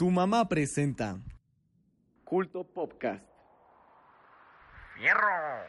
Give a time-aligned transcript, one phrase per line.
[0.00, 1.20] Tu mamá presenta
[2.24, 3.22] Culto Podcast.
[4.96, 5.68] ¡Fierro!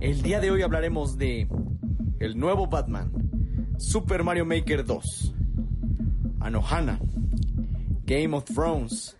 [0.00, 1.46] El día de hoy hablaremos de
[2.20, 3.12] el nuevo Batman,
[3.76, 5.34] Super Mario Maker 2,
[6.40, 6.98] Anohana,
[8.06, 9.18] Game of Thrones,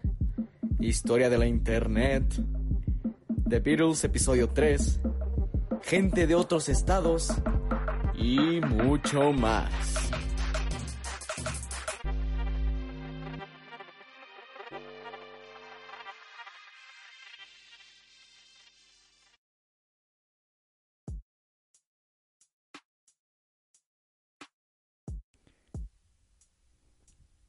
[0.80, 2.42] Historia de la Internet,
[3.52, 5.00] The Beatles episodio 3,
[5.82, 7.34] gente de otros estados
[8.14, 9.68] y mucho más.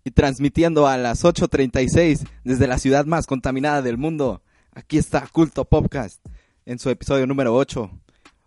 [0.03, 4.41] y transmitiendo a las 8.36 desde la ciudad más contaminada del mundo.
[4.76, 6.20] Aquí está Culto Podcast
[6.66, 7.91] en su episodio número 8,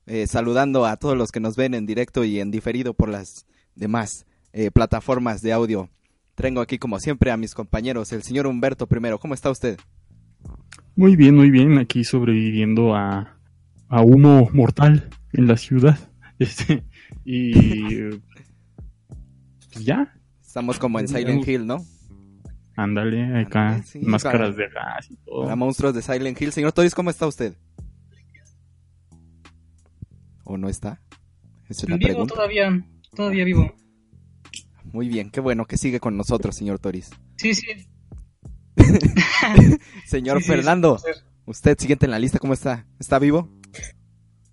[0.07, 3.47] eh, saludando a todos los que nos ven en directo y en diferido por las
[3.77, 5.89] demás eh, plataformas de audio.
[6.34, 9.20] Tengo aquí como siempre a mis compañeros, el señor Humberto primero.
[9.20, 9.78] ¿Cómo está usted?
[10.97, 13.39] Muy bien, muy bien, aquí sobreviviendo a,
[13.89, 15.98] a humo mortal en la ciudad.
[16.39, 16.84] Este,
[17.25, 17.95] y
[19.72, 20.12] pues ya,
[20.56, 21.84] Estamos como en Silent Hill, ¿no?
[22.77, 25.42] Ándale, acá, sí, máscaras para- de gas y todo.
[25.44, 26.52] Para monstruos de Silent Hill.
[26.52, 27.55] Señor Toris, ¿cómo está usted?
[30.44, 31.00] ¿O no está?
[31.69, 32.34] Es la Vivo pregunta.
[32.34, 33.74] todavía, todavía vivo.
[34.92, 37.10] Muy bien, qué bueno que sigue con nosotros, señor Toris.
[37.36, 37.66] Sí, sí.
[40.06, 40.98] Señor sí, sí, Fernando,
[41.47, 42.86] usted siguiente en la lista, ¿cómo está?
[43.00, 43.50] ¿Está vivo?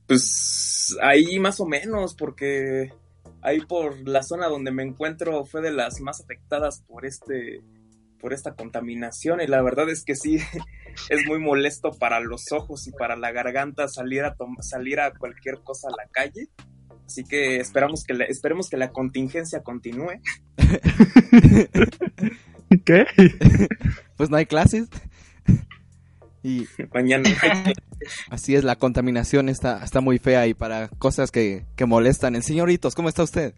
[0.07, 2.91] Pues ahí más o menos, porque
[3.41, 7.61] ahí por la zona donde me encuentro fue de las más afectadas por este
[8.23, 10.37] por esta contaminación y la verdad es que sí
[11.09, 15.59] es muy molesto para los ojos y para la garganta salir a salir a cualquier
[15.61, 16.47] cosa a la calle.
[17.05, 20.21] Así que esperamos que la, esperemos que la contingencia continúe.
[22.85, 23.05] ¿Qué?
[24.15, 24.87] Pues no hay clases.
[26.43, 27.29] Y Mañana
[28.29, 32.35] así es, la contaminación está, está muy fea y para cosas que, que molestan.
[32.35, 33.53] El señoritos, ¿cómo está usted?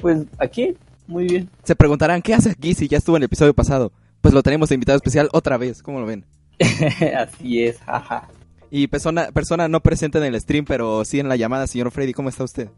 [0.00, 1.50] Pues aquí, muy bien.
[1.62, 3.92] Se preguntarán, ¿qué hace aquí si ya estuvo en el episodio pasado?
[4.20, 6.24] Pues lo tenemos de invitado especial otra vez, ¿cómo lo ven?
[7.18, 8.28] Así es, jaja.
[8.70, 12.12] Y persona, persona no presente en el stream, pero sí en la llamada, señor Freddy,
[12.12, 12.68] ¿cómo está usted?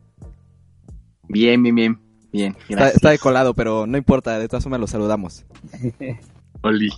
[1.28, 2.00] Bien, bien, bien.
[2.32, 2.96] Bien, Está, gracias.
[2.96, 5.44] está de colado, pero no importa, de todas formas lo saludamos.
[6.62, 6.90] Oli,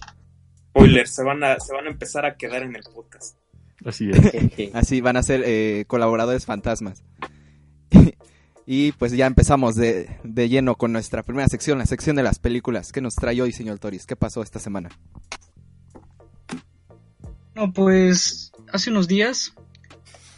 [0.70, 3.36] spoilers se van a se van a empezar a quedar en el podcast.
[3.84, 4.70] así es.
[4.74, 7.04] Así van a ser eh, colaboradores fantasmas.
[8.70, 12.38] Y pues ya empezamos de, de lleno con nuestra primera sección, la sección de las
[12.38, 12.92] películas.
[12.92, 14.04] ¿Qué nos trae hoy, señor Toris?
[14.04, 14.90] ¿Qué pasó esta semana?
[17.54, 19.54] No, pues hace unos días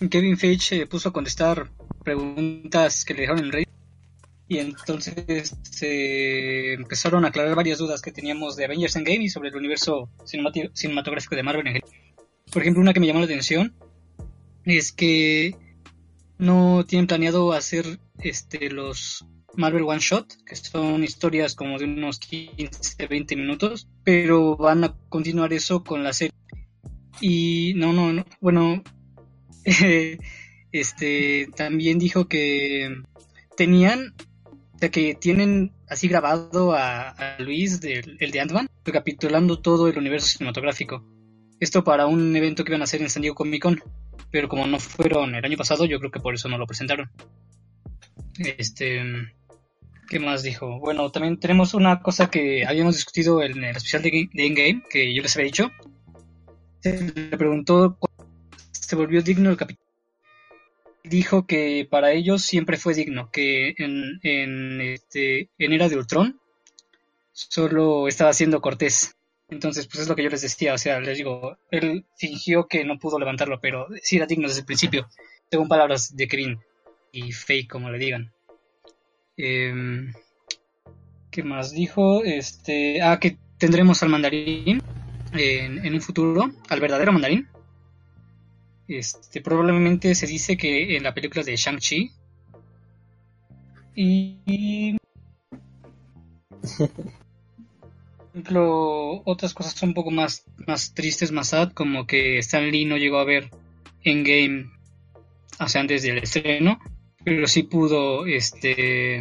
[0.08, 1.72] Kevin Feige puso a contestar
[2.04, 3.68] preguntas que le dejaron en Reddit
[4.46, 9.48] y entonces se empezaron a aclarar varias dudas que teníamos de Avengers Endgame y sobre
[9.48, 10.08] el universo
[10.72, 11.82] cinematográfico de Marvel.
[12.52, 13.74] Por ejemplo, una que me llamó la atención
[14.64, 15.56] es que
[16.38, 19.24] no tienen planeado hacer este los
[19.56, 24.96] Marvel One Shot, que son historias como de unos 15, 20 minutos, pero van a
[25.08, 26.34] continuar eso con la serie.
[27.20, 28.82] Y no, no, no, bueno,
[30.72, 33.02] este también dijo que
[33.56, 34.14] tenían,
[34.74, 39.98] o sea, que tienen así grabado a, Luis, del, el de Ant-Man, recapitulando todo el
[39.98, 41.04] universo cinematográfico.
[41.58, 43.82] Esto para un evento que iban a hacer en San Diego Comic Con,
[44.30, 47.10] pero como no fueron el año pasado, yo creo que por eso no lo presentaron.
[48.40, 49.02] Este,
[50.08, 50.78] ¿qué más dijo?
[50.80, 55.14] Bueno, también tenemos una cosa que habíamos discutido en el especial de, de Endgame, que
[55.14, 55.70] yo les había dicho.
[56.80, 57.98] Se le preguntó
[58.70, 59.86] se volvió digno el capítulo.
[61.04, 66.40] Dijo que para ellos siempre fue digno, que en, en, este, en Era de Ultron
[67.32, 69.16] solo estaba siendo cortés.
[69.48, 72.84] Entonces, pues es lo que yo les decía, o sea, les digo, él fingió que
[72.84, 75.08] no pudo levantarlo, pero sí era digno desde el principio,
[75.50, 76.58] según palabras de Kevin
[77.12, 78.32] y Fake, como le digan.
[79.36, 80.12] Em,
[81.30, 82.24] ¿Qué más dijo?
[82.24, 84.82] Este, ah, que tendremos al mandarín
[85.32, 87.48] en, un futuro, al verdadero mandarín.
[88.88, 92.10] Este, probablemente se dice que en la película de Shang-Chi.
[93.94, 94.96] Y.
[98.18, 102.84] Por ejemplo, otras cosas un poco más, más tristes, más sad, como que Stan Lee
[102.84, 103.50] no llegó a ver
[104.04, 104.70] Endgame,
[105.58, 106.78] o sea, antes del estreno,
[107.24, 109.20] pero sí pudo, este,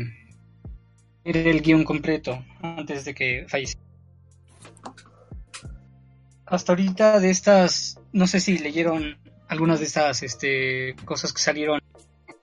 [1.24, 3.82] ver el guion completo antes de que falleciera.
[6.46, 9.18] Hasta ahorita de estas no sé si leyeron
[9.48, 11.80] algunas de estas este, cosas que salieron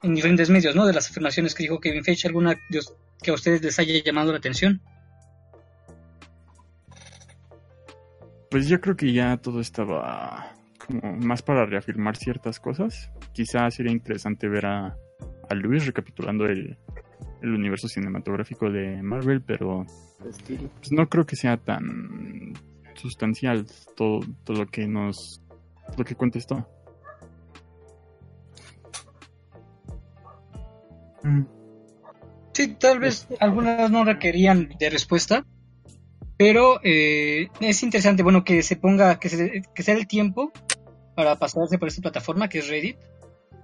[0.02, 0.86] en diferentes medios, ¿no?
[0.86, 2.56] De las afirmaciones que dijo Kevin Feige, alguna
[3.22, 4.80] que a ustedes les haya llamado la atención.
[8.50, 10.54] Pues yo creo que ya todo estaba
[10.86, 13.10] como más para reafirmar ciertas cosas.
[13.32, 14.96] Quizás sería interesante ver a,
[15.48, 16.78] a Luis recapitulando el,
[17.42, 19.86] el universo cinematográfico de Marvel, pero
[20.18, 22.54] pues no creo que sea tan
[22.94, 23.66] sustancial
[23.96, 25.42] todo, todo lo que nos
[25.96, 26.68] lo que contestó.
[31.22, 31.42] Mm,
[32.56, 35.44] Sí, tal vez algunas no requerían de respuesta,
[36.38, 40.52] pero eh, es interesante, bueno, que se ponga, que se, que sea el tiempo
[41.14, 42.96] para pasarse por esta plataforma que es Reddit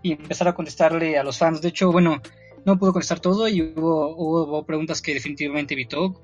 [0.02, 1.62] y empezar a contestarle a los fans.
[1.62, 2.20] De hecho, bueno,
[2.64, 6.20] no pudo contestar todo y hubo, hubo, preguntas que definitivamente evitó,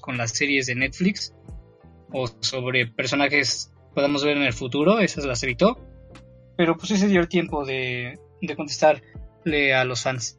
[0.00, 1.34] con las series de Netflix
[2.12, 5.78] o sobre personajes que podamos ver en el futuro, esas las evitó.
[6.56, 10.38] Pero pues sí se dio el tiempo de, de contestarle a los fans.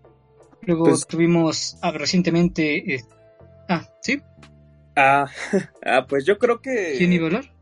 [0.62, 2.96] Luego Pues- tuvimos ah, recientemente...
[2.96, 3.04] eh,
[3.70, 4.22] ah, ¿sí?
[4.96, 5.28] Ah,
[5.86, 6.96] ah, pues yo creo que...
[6.98, 7.57] ¿Quién iba a hablar?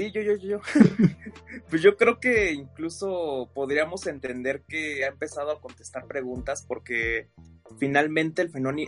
[0.00, 0.60] Sí, yo, yo, yo.
[1.68, 7.28] pues yo creo que incluso podríamos entender que ha empezado a contestar preguntas porque
[7.78, 8.40] finalmente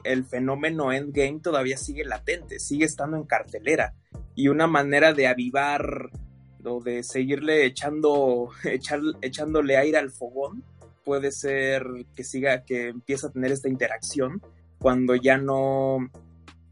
[0.05, 3.93] el, fenómeno Endgame todavía sigue latente, sigue estando en cartelera.
[4.35, 6.09] Y una manera de avivar
[6.65, 10.65] o de seguirle echando, echar, echándole aire al fogón
[11.05, 11.85] puede ser
[12.17, 14.41] que siga, que empiece a tener esta interacción
[14.79, 16.11] cuando ya no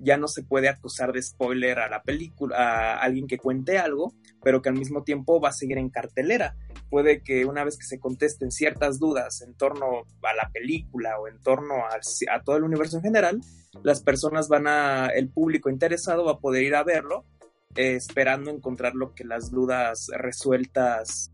[0.01, 4.15] ya no se puede acusar de spoiler a la película, a alguien que cuente algo,
[4.43, 6.57] pero que al mismo tiempo va a seguir en cartelera.
[6.89, 11.29] Puede que una vez que se contesten ciertas dudas en torno a la película o
[11.29, 13.41] en torno a, todo el universo en general,
[13.83, 17.25] las personas van a, el público interesado va a poder ir a verlo,
[17.77, 21.31] eh, esperando encontrar lo que las dudas resueltas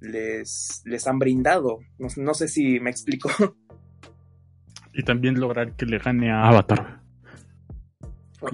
[0.00, 1.78] les, les han brindado.
[1.98, 3.30] No, no sé si me explico.
[4.92, 7.03] Y también lograr que le gane a Avatar.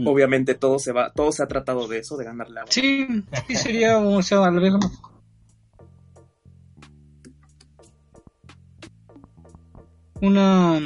[0.07, 3.07] Obviamente todo se va, todo se ha tratado de eso, de ganarle a Sí,
[3.49, 4.75] sí sería, o sea, a la vez
[10.21, 10.81] una,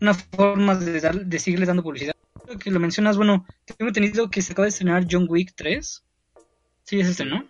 [0.00, 2.14] una forma de, dar, de seguirle dando publicidad.
[2.44, 6.04] Creo que lo mencionas, bueno, tengo entendido que se acaba de estrenar John Wick 3.
[6.84, 7.46] Sí, es este, ¿no?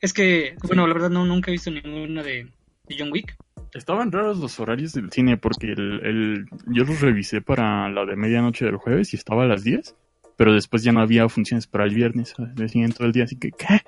[0.00, 2.52] Es que, bueno, la verdad no, nunca he visto ninguna de,
[2.86, 3.36] de John Wick.
[3.74, 8.64] Estaban raros los horarios del cine porque el, yo los revisé para la de medianoche
[8.64, 9.94] del jueves y estaba a las 10,
[10.36, 13.50] pero después ya no había funciones para el viernes, decían todo el día, así que
[13.52, 13.80] ¿qué?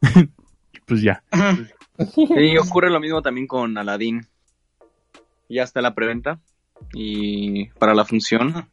[0.72, 1.22] y pues ya.
[2.14, 4.26] Sí, ocurre lo mismo también con Aladdin.
[5.48, 6.40] Ya está la preventa.
[6.94, 8.68] Y para la función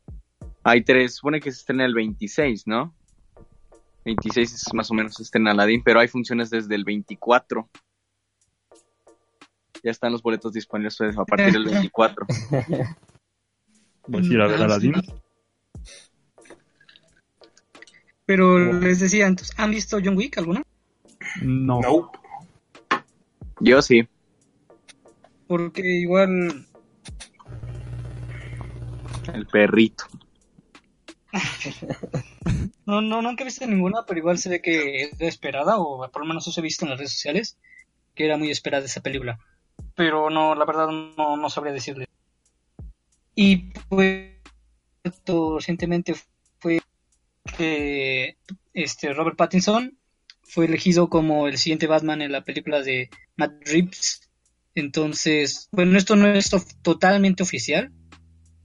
[0.63, 1.15] hay tres.
[1.15, 2.95] Supone que se estrena el 26, ¿no?
[4.05, 7.69] 26 es más o menos se estrena Aladdin, pero hay funciones desde el 24.
[9.83, 12.25] Ya están los boletos disponibles pues, a partir del 24.
[14.07, 14.95] Vas a ir a ver Ah, Aladdin.
[15.01, 15.13] sí.
[18.25, 20.61] Pero les decía, entonces, ¿han visto John Wick alguna?
[21.41, 21.81] No.
[21.81, 22.19] Nope.
[23.59, 24.07] Yo sí.
[25.47, 26.65] Porque igual
[29.33, 30.05] El perrito.
[32.85, 36.23] No, no, nunca he visto ninguna, pero igual se ve que es esperada, o por
[36.23, 37.59] lo menos eso he visto en las redes sociales,
[38.15, 39.37] que era muy esperada esa película.
[39.99, 42.07] Pero no, la verdad no, no sabría decirle.
[43.35, 44.37] Y pues
[45.57, 46.15] recientemente
[46.59, 46.79] fue
[47.57, 48.37] que
[48.73, 49.97] este Robert Pattinson
[50.41, 54.29] fue elegido como el siguiente Batman en la película de Matt Reeves.
[54.73, 56.49] Entonces, bueno, esto no es
[56.81, 57.91] totalmente oficial,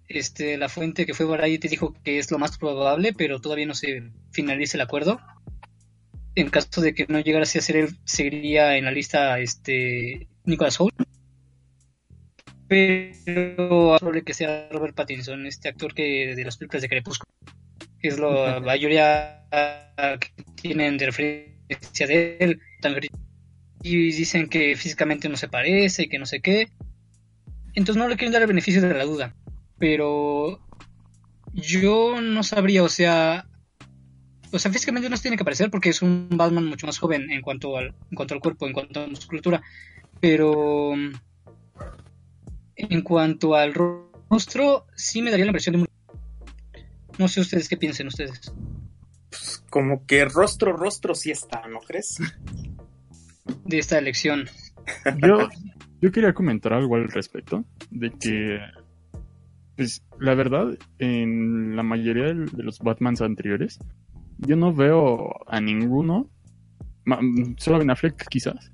[0.07, 3.75] este, la fuente que fue Variety dijo que es lo más probable, pero todavía no
[3.75, 5.19] se finaliza el acuerdo.
[6.37, 10.79] En caso de que no llegara a ser él, seguiría en la lista este Nicholas
[10.79, 10.95] Hoult.
[13.25, 17.31] Pero es probable que sea Robert Pattinson, este actor que de las películas de Crepúsculo.
[18.01, 19.47] Es lo, la mayoría
[20.21, 22.61] que tienen de referencia de él.
[23.83, 26.69] Y dicen que físicamente no se parece y que no sé qué.
[27.75, 29.35] Entonces no le quieren dar el beneficio de la duda
[29.79, 30.61] pero
[31.53, 33.47] yo no sabría, o sea,
[34.53, 37.31] o sea, físicamente no se tiene que parecer porque es un Batman mucho más joven
[37.31, 39.63] en cuanto al, en cuanto al cuerpo, en cuanto a musculatura,
[40.21, 40.95] pero
[42.77, 45.89] en cuanto al rostro, sí me daría la impresión de muy...
[47.19, 48.53] No sé ustedes qué piensen ustedes.
[49.71, 52.19] Como que rostro, rostro sí está, ¿no crees?
[53.65, 54.49] de esta elección.
[55.23, 55.49] Yo,
[56.01, 58.59] yo quería comentar algo al respecto, de que,
[59.77, 63.79] pues, la verdad, en la mayoría de los Batmans anteriores,
[64.39, 66.29] yo no veo a ninguno
[67.59, 68.73] solo Ben Affleck quizás,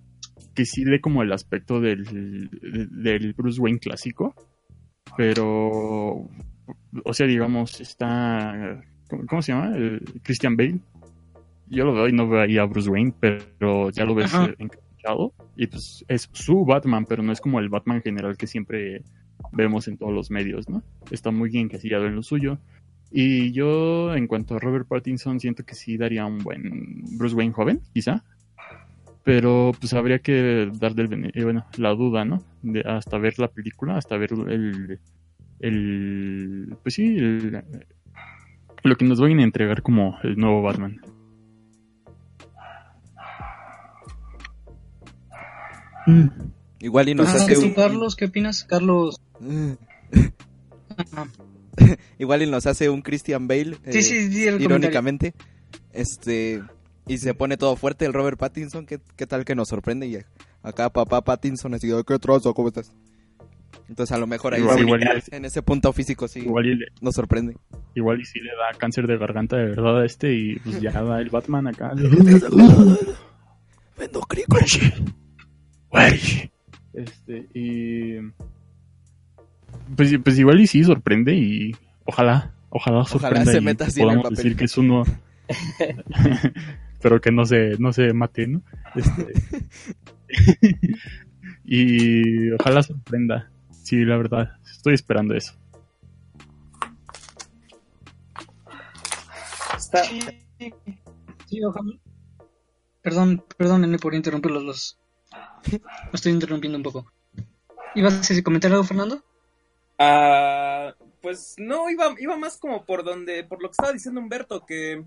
[0.61, 4.35] que sí dé como el aspecto del, de- del Bruce Wayne clásico,
[5.17, 6.29] pero,
[7.05, 9.75] o sea, digamos, está, ¿cómo, cómo se llama?
[9.75, 10.81] El Christian Bale.
[11.69, 14.47] Yo lo veo y no veo ahí a Bruce Wayne, pero ya lo ves Ajá.
[14.47, 18.47] eh, encapuchado y pues es su Batman, pero no es como el Batman general que
[18.47, 19.03] siempre
[19.53, 20.83] vemos en todos los medios, ¿no?
[21.11, 22.59] Está muy bien encasillado en lo suyo.
[23.11, 27.55] Y yo, en cuanto a Robert Pattinson, siento que sí daría un buen Bruce Wayne
[27.55, 28.23] joven, quizá.
[29.23, 32.43] Pero pues habría que darle el eh, bueno, la duda, ¿no?
[32.63, 34.99] De, hasta ver la película, hasta ver el.
[35.61, 37.63] el pues sí, el-
[38.83, 41.01] lo que nos vayan a entregar como el nuevo Batman.
[46.81, 47.75] Igual y nos Ah, hace ¿tú, un...
[47.75, 48.65] Carlos, ¿qué opinas?
[48.65, 49.21] Carlos.
[52.19, 53.75] Igual y nos hace un Christian Bale.
[53.91, 54.65] sí, eh, sí, di el comentario.
[54.79, 55.35] irónicamente.
[55.93, 56.63] Este.
[57.07, 58.87] Y se pone todo fuerte el Robert Pattinson.
[58.87, 60.07] ¿Qué, qué tal que nos sorprende?
[60.07, 60.19] Y
[60.63, 62.55] acá papá Pattinson así, "Ay, ¿qué trozo?
[62.55, 62.93] ¿Cómo estás?
[63.89, 66.67] Entonces a lo mejor ahí Igual, sí, igual y- en ese punto físico sí Igual
[66.67, 67.57] y, le- nos sorprende.
[67.97, 70.93] igual y si le da cáncer de garganta de verdad a este y pues ya
[71.03, 71.93] da el Batman acá.
[71.97, 73.09] Vendo.
[76.93, 78.15] Este, y.
[79.97, 84.09] Pues, pues igual y sí sorprende y ojalá, ojalá sorprenda se y meta así en
[84.09, 84.37] el podamos papel.
[84.37, 85.03] decir que es uno.
[87.03, 88.63] Pero que no se, no se mate, ¿no?
[88.95, 89.33] Este,
[91.65, 93.51] y ojalá sorprenda.
[93.71, 95.55] Sí, la verdad, estoy esperando eso.
[99.77, 100.03] Está,
[101.47, 101.99] Sí, ojalá.
[103.03, 104.63] Perdón, perdón, nene, por interrumpirlos.
[104.63, 104.99] Los...
[105.73, 107.13] Lo estoy interrumpiendo un poco.
[107.95, 109.25] ¿Ibas a comentar algo, Fernando?
[109.99, 114.65] Ah, pues no, iba, iba más como por donde, por lo que estaba diciendo Humberto,
[114.65, 115.05] que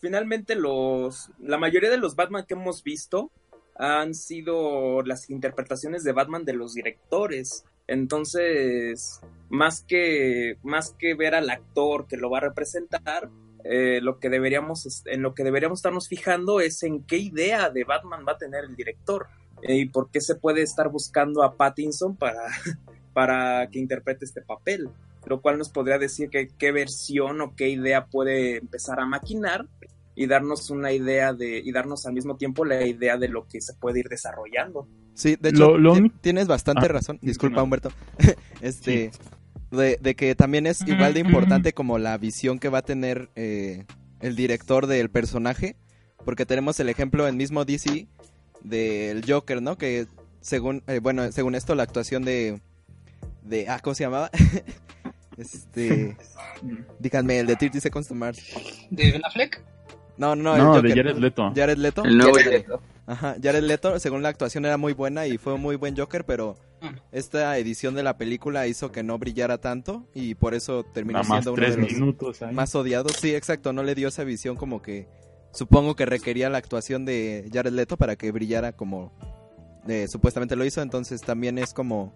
[0.00, 3.30] finalmente los, la mayoría de los Batman que hemos visto
[3.78, 7.64] han sido las interpretaciones de Batman de los directores.
[7.86, 13.30] Entonces, más que, más que ver al actor que lo va a representar,
[13.64, 17.84] eh, lo que deberíamos, en lo que deberíamos estarnos fijando es en qué idea de
[17.84, 19.26] Batman va a tener el director
[19.62, 22.42] eh, y por qué se puede estar buscando a Pattinson para,
[23.12, 24.88] para que interprete este papel,
[25.26, 29.66] lo cual nos podría decir que qué versión o qué idea puede empezar a maquinar
[30.14, 33.60] y darnos una idea de y darnos al mismo tiempo la idea de lo que
[33.60, 34.88] se puede ir desarrollando.
[35.14, 37.18] Sí, de hecho, Lo- tienes bastante Ah, razón.
[37.22, 37.64] Disculpa, no.
[37.64, 37.90] Humberto.
[38.60, 39.10] este,
[39.70, 43.28] de, de que también es igual de importante como la visión que va a tener
[43.34, 43.84] eh,
[44.20, 45.76] el director del personaje.
[46.24, 48.08] Porque tenemos el ejemplo en mismo DC
[48.62, 49.78] del Joker, ¿no?
[49.78, 50.06] Que
[50.40, 52.60] según, eh, bueno, según esto, la actuación de,
[53.42, 54.30] de, ah, ¿cómo se llamaba?
[55.36, 56.16] este,
[56.98, 58.40] díganme, el de 30 Seconds to Mars.
[58.90, 59.62] ¿De Ben Affleck?
[60.16, 61.04] No, no, No, el de Joker.
[61.04, 61.52] Jared Leto.
[61.54, 62.04] Jared Leto.
[62.04, 62.82] El nuevo Jared- Leto.
[63.08, 66.24] Ajá, Jared Leto, según la actuación era muy buena y fue un muy buen Joker,
[66.24, 66.92] pero Ah.
[67.12, 71.30] esta edición de la película hizo que no brillara tanto y por eso terminó Nada
[71.40, 72.38] siendo uno de los minutos.
[72.52, 73.12] más odiados.
[73.18, 75.08] Sí, exacto, no le dio esa visión como que
[75.52, 79.12] supongo que requería la actuación de Jared Leto para que brillara como
[79.88, 82.12] eh, supuestamente lo hizo, entonces también es como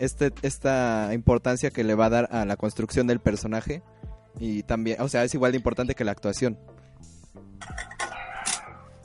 [0.00, 3.82] este esta importancia que le va a dar a la construcción del personaje
[4.38, 6.58] y también, o sea, es igual de importante que la actuación.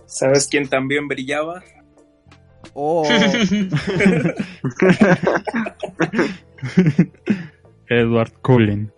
[0.06, 1.64] ¿Sabes quién también brillaba?
[2.74, 3.08] Oh,
[7.88, 8.92] Edward Cullen.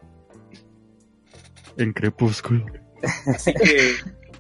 [1.78, 2.66] En Crepúsculo.
[3.28, 3.94] Así que,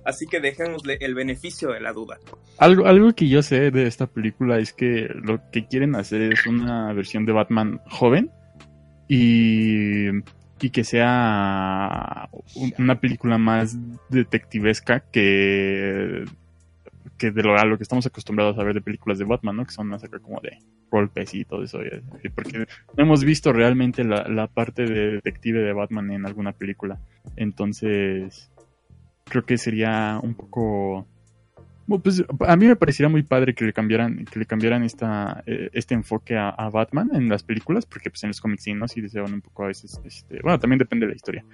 [0.03, 2.17] así que dejémosle el beneficio de la duda.
[2.59, 6.45] Algo, algo que yo sé de esta película es que lo que quieren hacer es
[6.47, 8.31] una versión de Batman joven
[9.07, 10.07] y,
[10.59, 13.77] y que sea un- una película más
[14.09, 16.25] detectivesca que,
[17.17, 19.65] que de lo, que estamos acostumbrados a ver de películas de Batman, ¿no?
[19.65, 20.57] Que son más acá como de
[20.89, 21.79] golpes y todo eso.
[22.33, 26.97] Porque no hemos visto realmente la, la parte de detective de Batman en alguna película.
[27.35, 28.49] Entonces,
[29.25, 31.07] creo que sería un poco
[31.87, 35.69] pues a mí me parecería muy padre que le cambiaran, que le cambiaran esta, eh,
[35.73, 38.87] este enfoque a, a Batman en las películas, porque pues en los cómics sí, ¿no?
[38.87, 41.45] Sí se van un poco a veces, este, bueno, también depende de la historia,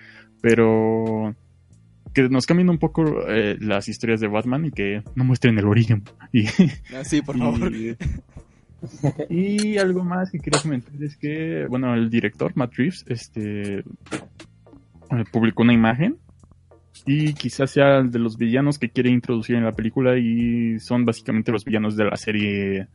[0.41, 1.35] pero
[2.13, 5.65] que nos cambien un poco eh, las historias de Batman y que no muestren el
[5.65, 6.03] origen.
[6.31, 7.73] Y, sí, por favor.
[7.75, 7.95] y,
[9.29, 13.83] y algo más que quería comentar es que, bueno, el director, Matt Reeves, este, eh,
[15.31, 16.17] publicó una imagen
[17.05, 21.05] y quizás sea el de los villanos que quiere introducir en la película y son
[21.05, 22.87] básicamente los villanos de la serie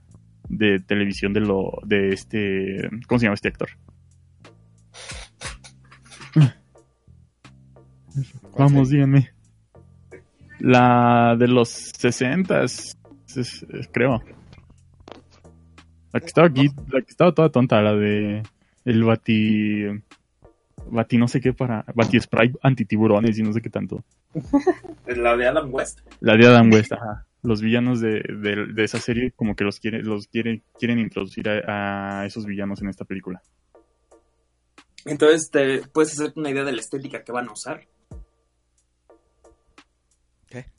[0.49, 3.69] de televisión de lo de este ¿cómo se llama este actor?
[8.59, 9.31] Vamos, díganme.
[10.59, 12.65] La de los 60
[13.93, 14.21] creo.
[16.13, 18.43] La que estaba aquí, la que estaba toda tonta, la de
[18.85, 19.85] el bati
[20.91, 24.05] bati no sé qué para bati spray antitiburones y no sé qué tanto.
[25.07, 26.01] La de Adam West.
[26.21, 27.25] La de Adam West, ajá.
[27.43, 31.49] Los villanos de, de, de esa serie como que los quieren los quieren quieren introducir
[31.49, 33.41] a, a esos villanos en esta película.
[35.05, 37.83] Entonces te puedes hacerte una idea de la estética que van a usar.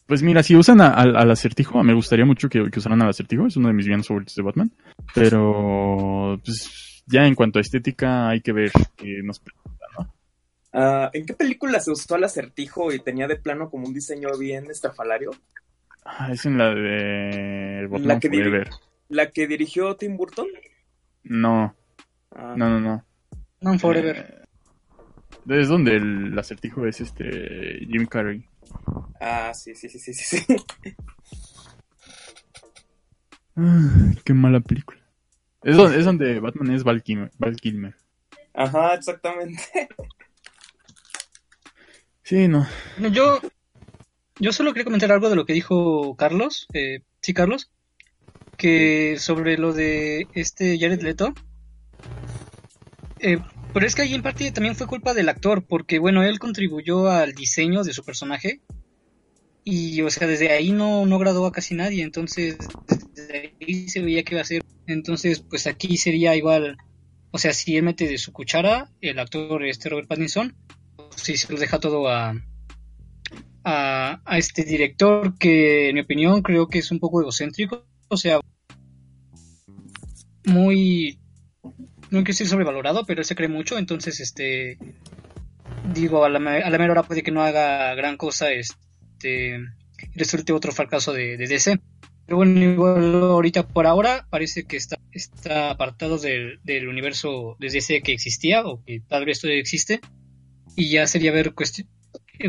[0.08, 3.10] Pues mira, si usan a- al- al acertijo, me gustaría mucho que, que usaran al
[3.10, 4.72] acertijo, es uno de mis villanos favoritos de Batman.
[5.14, 9.40] Pero, pues, ya en cuanto a estética, hay que ver que nos
[10.72, 14.30] Ah, ¿En qué película se usó el acertijo y tenía de plano como un diseño
[14.38, 15.32] bien estrafalario?
[16.06, 18.70] Ah, es en la de Batman La que Forever.
[19.10, 20.48] ¿La que dirigió Tim Burton?
[21.24, 21.76] No,
[22.32, 23.06] Ah, no, no, no.
[23.62, 24.46] Non Forever.
[25.50, 28.46] Eh, es donde el acertijo es este Jim Carrey.
[29.20, 30.38] Ah, sí, sí, sí, sí, sí.
[30.38, 30.96] sí.
[33.56, 35.00] Ah, qué mala película.
[35.64, 37.32] Es donde, es donde Batman es Val Kilmer.
[37.38, 37.96] Val Kilmer.
[38.54, 39.62] Ajá, exactamente.
[42.30, 42.68] Sí, no.
[43.12, 43.40] Yo,
[44.40, 46.68] yo solo quería comentar algo de lo que dijo Carlos.
[46.76, 47.72] eh, sí, Carlos.
[48.56, 51.34] Que sobre lo de este Jared Leto.
[53.18, 53.40] Eh,
[53.74, 57.10] pero es que ahí en parte también fue culpa del actor, porque bueno, él contribuyó
[57.10, 58.62] al diseño de su personaje.
[59.64, 62.04] Y, o sea, desde ahí no, no agradó a casi nadie.
[62.04, 62.58] Entonces,
[63.16, 64.64] desde ahí se veía que iba a ser.
[64.86, 66.78] Entonces, pues aquí sería igual.
[67.32, 70.56] O sea, si él mete de su cuchara, el actor este Robert Pattinson,
[71.20, 72.34] si se lo deja todo a,
[73.64, 78.18] a, a este director que en mi opinión creo que es un poco egocéntrico, o
[78.18, 78.40] sea,
[80.46, 81.20] muy,
[81.64, 84.78] no quiero decir sobrevalorado, pero él se cree mucho, entonces este,
[85.94, 89.60] digo, a la, a la mera hora puede que no haga gran cosa, este,
[90.16, 91.80] resulte otro fracaso de, de DC.
[92.26, 97.70] Pero bueno, igual ahorita por ahora parece que está, está apartado del, del universo de
[97.70, 100.00] DC que existía o que tal vez todavía existe
[100.80, 101.86] y ya sería ver cuesti-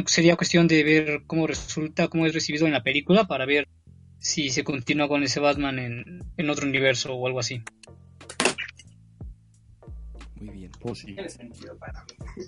[0.06, 3.66] sería cuestión de ver cómo resulta, cómo es recibido en la película para ver
[4.20, 7.62] si se continúa con ese Batman en, en otro universo o algo así.
[10.36, 10.70] Muy bien.
[10.80, 11.06] Pues sí.
[11.06, 12.44] Tiene sentido para mí.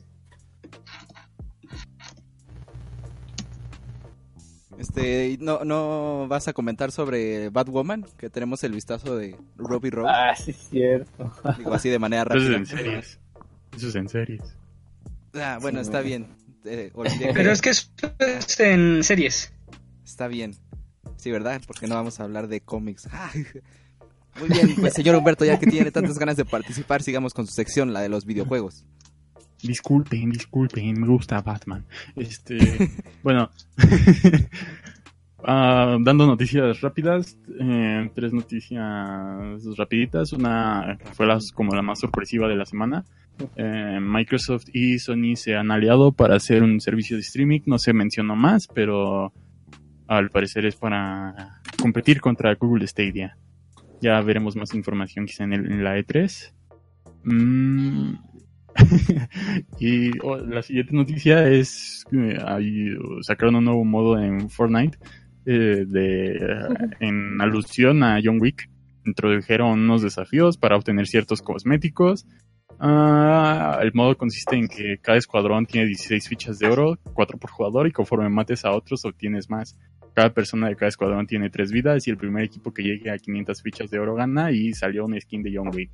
[4.79, 8.07] Este, ¿no, ¿no vas a comentar sobre Batwoman?
[8.17, 10.11] Que tenemos el vistazo de Robbie Rose.
[10.13, 11.33] Ah, sí, es cierto.
[11.59, 12.57] Digo así de manera Eso es rápida.
[12.59, 13.21] en series.
[13.77, 14.57] Eso es en series.
[15.35, 16.27] Ah, bueno, Sí, está bien.
[16.65, 17.91] Eh, olvidé que- Pero es que es,
[18.61, 19.53] en series.
[20.05, 20.55] Está bien.
[21.17, 21.61] Sí, ¿verdad?
[21.67, 23.09] Porque no vamos a hablar de cómics.
[24.35, 27.47] Ah, Muy bien, pues señor Humberto, ya que tiene tantas ganas de participar, sigamos con
[27.47, 28.87] su sección, la de los videojuegos.
[29.63, 31.85] Disculpen, disculpen, me gusta Batman.
[32.17, 32.57] Este,
[33.23, 33.51] bueno,
[35.45, 38.83] ah, dando noticias rápidas, eh, tres noticias
[39.77, 40.33] rapiditas.
[40.33, 43.05] Una fue las, como la más sorpresiva de la semana.
[43.57, 47.61] Eh, Microsoft y Sony se han aliado para hacer un servicio de streaming.
[47.67, 49.33] No se mencionó más, pero
[50.07, 53.37] al parecer es para competir contra Google Stadia.
[54.01, 56.53] Ya veremos más información quizá en, el- en la E3.
[57.25, 58.15] Mm,
[59.79, 64.99] y oh, la siguiente noticia es que ahí, uh, sacaron un nuevo modo en Fortnite
[65.47, 66.41] eh, de,
[67.01, 68.69] en alusión a John Wick.
[69.05, 72.27] Introdujeron unos desafíos para obtener ciertos cosméticos.
[72.83, 77.87] El modo consiste en que cada escuadrón tiene 16 fichas de oro, 4 por jugador,
[77.87, 79.79] y conforme mates a otros obtienes más.
[80.15, 83.19] Cada persona de cada escuadrón tiene 3 vidas y el primer equipo que llegue a
[83.19, 85.91] 500 fichas de oro gana y salió un skin de John Wick.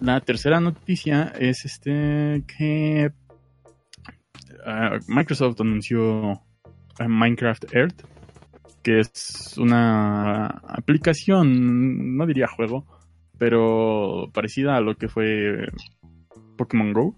[0.00, 3.12] La tercera noticia es este que
[4.66, 6.42] ah, Microsoft anunció
[6.98, 8.02] ah, Minecraft Earth,
[8.82, 12.86] que es una aplicación, no diría juego,
[13.38, 15.68] pero parecida a lo que fue
[16.56, 17.14] Pokémon Go,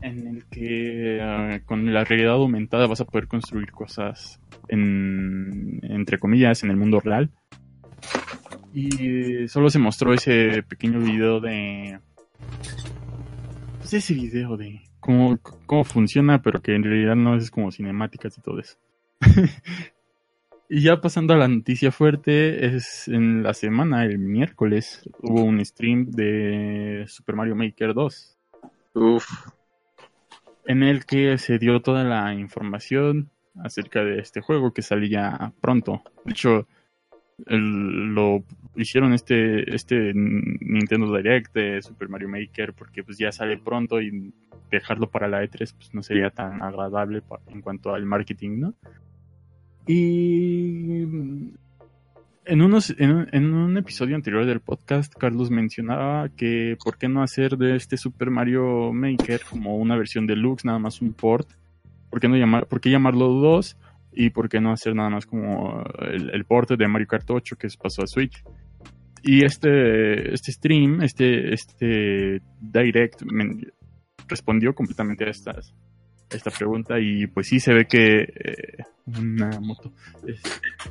[0.00, 6.18] en el que ah, con la realidad aumentada vas a poder construir cosas en, entre
[6.18, 7.30] comillas en el mundo real.
[8.72, 11.98] Y solo se mostró ese pequeño video de.
[13.78, 18.36] Pues ese video de cómo, cómo funciona, pero que en realidad no es como cinemáticas
[18.38, 18.76] y todo eso.
[20.68, 25.64] y ya pasando a la noticia fuerte, es en la semana, el miércoles, hubo un
[25.64, 28.38] stream de Super Mario Maker 2,
[28.94, 29.26] Uf,
[30.66, 33.30] en el que se dio toda la información
[33.62, 36.02] acerca de este juego que salía pronto.
[36.24, 36.68] De hecho,
[37.46, 38.44] el- lo
[38.76, 44.32] hicieron este este Nintendo Direct de Super Mario Maker porque pues ya sale pronto y
[44.70, 48.74] dejarlo para la E3 pues no sería tan agradable en cuanto al marketing, ¿no?
[49.88, 51.00] Y
[52.44, 57.56] en, unos, en, un- episodio anterior del podcast, Carlos mencionaba que por qué no hacer
[57.56, 61.48] de este Super Mario Maker como una versión deluxe, nada más un port.
[62.10, 63.76] ¿Por qué, no llamar, por qué llamarlo 2?
[64.12, 67.56] Y por qué no hacer nada más como el, el port de Mario Kart 8
[67.56, 68.42] que pasó a Switch.
[69.22, 73.56] Y este, este stream, este, este direct, me
[74.28, 75.74] respondió completamente a estas,
[76.30, 78.84] esta pregunta y pues sí se ve que eh,
[79.18, 79.92] una moto
[80.26, 80.42] Es-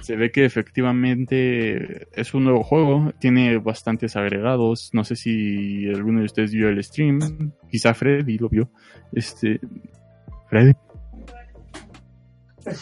[0.02, 6.20] se ve que efectivamente es un nuevo juego tiene bastantes agregados no sé si alguno
[6.20, 8.70] de ustedes vio el stream quizá Freddy lo vio
[9.14, 9.60] este
[10.50, 10.74] Freddy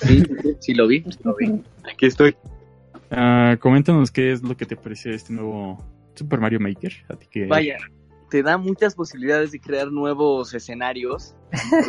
[0.01, 1.61] Sí, sí, sí, lo vi, sí lo vi.
[1.91, 2.35] Aquí estoy.
[3.11, 5.77] ah, coméntanos qué es lo que te parece este nuevo
[6.15, 7.77] Super Mario Maker a ti que Vaya,
[8.29, 11.35] te da muchas posibilidades de crear nuevos escenarios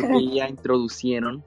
[0.01, 1.43] porque ya introducieron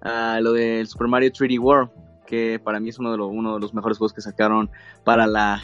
[0.00, 1.90] a lo del Super Mario 3D World,
[2.26, 4.70] que para mí es uno de, los uno de los mejores juegos que sacaron
[5.04, 5.62] para la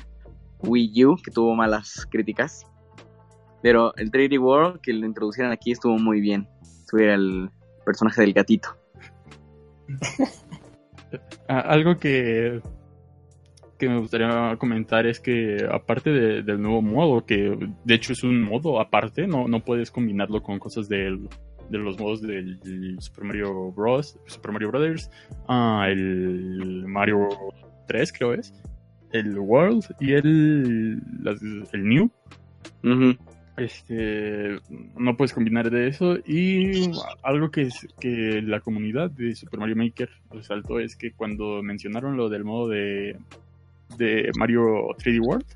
[0.60, 2.66] Wii U, que tuvo malas críticas.
[3.62, 6.48] Pero el 3D World que lo introducieron aquí estuvo muy bien.
[6.90, 7.50] Tuve el
[7.84, 8.76] personaje del gatito.
[11.46, 12.60] Ah, algo que,
[13.84, 18.22] que me gustaría comentar es que aparte de- del nuevo modo, que de hecho es
[18.24, 21.28] un modo aparte, no, no puedes combinarlo con cosas del-
[21.70, 24.18] de los modos del, del Super Mario Bros.
[24.26, 25.10] Super Mario Brothers,
[25.48, 27.28] ah, el Mario
[27.86, 28.52] 3 creo es,
[29.12, 31.40] el World y el, las-
[31.72, 32.10] el New
[33.56, 34.58] este
[34.98, 36.90] no puedes combinar de eso y
[37.22, 42.16] algo que es que la comunidad de Super Mario Maker resaltó es que cuando mencionaron
[42.16, 43.16] lo del modo de
[43.96, 45.46] de Mario 3D World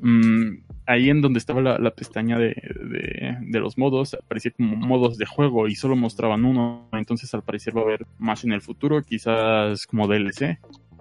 [0.00, 4.76] mm, ahí en donde estaba la, la pestaña de, de, de los modos aparecía como
[4.76, 8.52] modos de juego y solo mostraban uno entonces al parecer va a haber más en
[8.52, 10.58] el futuro quizás como DLC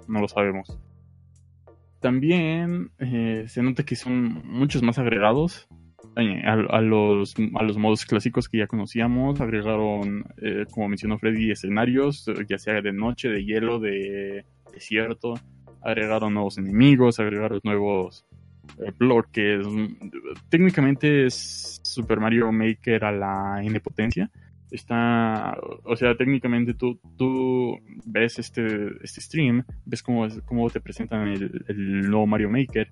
[0.07, 0.79] no lo sabemos
[1.99, 5.67] también eh, se nota que son muchos más agregados
[6.17, 9.41] eh, a, los, a los modos clásicos que ya conocíamos.
[9.41, 15.33] Agregaron, eh, como mencionó Freddy, escenarios, ya sea de noche, de hielo, de desierto.
[15.85, 18.25] Agregaron nuevos enemigos, agregaron nuevos
[18.79, 19.65] eh, bloques.
[20.49, 24.29] Técnicamente es Super Mario Maker a la N potencia.
[24.71, 31.27] Está, o sea, técnicamente tú, tú ves este, este stream, ves cómo, cómo te presentan
[31.27, 32.91] el, el nuevo Mario Maker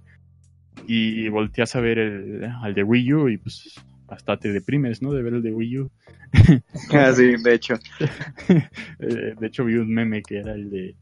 [0.87, 3.75] y volteas a ver el, al de Wii U y pues
[4.07, 5.11] hasta te deprimes, ¿no?
[5.11, 5.91] De ver el de Wii U.
[6.91, 7.75] Ah, sí, de hecho.
[8.99, 10.95] Eh, de hecho vi un meme que era el de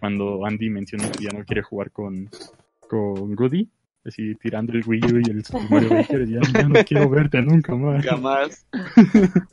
[0.00, 2.28] cuando Andy menciona que ya no quiere jugar con,
[2.88, 3.68] con Rudy,
[4.04, 7.40] así tirando el Wii U y el Super Mario Maker, ya, ya no quiero verte
[7.42, 8.04] nunca más.
[8.04, 8.66] Jamás.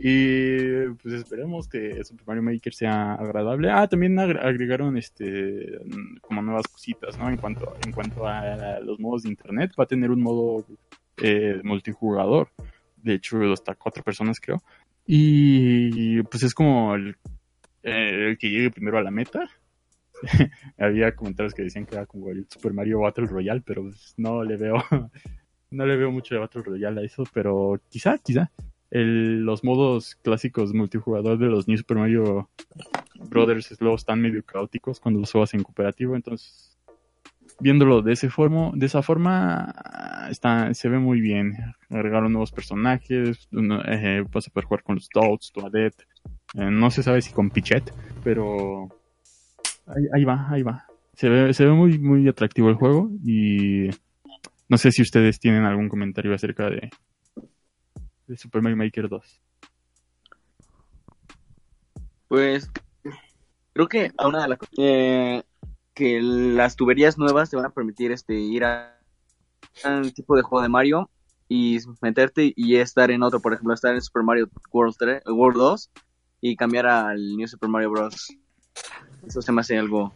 [0.00, 3.68] Y pues esperemos que Super Mario Maker sea agradable.
[3.70, 5.76] Ah, también agre- agregaron este
[6.20, 7.28] como nuevas cositas, ¿no?
[7.28, 10.64] En cuanto, en cuanto a los modos de internet, va a tener un modo
[11.20, 12.48] eh, multijugador.
[12.96, 14.62] De hecho, hasta cuatro personas creo.
[15.04, 17.16] Y pues es como el,
[17.88, 19.48] eh, el que llegue primero a la meta.
[20.78, 24.42] Había comentarios que decían que era como el Super Mario Battle Royale, pero pues, no
[24.42, 24.76] le veo,
[25.70, 28.50] no le veo mucho de Battle Royale a eso, pero quizá, quizá
[28.90, 32.48] los modos clásicos multijugador de los New Super Mario
[33.28, 36.78] Brothers luego están medio caóticos cuando los juegas en cooperativo, entonces
[37.60, 39.74] viéndolo de ese forma, de esa forma
[40.30, 41.54] está, se ve muy bien.
[41.90, 44.24] Agregaron nuevos personajes, uno- eh,
[44.64, 46.06] jugar con los Toads, Toadette,
[46.54, 47.92] eh, no se sabe si con Pichet,
[48.24, 48.88] pero
[50.14, 50.86] ahí, va, ahí va.
[51.14, 53.88] Se ve, se ve muy, muy atractivo el juego y
[54.68, 56.90] no sé si ustedes tienen algún comentario acerca de,
[58.26, 59.42] de Super Mario Maker 2.
[62.28, 62.70] Pues
[63.72, 65.42] creo que a una de las eh,
[65.94, 68.98] que las tuberías nuevas te van a permitir este ir a
[69.84, 71.10] un tipo de juego de Mario
[71.48, 75.56] y meterte y estar en otro, por ejemplo, estar en Super Mario World 3, World
[75.56, 75.90] 2
[76.40, 78.28] y cambiar al New Super Mario Bros.
[79.26, 80.12] Eso se me hace algo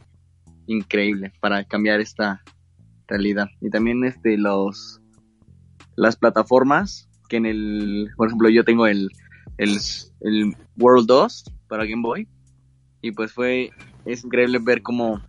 [0.66, 2.42] increíble para cambiar esta
[3.08, 3.48] realidad.
[3.60, 5.00] Y también este los
[5.96, 9.10] las plataformas que en el, por ejemplo, yo tengo el
[9.58, 12.28] el, World 2 para Game Boy.
[13.00, 13.70] Y pues fue
[14.04, 15.20] es increíble ver cómo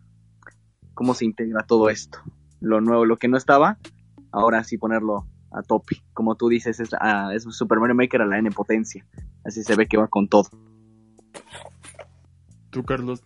[0.93, 2.19] cómo se integra todo esto.
[2.60, 3.77] Lo nuevo lo que no estaba
[4.32, 6.03] ahora sí ponerlo a tope.
[6.13, 6.91] Como tú dices es,
[7.34, 9.06] es Super Mario Maker a la N potencia.
[9.43, 10.49] Así se ve que va con todo
[12.73, 13.21] Tú, Carlos,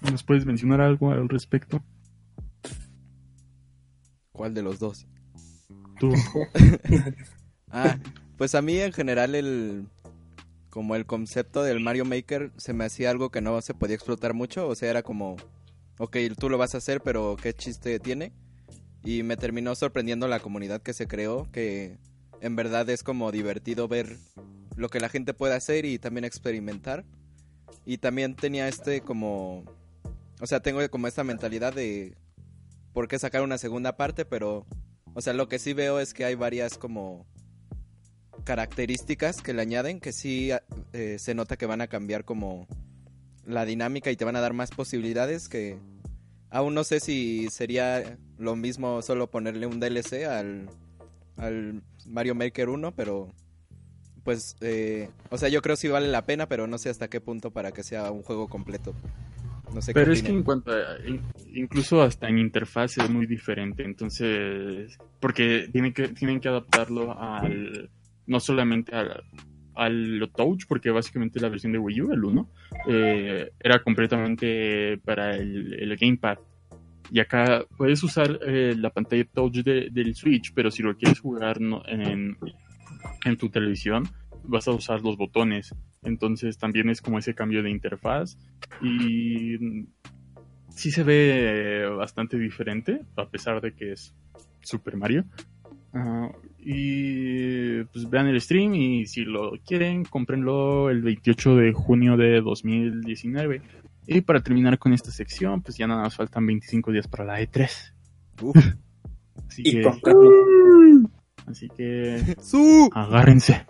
[0.00, 1.84] ¿nos puedes mencionar algo al respecto?
[4.32, 5.06] ¿Cuál de los dos?
[5.98, 6.12] Tú.
[7.72, 8.00] Ah,
[8.36, 9.86] pues a mí en general el,
[10.70, 14.34] como el concepto del Mario Maker se me hacía algo que no se podía explotar
[14.34, 15.36] mucho, o sea, era como,
[16.00, 18.32] ok, tú lo vas a hacer, pero ¿qué chiste tiene?
[19.04, 21.98] Y me terminó sorprendiendo la comunidad que se creó, que
[22.40, 24.16] en verdad es como divertido ver
[24.74, 27.04] lo que la gente puede hacer y también experimentar.
[27.84, 29.64] Y también tenía este como,
[30.40, 32.16] o sea, tengo como esta mentalidad de
[32.92, 34.66] por qué sacar una segunda parte, pero,
[35.14, 37.26] o sea, lo que sí veo es que hay varias como
[38.44, 40.50] características que le añaden que sí
[40.92, 42.66] eh, se nota que van a cambiar como
[43.44, 45.78] la dinámica y te van a dar más posibilidades que
[46.50, 50.68] aún no sé si sería lo mismo solo ponerle un DLC al,
[51.36, 53.32] al Mario Maker 1, pero
[54.24, 57.20] pues, eh, o sea, yo creo si vale la pena, pero no sé hasta qué
[57.20, 58.94] punto para que sea un juego completo.
[59.74, 60.96] No sé pero es que en cuanto a,
[61.54, 67.88] incluso hasta en interfaz es muy diferente, entonces, porque tienen que, tienen que adaptarlo al,
[68.26, 69.22] no solamente al,
[69.74, 72.50] al Touch, porque básicamente la versión de Wii U, el 1,
[72.88, 76.38] eh, era completamente para el, el, Gamepad.
[77.12, 81.60] Y acá puedes usar eh, la pantalla Touch del Switch, pero si lo quieres jugar
[81.60, 82.36] no, en,
[83.24, 84.08] en tu televisión,
[84.44, 85.74] vas a usar los botones.
[86.02, 88.38] Entonces también es como ese cambio de interfaz.
[88.82, 89.86] Y
[90.68, 94.14] sí se ve bastante diferente, a pesar de que es
[94.62, 95.24] Super Mario.
[96.58, 102.40] y pues vean el stream y si lo quieren, cómprenlo el 28 de junio de
[102.40, 103.62] 2019.
[104.06, 107.40] Y para terminar con esta sección, pues ya nada más faltan 25 días para la
[107.40, 107.92] E3.
[109.48, 109.82] Así que...
[111.50, 112.36] Así que...
[112.92, 113.66] Agárrense.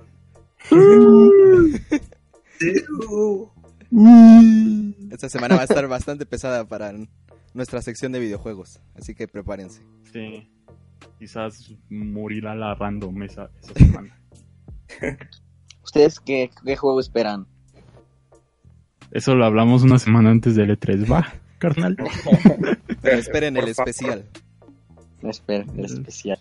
[5.10, 6.92] Esta semana va a estar bastante pesada para
[7.54, 9.82] nuestra sección de videojuegos, así que prepárense.
[10.12, 10.48] Sí,
[11.18, 14.20] quizás morirá la random esa, semana.
[15.82, 17.46] ¿Ustedes qué, juego esperan?
[19.10, 21.96] Eso lo hablamos una semana antes del E3, va, carnal.
[23.02, 24.28] esperen el especial.
[25.22, 26.38] esperen el especial.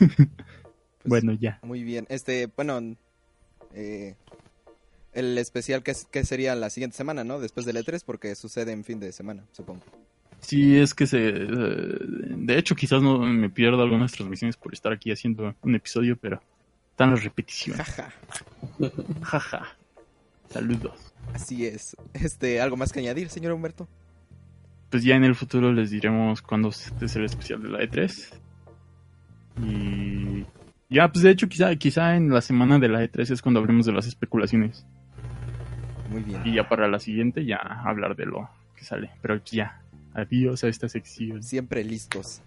[1.02, 1.58] Pues, bueno, ya.
[1.62, 2.04] Muy bien.
[2.10, 2.94] Este, bueno,
[3.72, 4.16] eh,
[5.14, 7.40] el especial que, que, sería la siguiente semana, ¿no?
[7.40, 9.82] Después del E3, porque sucede en fin de semana, supongo.
[10.40, 11.28] Sí, es que se...
[11.28, 16.16] Eh, de hecho, quizás no me pierdo algunas transmisiones por estar aquí haciendo un episodio,
[16.16, 16.42] pero
[16.90, 17.86] están las repeticiones.
[17.86, 18.12] Jaja.
[19.22, 19.76] Jaja.
[20.50, 21.12] Saludos.
[21.32, 21.96] Así es.
[22.14, 23.88] Este, ¿algo más que añadir, señor Humberto?
[24.90, 28.40] Pues ya en el futuro les diremos cuándo es el especial de la E3.
[29.58, 30.46] Y
[30.88, 33.86] ya, pues de hecho, quizá, quizá en la semana de la E3 es cuando hablemos
[33.86, 34.84] de las especulaciones.
[36.10, 36.42] Muy bien.
[36.44, 39.10] Y ya para la siguiente ya hablar de lo que sale.
[39.22, 39.82] Pero ya,
[40.14, 41.42] adiós a esta sección.
[41.42, 42.42] Siempre listos.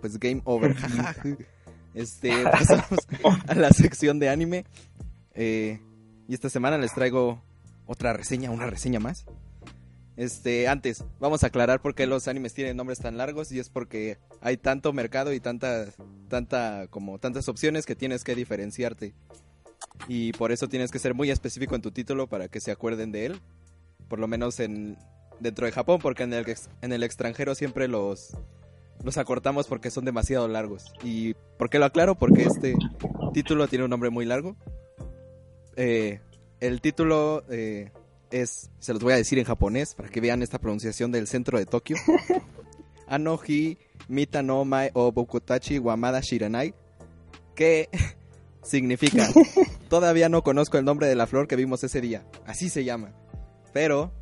[0.00, 0.74] Pues game over.
[1.94, 3.06] este, pasamos
[3.46, 4.64] a la sección de anime.
[5.34, 5.80] Eh,
[6.28, 7.42] y esta semana les traigo
[7.86, 9.26] otra reseña, una reseña más.
[10.22, 13.68] Este, antes, vamos a aclarar por qué los animes tienen nombres tan largos y es
[13.68, 15.86] porque hay tanto mercado y tanta,
[16.28, 19.14] tanta, como tantas opciones que tienes que diferenciarte.
[20.06, 23.10] Y por eso tienes que ser muy específico en tu título para que se acuerden
[23.10, 23.40] de él.
[24.06, 24.96] Por lo menos en,
[25.40, 26.46] dentro de Japón, porque en el,
[26.82, 28.36] en el extranjero siempre los,
[29.02, 30.92] los acortamos porque son demasiado largos.
[31.02, 32.14] ¿Y por qué lo aclaro?
[32.14, 32.76] Porque este
[33.34, 34.54] título tiene un nombre muy largo.
[35.74, 36.20] Eh,
[36.60, 37.90] el título eh,
[38.32, 41.58] es, se los voy a decir en japonés para que vean esta pronunciación del centro
[41.58, 41.96] de Tokio.
[43.06, 46.74] Anohi Mita no Mae o Bokutachi Wamada Shiranai,
[47.54, 47.88] que
[48.62, 49.28] significa,
[49.88, 53.12] todavía no conozco el nombre de la flor que vimos ese día, así se llama.
[53.72, 54.12] Pero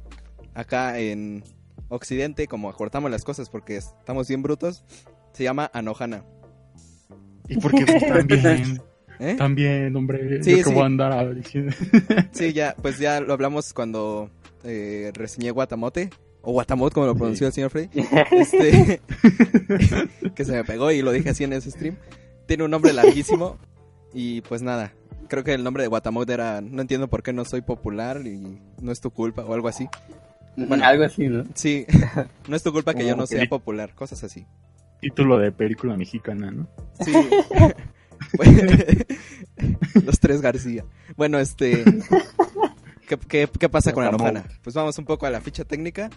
[0.55, 1.45] acá en
[1.89, 4.85] Occidente, como acortamos las cosas porque estamos bien brutos,
[5.33, 6.25] se llama Anohana.
[7.49, 8.83] ¿Y por qué pues, también?
[9.21, 9.35] ¿Eh?
[9.37, 10.81] También, hombre, sí, sí.
[10.81, 11.37] andar
[12.33, 14.31] sí, ya, pues ya lo hablamos cuando
[14.65, 16.09] eh, reseñé Guatamote,
[16.41, 17.91] o Guatamote como lo pronunció el señor Freddy,
[18.31, 19.03] este,
[20.35, 21.97] que se me pegó y lo dije así en ese stream.
[22.47, 23.59] Tiene un nombre larguísimo
[24.15, 24.95] y pues nada,
[25.29, 28.59] creo que el nombre de Guatamote era, no entiendo por qué no soy popular y
[28.81, 29.87] no es tu culpa o algo así.
[30.57, 31.45] Bueno, algo así, ¿no?
[31.55, 31.85] Sí,
[32.49, 34.47] no es tu culpa que yo no sea popular, cosas así.
[35.01, 36.69] Título de película mexicana, ¿no?
[37.05, 37.13] Sí.
[40.05, 40.85] Los tres García.
[41.17, 41.85] Bueno, este.
[43.29, 44.45] ¿Qué, pasa con Anohana?
[44.63, 46.11] Pues vamos un poco a la ficha técnica.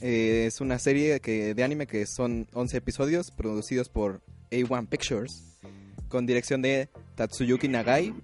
[0.00, 5.50] Eh, es una serie que, de anime que son 11 episodios producidos por A1 Pictures
[6.08, 8.14] con dirección de Tatsuyuki Nagai,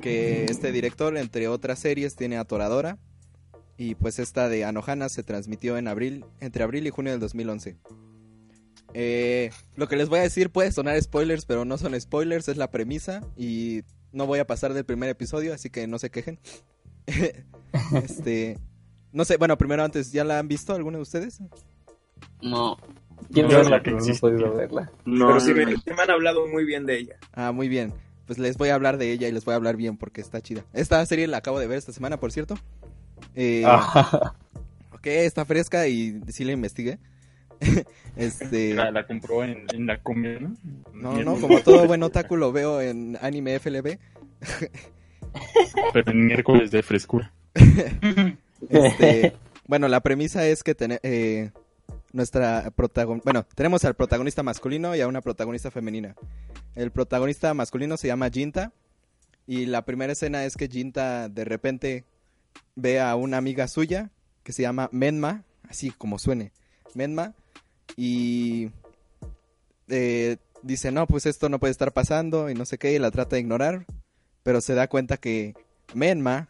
[0.00, 2.98] que este director, entre otras series, tiene a Toradora.
[3.76, 7.76] Y pues esta de Anohana se transmitió en abril, entre abril y junio del 2011.
[8.94, 12.56] Eh, lo que les voy a decir puede sonar spoilers, pero no son spoilers, es
[12.56, 13.20] la premisa.
[13.36, 16.38] Y No voy a pasar del primer episodio, así que no se quejen.
[18.04, 18.58] este,
[19.12, 21.40] no sé, bueno, primero antes, ¿ya la han visto alguno de ustedes?
[22.42, 22.76] No.
[23.32, 24.20] Quiero Yo verla, la que no he existe.
[24.20, 24.90] podido verla.
[25.04, 26.02] No, Pero sí no, me, no.
[26.02, 27.16] han hablado muy bien de ella.
[27.32, 27.92] Ah, muy bien.
[28.26, 30.40] Pues les voy a hablar de ella y les voy a hablar bien porque está
[30.40, 30.64] chida.
[30.72, 32.56] Esta serie la acabo de ver esta semana, por cierto.
[33.34, 34.34] Eh, Ah,
[34.92, 36.98] Ok, está fresca y sí la investigué.
[38.16, 40.54] este, La, la compró en, en la comida, ¿no?
[40.92, 43.98] no, no, como todo buen otaku lo veo en anime FLB.
[45.92, 47.32] Pero en miércoles de frescura.
[48.70, 49.34] Este,
[49.66, 51.50] bueno, la premisa es que tene- eh,
[52.12, 56.14] nuestra protagon bueno, tenemos al protagonista masculino y a una protagonista femenina.
[56.74, 58.72] El protagonista masculino se llama Jinta
[59.46, 62.04] y la primera escena es que Jinta de repente
[62.74, 64.10] ve a una amiga suya
[64.44, 66.52] que se llama Menma, así como suene,
[66.94, 67.34] Menma,
[67.96, 68.70] y
[69.88, 73.10] eh, dice, no, pues esto no puede estar pasando y no sé qué, y la
[73.10, 73.86] trata de ignorar,
[74.42, 75.54] pero se da cuenta que
[75.94, 76.48] Menma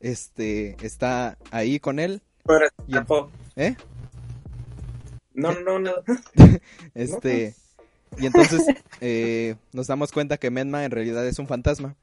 [0.00, 3.06] este, está ahí con él, Pero, Y el-
[3.56, 3.76] ¿eh?
[5.32, 5.92] No, no, no.
[6.94, 7.54] Este,
[8.18, 8.62] y entonces
[9.00, 11.96] eh, nos damos cuenta que Menma en realidad es un fantasma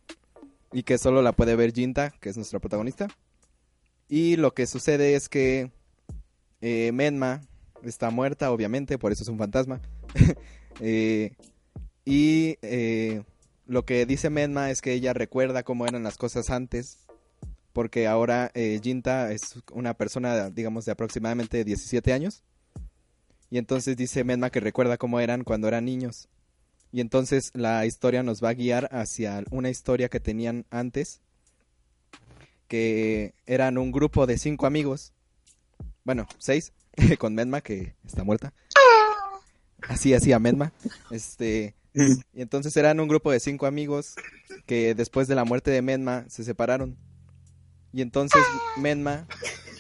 [0.74, 3.08] y que solo la puede ver Jinta, que es nuestra protagonista.
[4.10, 5.72] Y lo que sucede es que
[6.62, 7.42] eh, Menma
[7.84, 9.82] está muerta, obviamente, por eso es un fantasma.
[10.84, 11.36] Eh,
[12.06, 13.22] y eh,
[13.68, 17.06] lo que dice Menma es que ella recuerda cómo eran las cosas antes,
[17.74, 22.42] porque ahora eh, Jinta es una persona, digamos, de aproximadamente 17 años.
[23.52, 26.30] Y entonces dice Menma que recuerda cómo eran cuando eran niños.
[26.92, 31.22] Y entonces la historia nos va a guiar hacia una historia que tenían antes,
[32.68, 35.14] que eran un grupo de cinco amigos,
[36.04, 36.74] bueno, seis,
[37.20, 38.54] con Menma que está muerta.
[39.88, 40.74] Así hacía Menma.
[41.10, 41.76] Este,
[42.34, 44.16] y entonces eran un grupo de cinco amigos
[44.66, 46.98] que después de la muerte de Menma se separaron.
[47.92, 48.42] Y entonces
[48.78, 49.28] Menma,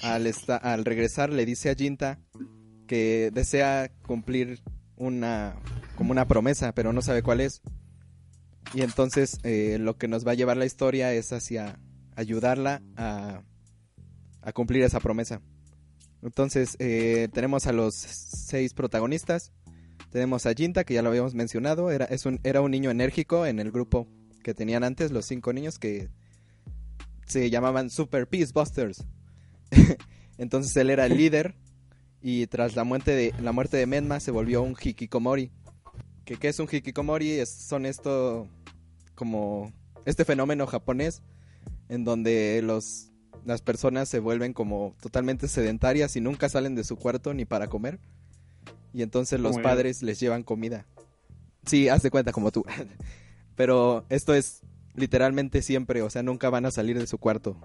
[0.02, 2.20] al, esta- al regresar, le dice a Jinta
[2.88, 4.62] que desea cumplir
[4.98, 5.56] una
[5.96, 7.62] como una promesa, pero no sabe cuál es.
[8.74, 11.80] Y entonces eh, lo que nos va a llevar la historia es hacia
[12.16, 13.44] ayudarla a,
[14.42, 15.42] a cumplir esa promesa.
[16.22, 19.52] Entonces eh, tenemos a los seis protagonistas.
[20.12, 22.08] Tenemos a Jinta, que ya lo habíamos mencionado, era,
[22.62, 24.08] un, niño enérgico en el grupo
[24.44, 26.10] que tenían antes, los cinco niños que
[27.28, 29.06] se llamaban Super Peace Busters.
[30.38, 31.56] Entonces él era el líder
[32.22, 35.50] y tras la muerte de la muerte de Menma se volvió un hikikomori.
[36.26, 37.46] ¿Qué, es un hikikomori?
[37.46, 38.50] Son esto
[39.16, 39.72] como
[40.06, 41.22] este fenómeno japonés
[41.88, 43.11] en donde los
[43.46, 47.68] las personas se vuelven como totalmente sedentarias y nunca salen de su cuarto ni para
[47.68, 48.00] comer.
[48.94, 50.86] Y entonces los padres les llevan comida.
[51.66, 52.66] Sí, haz de cuenta como tú.
[53.56, 54.62] Pero esto es
[54.96, 57.58] literalmente siempre, o sea, nunca van a salir de su cuarto.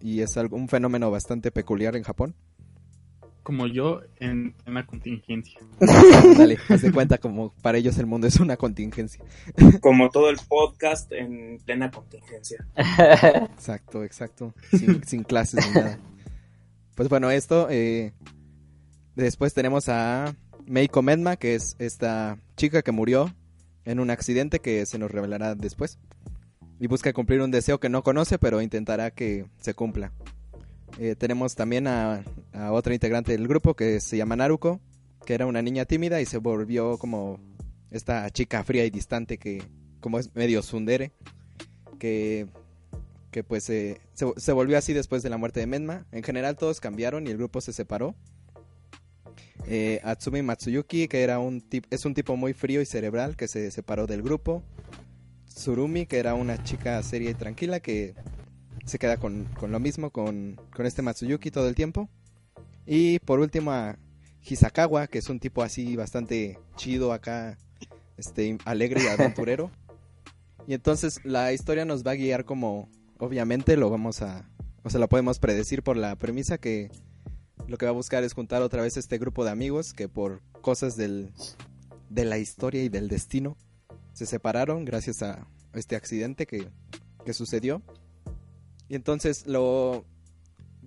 [0.00, 2.34] Y es algo, un fenómeno bastante peculiar en Japón.
[3.44, 5.60] Como yo en una contingencia.
[6.36, 9.22] Dale, haz de cuenta como para ellos el mundo es una contingencia.
[9.80, 12.66] Como todo el podcast en plena contingencia.
[12.74, 14.54] Exacto, exacto.
[14.70, 15.98] Sin, sin clases ni nada.
[16.96, 17.68] Pues bueno, esto.
[17.70, 18.14] eh,
[19.14, 20.34] después tenemos a
[20.66, 23.32] Meiko Menma, que es esta chica que murió
[23.84, 25.98] en un accidente que se nos revelará después.
[26.80, 30.12] Y busca cumplir un deseo que no conoce, pero intentará que se cumpla.
[30.98, 32.22] Eh, tenemos también a,
[32.70, 34.80] otra integrante del grupo que se llama Naruko,
[35.26, 37.40] que era una niña tímida y se volvió como
[37.90, 39.62] esta chica fría y distante que,
[40.00, 41.12] como es medio sundere,
[41.98, 42.46] que
[43.30, 46.06] que pues eh, se, se volvió así después de la muerte de Menma.
[46.12, 48.14] En general todos cambiaron y el grupo se separó.
[49.66, 53.48] Eh, Atsumi Matsuyuki, que era un tip- es un tipo muy frío y cerebral que
[53.48, 54.62] se separó del grupo.
[55.48, 58.14] Tsurumi, que era una chica seria y tranquila que
[58.84, 62.08] se queda con, con lo mismo, con, con este Matsuyuki todo el tiempo.
[62.86, 63.98] Y por último a
[64.42, 67.58] Hisakawa, que es un tipo así bastante chido acá,
[68.16, 69.70] este, alegre y aventurero.
[70.66, 72.88] Y entonces la historia nos va a guiar como,
[73.18, 74.48] obviamente lo vamos a,
[74.82, 76.90] o sea, lo podemos predecir por la premisa que
[77.66, 80.42] lo que va a buscar es juntar otra vez este grupo de amigos que por
[80.60, 81.32] cosas del,
[82.10, 83.56] de la historia y del destino
[84.12, 86.68] se separaron gracias a este accidente que,
[87.24, 87.82] que sucedió.
[88.88, 90.04] Y entonces lo...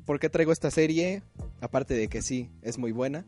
[0.06, 1.22] ¿Por qué traigo esta serie?
[1.60, 3.26] Aparte de que sí, es muy buena.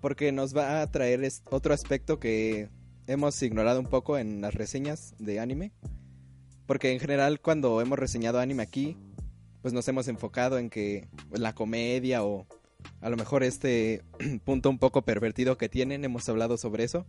[0.00, 2.68] Porque nos va a traer otro aspecto que
[3.06, 5.72] hemos ignorado un poco en las reseñas de anime.
[6.66, 8.96] Porque en general cuando hemos reseñado anime aquí,
[9.62, 12.46] pues nos hemos enfocado en que en la comedia o
[13.00, 14.02] a lo mejor este
[14.44, 17.06] punto un poco pervertido que tienen, hemos hablado sobre eso.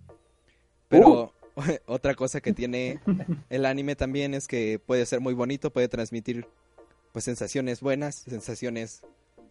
[0.87, 1.33] Pero
[1.85, 2.99] otra cosa que tiene
[3.49, 6.47] el anime también es que puede ser muy bonito, puede transmitir
[7.11, 9.01] pues sensaciones buenas, sensaciones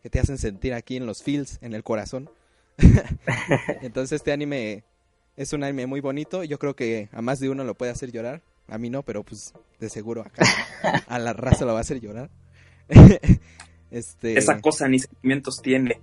[0.03, 2.31] que te hacen sentir aquí en los feels, en el corazón.
[3.83, 4.85] Entonces este anime
[5.37, 8.13] es un anime muy bonito, yo creo que a más de uno lo puede hacer
[8.13, 10.45] llorar, a mí no, pero pues de seguro acá
[11.09, 12.31] a la raza lo va a hacer llorar.
[13.91, 14.39] este...
[14.39, 16.01] Esa cosa ni sentimientos tiene.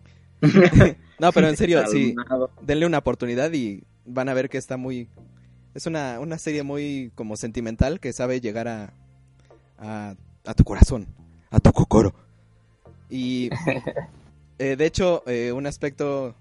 [1.19, 2.15] no, pero en serio, sí,
[2.61, 5.07] denle una oportunidad y van a ver que está muy...
[5.73, 8.93] Es una, una serie muy como sentimental que sabe llegar a,
[9.77, 10.15] a,
[10.45, 11.07] a tu corazón,
[11.49, 12.13] a tu cocoro.
[13.09, 13.49] Y
[14.59, 16.35] eh, de hecho, eh, un aspecto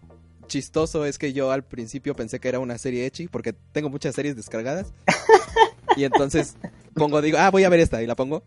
[0.46, 4.14] chistoso es que yo al principio pensé que era una serie Echi, porque tengo muchas
[4.14, 4.92] series descargadas.
[5.96, 6.56] y entonces
[6.94, 8.42] pongo, digo, ah, voy a ver esta, y la pongo.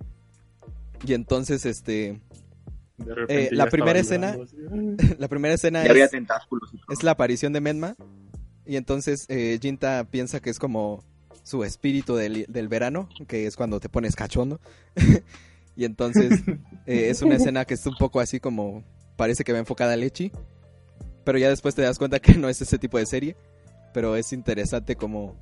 [1.05, 2.19] Y entonces, este...
[3.27, 4.37] Eh, la, primera escena,
[5.17, 6.11] la primera escena es,
[6.89, 7.95] es, la aparición de Menma.
[8.65, 11.03] Y entonces eh, Jinta piensa que es como
[11.43, 14.59] su espíritu del, del verano, que es cuando te pones cachondo.
[15.75, 16.41] y entonces
[16.85, 18.83] eh, es una escena que es un poco así como
[19.15, 20.31] parece que va enfocada a Lechi
[21.25, 23.35] pero ya después te das cuenta que no es ese tipo de serie.
[23.93, 25.35] Pero es interesante como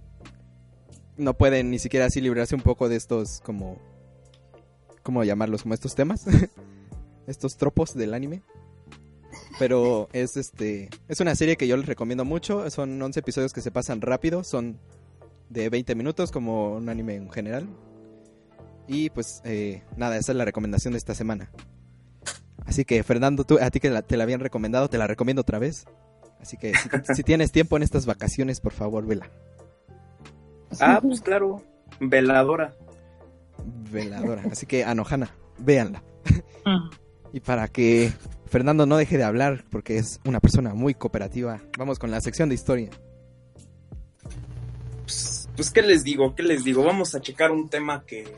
[1.17, 3.78] no pueden ni siquiera así librarse un poco de estos como
[5.03, 5.61] ¿cómo llamarlos?
[5.61, 6.26] como estos temas,
[7.28, 8.41] estos tropos del anime.
[9.60, 13.62] Pero es este es una serie que yo les recomiendo mucho, son 11 episodios que
[13.62, 14.80] se pasan rápido, son
[15.49, 17.68] de 20 minutos como un anime en general.
[18.88, 21.51] Y pues eh, nada, esa es la recomendación de esta semana.
[22.66, 25.60] Así que Fernando, tú, a ti que te la habían recomendado, te la recomiendo otra
[25.60, 25.86] vez.
[26.39, 26.74] Así que
[27.16, 29.30] si, tienes tiempo en estas vacaciones, por favor, vela.
[30.80, 31.64] Ah, pues claro,
[31.99, 32.76] veladora.
[33.91, 34.43] Veladora.
[34.51, 36.04] Así que, Anojana, véanla.
[37.32, 38.12] y para que
[38.54, 42.49] Fernando no deje de hablar, porque es una persona muy cooperativa, vamos con la sección
[42.49, 42.91] de historia.
[45.01, 46.36] Pues, pues ¿qué les digo?
[46.36, 46.84] ¿Qué les digo?
[46.84, 48.32] Vamos a checar un tema que,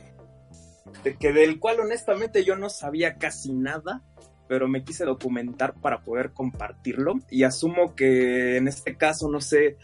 [1.20, 4.04] que del cual honestamente yo no sabía casi nada
[4.48, 9.76] pero me quise documentar para poder compartirlo y asumo que en este caso, no sé,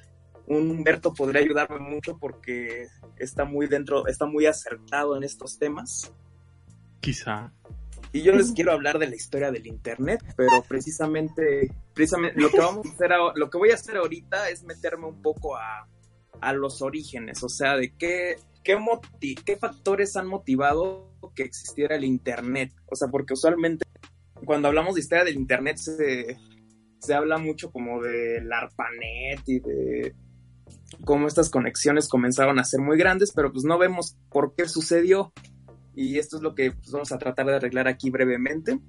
[0.48, 6.14] un Humberto podría ayudarme mucho porque está muy dentro, está muy acertado en estos temas.
[7.02, 7.52] Quizá.
[8.14, 12.60] Y yo les quiero hablar de la historia del internet, pero precisamente, precisamente lo que
[12.60, 15.88] vamos a hacer, lo que voy a hacer ahorita es meterme un poco a,
[16.42, 18.78] a los orígenes, o sea, de qué, qué,
[19.46, 23.86] qué factores han motivado que existiera el internet, o sea, porque usualmente
[24.46, 26.38] cuando hablamos de historia del Internet se,
[27.00, 30.16] se habla mucho como de ARPANET y de
[31.06, 35.32] cómo estas conexiones comenzaron a ser muy grandes, pero pues no vemos por qué sucedió.
[35.94, 38.80] Y esto es lo que pues, vamos a tratar de arreglar aquí brevemente.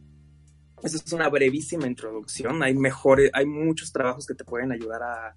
[0.83, 2.63] Esta es una brevísima introducción.
[2.63, 5.37] Hay mejores, hay muchos trabajos que te pueden ayudar a,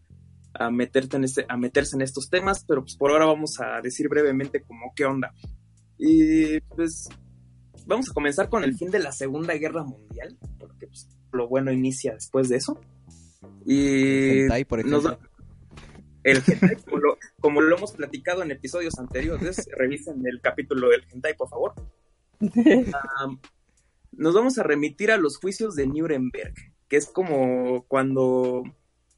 [0.54, 3.82] a, meterte en este, a meterse en estos temas, pero pues por ahora vamos a
[3.82, 5.34] decir brevemente como qué onda.
[5.98, 7.10] Y pues
[7.86, 11.72] vamos a comenzar con el fin de la Segunda Guerra Mundial, porque pues, lo bueno
[11.72, 12.80] inicia después de eso.
[13.66, 15.20] Y el hentai, por ejemplo.
[16.24, 17.18] el hentai, como lo,
[17.50, 21.74] hemos platicado en episodios anteriores, revisen el capítulo del hentai, por favor.
[24.12, 26.54] nos vamos a remitir a los juicios de Nuremberg,
[26.88, 28.64] que es como cuando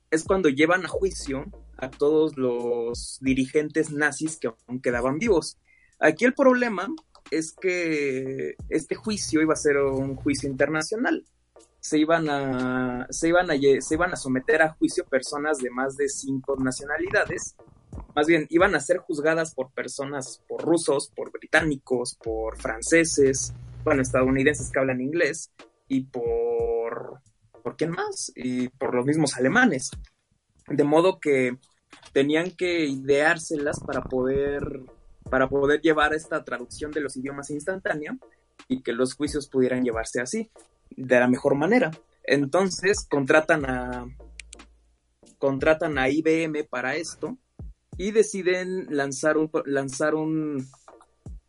[0.10, 1.46] es cuando llevan a juicio
[1.78, 5.58] a todos los dirigentes nazis que aún quedaban vivos.
[6.00, 6.88] Aquí el problema
[7.32, 11.26] es que este juicio iba a ser un juicio internacional.
[11.80, 15.96] Se iban a, se iban a, se iban a someter a juicio personas de más
[15.98, 17.56] de cinco nacionalidades.
[18.16, 24.02] Más bien, iban a ser juzgadas por personas, por rusos, por británicos, por franceses, bueno,
[24.02, 25.52] estadounidenses que hablan inglés,
[25.88, 27.22] y por,
[27.64, 28.32] ¿por quién más?
[28.36, 29.92] Y por los mismos alemanes.
[30.68, 31.58] De modo que
[32.12, 34.82] tenían que ideárselas para poder
[35.30, 38.18] para poder llevar esta traducción de los idiomas instantánea
[38.68, 40.50] y que los juicios pudieran llevarse así,
[40.96, 41.92] de la mejor manera.
[42.24, 44.06] Entonces contratan a
[45.38, 47.38] contratan a IBM para esto
[47.98, 50.68] y deciden lanzar un,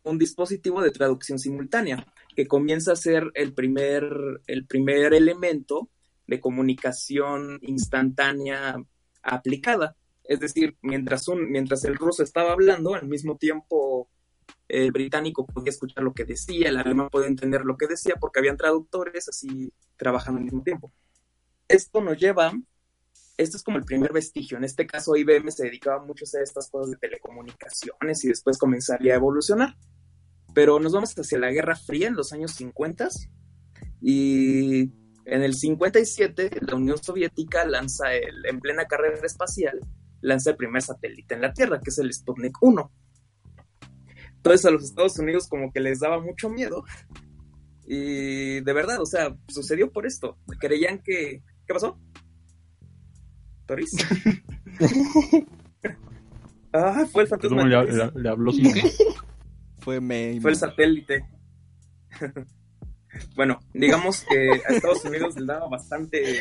[0.03, 4.03] un, dispositivo de traducción simultánea que comienza a ser el primer,
[4.47, 5.89] el primer elemento
[6.25, 8.75] de comunicación instantánea
[9.21, 9.95] aplicada.
[10.23, 14.09] Es decir, mientras, un, mientras el ruso estaba hablando, al mismo tiempo
[14.67, 18.39] el británico podía escuchar lo que decía, el alemán podía entender lo que decía, porque
[18.39, 20.91] habían traductores así trabajando al mismo tiempo.
[21.67, 22.53] Esto nos lleva,
[23.39, 26.69] esto es como el primer vestigio, en este caso IBM se dedicaba mucho a estas
[26.69, 29.75] cosas de telecomunicaciones y después comenzaría a evolucionar.
[30.53, 33.07] Pero nos vamos hacia la Guerra Fría en los años 50
[34.01, 34.91] y
[35.25, 39.79] en el 57 la Unión Soviética lanza el, en plena carrera espacial
[40.21, 42.91] lanza el primer satélite en la Tierra, que es el Sputnik 1.
[44.35, 46.83] Entonces a los Estados Unidos como que les daba mucho miedo.
[47.85, 50.37] Y de verdad, o sea, sucedió por esto.
[50.59, 51.43] Creían que...
[51.65, 51.99] ¿Qué pasó?
[53.69, 53.91] ¿Toris?
[56.73, 57.57] ah, fue el fantasma.
[57.57, 58.13] ¿Cómo de le, Toris.
[58.15, 58.51] le- le habló
[59.79, 60.39] Fue May.
[60.39, 61.25] Fue el satélite.
[63.35, 66.39] bueno, digamos que a Estados Unidos le daba bastante.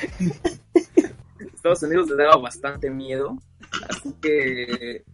[1.55, 3.37] Estados Unidos le daba bastante miedo.
[3.89, 5.05] Así que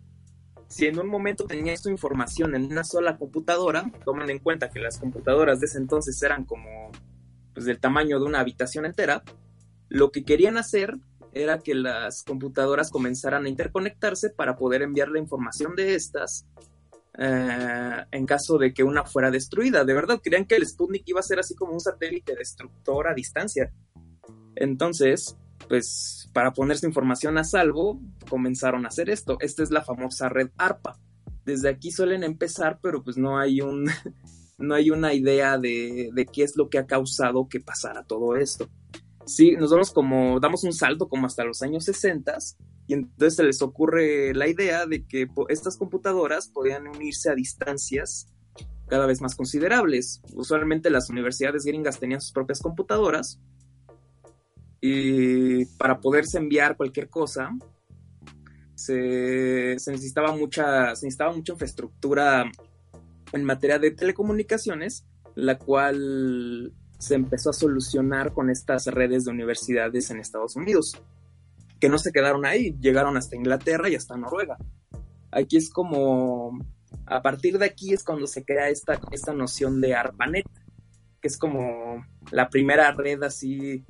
[0.69, 4.79] si en un momento tenía su información en una sola computadora, tomen en cuenta que
[4.81, 6.91] las computadoras de ese entonces eran como
[7.53, 9.23] pues, del tamaño de una habitación entera,
[9.89, 10.97] lo que querían hacer
[11.35, 16.47] era que las computadoras comenzaran a interconectarse para poder enviar la información de estas
[17.17, 19.85] eh, en caso de que una fuera destruida.
[19.85, 23.15] De verdad, creían que el Sputnik iba a ser así como un satélite destructor a
[23.15, 23.73] distancia.
[24.57, 25.37] Entonces,
[25.69, 29.37] pues para poner su información a salvo, comenzaron a hacer esto.
[29.41, 30.99] Esta es la famosa red ARPA.
[31.45, 33.85] Desde aquí suelen empezar, pero pues no hay un
[34.59, 38.37] no hay una idea de, de qué es lo que ha causado que pasara todo
[38.37, 38.69] esto.
[39.27, 42.37] Sí, nos vamos como, damos un salto como hasta los años 60
[42.87, 48.27] y entonces se les ocurre la idea de que estas computadoras podían unirse a distancias
[48.87, 50.21] cada vez más considerables.
[50.35, 53.41] Usualmente las universidades gringas tenían sus propias computadoras
[54.81, 57.51] y para poderse enviar cualquier cosa
[58.75, 62.45] se, se necesitaba mucha se necesitaba mucha infraestructura
[63.33, 70.11] en materia de telecomunicaciones, la cual se empezó a solucionar con estas redes de universidades
[70.11, 71.01] en Estados Unidos,
[71.79, 74.57] que no se quedaron ahí, llegaron hasta Inglaterra y hasta Noruega.
[75.31, 76.59] Aquí es como,
[77.07, 80.47] a partir de aquí es cuando se crea esta, esta noción de ARPANET,
[81.21, 83.85] que es como la primera red así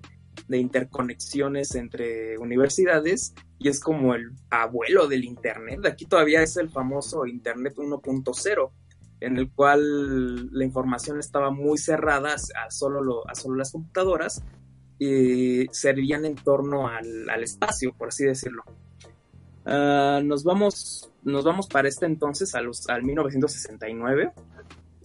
[0.49, 5.87] de interconexiones entre universidades y es como el abuelo del Internet.
[5.87, 8.71] Aquí todavía es el famoso Internet 1.0
[9.25, 14.43] en el cual la información estaba muy cerrada a solo, lo- a solo las computadoras
[14.99, 18.63] y servían en torno al, al espacio, por así decirlo.
[19.67, 24.33] Ah, nos, vamos, nos vamos para este entonces a los, al 1969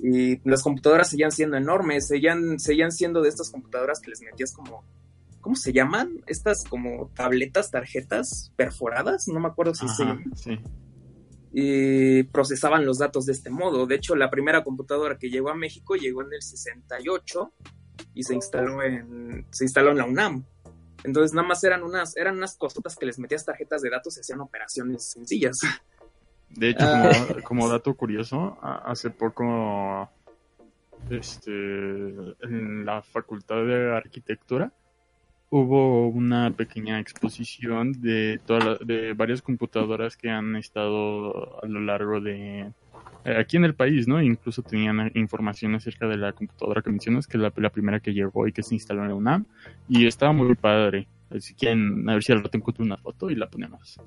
[0.02, 4.54] y las computadoras seguían siendo enormes, seguían, seguían siendo de estas computadoras que les metías
[4.54, 4.84] como,
[5.42, 6.22] ¿cómo se llaman?
[6.28, 10.60] Estas como tabletas, tarjetas perforadas, no me acuerdo si se llaman sí.
[11.52, 13.88] Y procesaban los datos de este modo.
[13.88, 17.54] De hecho, la primera computadora que llegó a México llegó en el 68
[18.14, 20.46] y se instaló en, se instaló en la UNAM.
[21.04, 24.20] Entonces nada más eran unas, eran unas cosotas que les metías tarjetas de datos y
[24.20, 25.60] hacían operaciones sencillas.
[26.50, 27.12] De hecho, Ah.
[27.28, 30.10] como, como dato curioso, hace poco
[31.10, 31.52] este,
[32.42, 34.72] en la Facultad de Arquitectura
[35.50, 41.80] hubo una pequeña exposición de, toda la- de varias computadoras que han estado a lo
[41.82, 42.72] largo de
[43.26, 44.22] eh, aquí en el país, ¿no?
[44.22, 48.14] Incluso tenían información acerca de la computadora que mencionas, que es la, la primera que
[48.14, 49.46] llegó y que se instaló en la UNAM,
[49.88, 51.08] y estaba muy padre.
[51.40, 54.00] Si quieren, a ver si al rato encuentro una foto y la ponemos.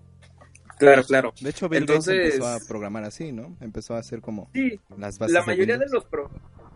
[0.79, 1.33] Claro, claro.
[1.41, 3.57] De hecho, Bill Entonces- empezó a programar así, ¿no?
[3.61, 6.31] Empezó a hacer como Sí, las bases la mayoría de los pro-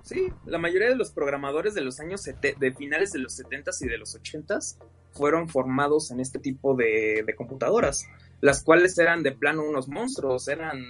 [0.06, 3.88] sí, la mayoría de los programadores de los años de finales de los 70s y
[3.88, 4.78] de los 80s
[5.10, 8.06] fueron formados en este tipo de, de computadoras,
[8.40, 10.80] las cuales eran de plano unos monstruos, eran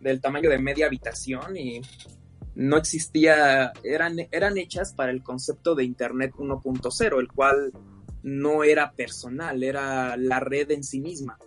[0.00, 1.82] del tamaño de media habitación y
[2.54, 7.72] no existía, eran, eran hechas para el concepto de Internet 1.0, el cual
[8.22, 11.38] no era personal, era la red en sí misma.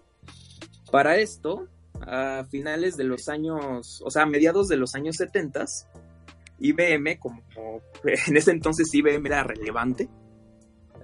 [0.91, 1.67] Para esto,
[2.01, 5.65] a finales de los años, o sea, a mediados de los años 70,
[6.59, 7.43] IBM, como
[8.03, 10.09] en ese entonces IBM era relevante,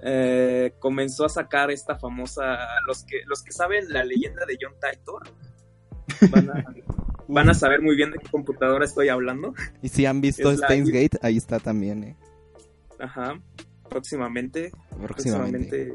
[0.02, 4.74] eh, comenzó a sacar esta famosa, los que, los que saben la leyenda de John
[4.80, 5.22] Titor,
[6.30, 6.64] van a,
[7.28, 9.54] van a saber muy bien de qué computadora estoy hablando.
[9.80, 12.16] Y si han visto es la- Gate, ahí está también, ¿eh?
[12.98, 13.40] Ajá,
[13.88, 15.92] próximamente, Próximamente.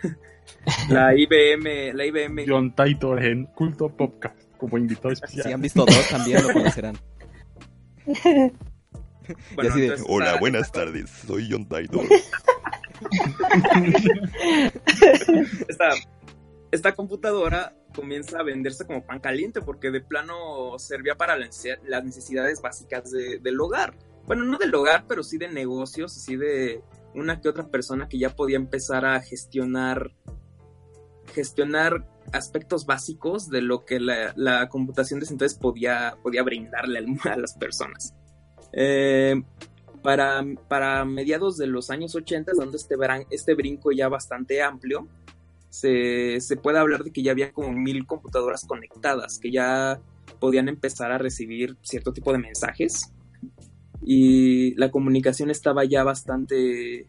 [0.00, 0.28] próximamente.
[0.88, 5.46] la IBM, la IBM John Titor en Culto Podcast como invitado especial.
[5.46, 6.98] Si han visto dos, también lo conocerán.
[9.54, 11.10] bueno, y así de, entonces, Hola, esta- buenas tardes.
[11.26, 12.04] Soy John Taylor.
[15.68, 15.90] esta,
[16.70, 22.60] esta computadora comienza a venderse como pan caliente porque de plano servía para las necesidades
[22.62, 23.94] básicas de- del hogar.
[24.26, 26.82] Bueno, no del hogar, pero sí de negocios, sí de
[27.14, 30.10] una que otra persona que ya podía empezar a gestionar
[31.34, 37.32] gestionar aspectos básicos de lo que la, la computación de entonces podía, podía brindarle al-
[37.32, 38.14] a las personas.
[38.72, 39.40] Eh,
[40.02, 45.08] para, para mediados de los años 80, dando este, bran- este brinco ya bastante amplio,
[45.70, 50.00] se, se puede hablar de que ya había como mil computadoras conectadas, que ya
[50.40, 53.12] podían empezar a recibir cierto tipo de mensajes
[54.02, 57.08] y la comunicación estaba ya bastante,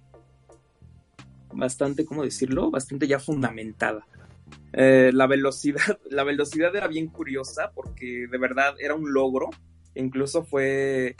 [1.53, 2.71] bastante, ¿cómo decirlo?
[2.71, 4.05] Bastante ya fundamentada.
[4.73, 9.49] Eh, la velocidad, la velocidad era bien curiosa porque de verdad era un logro.
[9.95, 11.15] Incluso fue,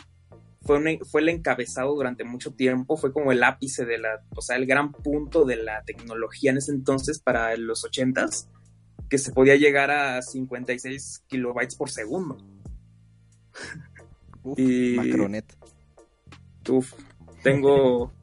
[0.69, 4.41] fue, un- fue el encabezado durante mucho tiempo, fue como el ápice de la, o
[4.43, 8.47] sea, el gran punto de la tecnología en ese entonces para los ochentas,
[9.09, 12.37] que se podía llegar a 56 kilobytes por segundo.
[14.43, 15.57] Uf, Y- Macronet.
[16.69, 16.93] Uf,
[17.41, 18.13] tengo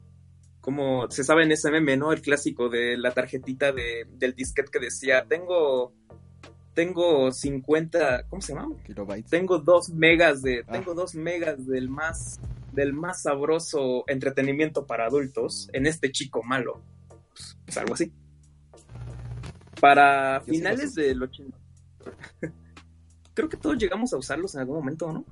[0.61, 2.13] como se sabe en ese meme, ¿no?
[2.13, 5.93] El clásico de la tarjetita de, del disquete que decía, tengo
[6.77, 8.75] tengo 50, ¿cómo se llama?
[8.85, 9.31] Kilobytes.
[9.31, 10.73] Tengo dos megas de, Ah.
[10.73, 12.39] tengo dos megas del más,
[12.71, 16.83] del más sabroso entretenimiento para adultos en este chico malo.
[17.29, 18.13] Pues, pues algo así.
[19.81, 21.57] Para Yo finales del 80.
[23.33, 25.25] Creo que todos llegamos a usarlos en algún momento, ¿no?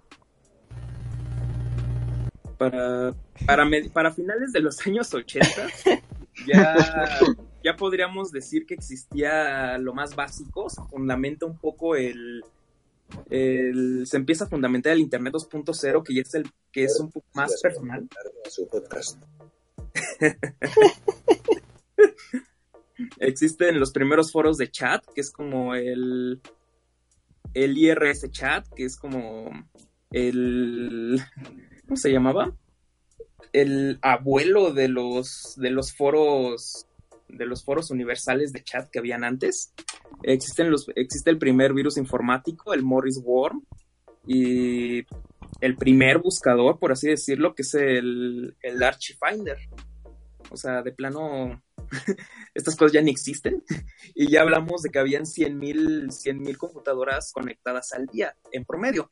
[2.58, 3.14] Para,
[3.46, 5.48] para, para finales de los años 80
[6.48, 6.76] ya,
[7.64, 12.43] ya podríamos decir que existía lo más básico, se fundamenta un poco el,
[13.30, 17.12] el- se empieza a fundamentar el Internet 2.0, que ya es el que es un
[17.12, 18.08] poco más personal.
[23.20, 26.41] Existen los primeros foros de chat, que es como el,
[27.54, 29.52] el IRS chat, que es como
[30.12, 31.22] el,
[31.86, 32.54] ¿cómo se llamaba?
[33.62, 36.88] El abuelo de los, de los foros,
[37.30, 39.74] de los foros universales de chat que habían antes.
[40.24, 43.64] Existen los, existe el primer virus informático, el Morris Worm,
[44.28, 45.06] y
[45.62, 49.58] el primer buscador, por así decirlo, que es el, el Archifinder.
[50.51, 51.64] O sea, de plano,
[52.53, 53.64] estas cosas ya ni existen.
[54.18, 59.10] Y ya hablamos de que habían 100.000 mil computadoras conectadas al día, en promedio.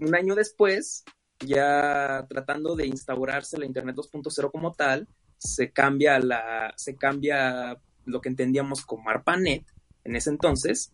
[0.00, 1.04] Un año después,
[1.44, 8.20] ya tratando de instaurarse la Internet 2.0 como tal, se cambia, la, se cambia lo
[8.20, 9.64] que entendíamos como ARPANET
[10.04, 10.92] en ese entonces,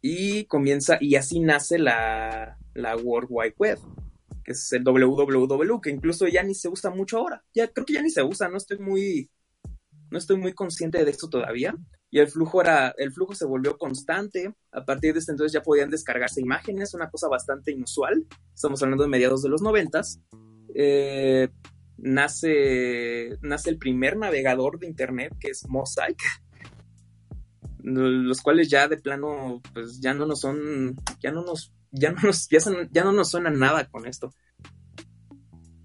[0.00, 3.78] y comienza, y así nace la, la World Wide Web,
[4.44, 7.42] que es el www, que incluso ya ni se usa mucho ahora.
[7.54, 9.30] Ya creo que ya ni se usa, no estoy muy,
[10.10, 11.74] no estoy muy consciente de esto todavía.
[12.14, 14.54] Y el flujo era, el flujo se volvió constante.
[14.70, 18.24] A partir de este entonces ya podían descargarse imágenes, una cosa bastante inusual.
[18.54, 20.20] Estamos hablando de mediados de los noventas.
[20.76, 21.48] Eh,
[21.96, 26.22] nace, nace el primer navegador de internet que es Mosaic
[27.82, 32.22] los cuales ya de plano pues ya no nos son ya no nos ya no
[32.22, 34.30] nos ya, no nos suena nada con esto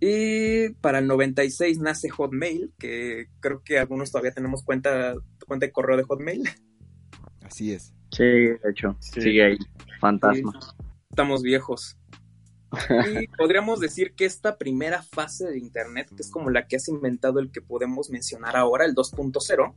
[0.02, 5.14] y para el 96 nace Hotmail que creo que algunos todavía tenemos cuenta
[5.46, 6.44] cuenta de correo de Hotmail
[7.44, 7.94] Así es.
[8.12, 9.22] Sí, de hecho, Sí.
[9.22, 9.58] sigue ahí.
[10.00, 10.52] Fantasma.
[11.10, 11.98] estamos viejos
[12.72, 16.88] y podríamos decir que esta primera fase de internet que es como la que has
[16.88, 19.74] inventado el que podemos mencionar ahora el 2.0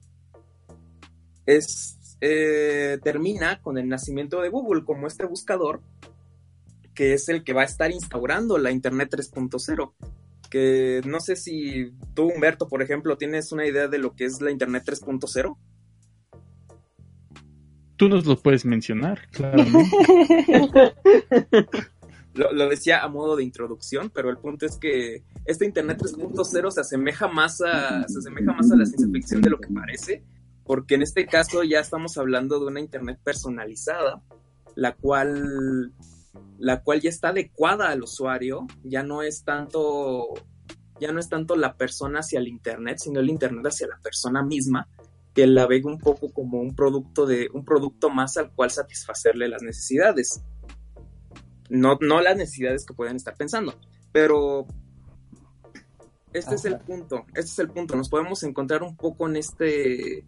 [1.47, 5.81] es eh, termina con el nacimiento de Google como este buscador
[6.95, 9.93] que es el que va a estar instaurando la Internet 3.0.
[10.51, 14.41] Que no sé si tú, Humberto, por ejemplo, tienes una idea de lo que es
[14.41, 15.57] la Internet 3.0.
[17.97, 19.91] Tú nos lo puedes mencionar, claramente.
[22.35, 26.71] Lo, lo decía a modo de introducción, pero el punto es que este Internet 3.0
[26.71, 30.25] se asemeja más a se asemeja más a la ciencia ficción de lo que parece,
[30.65, 34.23] porque en este caso ya estamos hablando de una Internet personalizada,
[34.77, 35.93] la cual
[36.59, 40.35] la cual ya está adecuada al usuario, ya no es tanto
[41.01, 44.43] ya no es tanto la persona hacia el internet, sino el internet hacia la persona
[44.45, 44.89] misma,
[45.35, 49.49] que la ve un poco como un producto de un producto más al cual satisfacerle
[49.49, 50.43] las necesidades.
[51.69, 53.75] No, no las necesidades que pueden estar pensando,
[54.13, 54.67] pero
[56.33, 60.25] este es el punto, este es el punto, nos podemos encontrar un poco en este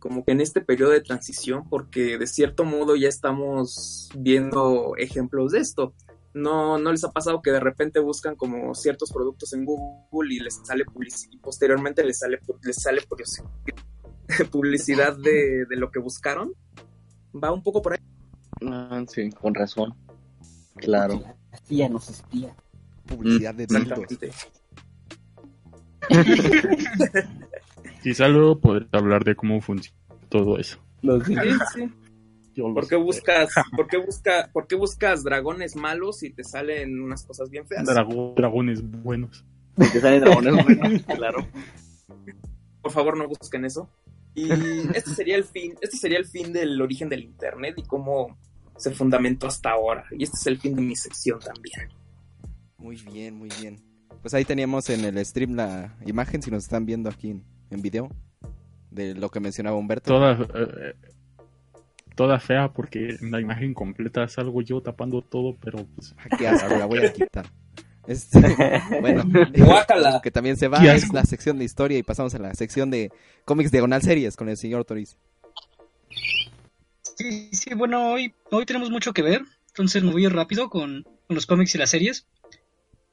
[0.00, 5.52] como que en este periodo de transición, porque de cierto modo ya estamos viendo ejemplos
[5.52, 5.94] de esto.
[6.34, 10.38] No, no les ha pasado que de repente buscan como ciertos productos en Google y
[10.40, 13.44] les sale publicidad y posteriormente les sale, les sale publici-
[14.50, 16.52] publicidad de, de lo que buscaron.
[17.32, 17.98] Va un poco por ahí.
[18.66, 19.94] Ah, sí, con razón.
[20.76, 21.20] Claro.
[21.52, 22.54] Espía, nos espía.
[23.06, 23.98] Publicidad de dildos.
[28.02, 29.96] Quizá luego podré hablar de cómo funciona
[30.28, 30.78] todo eso.
[31.02, 31.34] Los Sí,
[31.74, 31.90] sí.
[32.62, 37.24] ¿Por qué buscas, por qué busca, por qué buscas dragones malos y te salen unas
[37.24, 37.86] cosas bien feas?
[37.86, 39.44] Drago- dragones buenos.
[39.76, 41.46] Te salen dragones buenos, claro.
[42.82, 43.88] Por favor, no busquen eso.
[44.34, 44.50] Y
[44.94, 48.36] este sería el fin, este sería el fin del origen del internet y cómo
[48.76, 50.04] se fundamentó hasta ahora.
[50.10, 51.88] Y este es el fin de mi sección también.
[52.78, 53.80] Muy bien, muy bien.
[54.22, 57.82] Pues ahí teníamos en el stream la imagen, si nos están viendo aquí en, en
[57.82, 58.10] video,
[58.90, 60.08] de lo que mencionaba Humberto.
[60.12, 60.94] Toda, eh,
[62.16, 66.48] toda fea porque en la imagen completa salgo yo tapando todo, pero pues Ah, qué
[66.48, 67.46] asco, la voy a quitar.
[68.06, 68.40] Este,
[69.00, 69.22] bueno,
[69.56, 70.20] Guácala.
[70.22, 73.10] que también se va, es la sección de historia y pasamos a la sección de
[73.44, 75.16] cómics diagonal series con el señor Toriz.
[77.16, 81.34] Sí, sí, bueno, hoy, hoy tenemos mucho que ver, entonces me voy rápido con, con
[81.34, 82.26] los cómics y las series.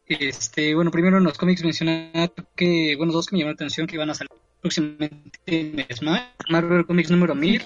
[0.07, 3.87] Este, bueno, primero en los cómics mencionar que, bueno, dos que me llamaron la atención
[3.87, 4.31] que van a salir
[4.61, 6.21] próximamente en Smash.
[6.49, 7.65] Marvel Comics número 1000,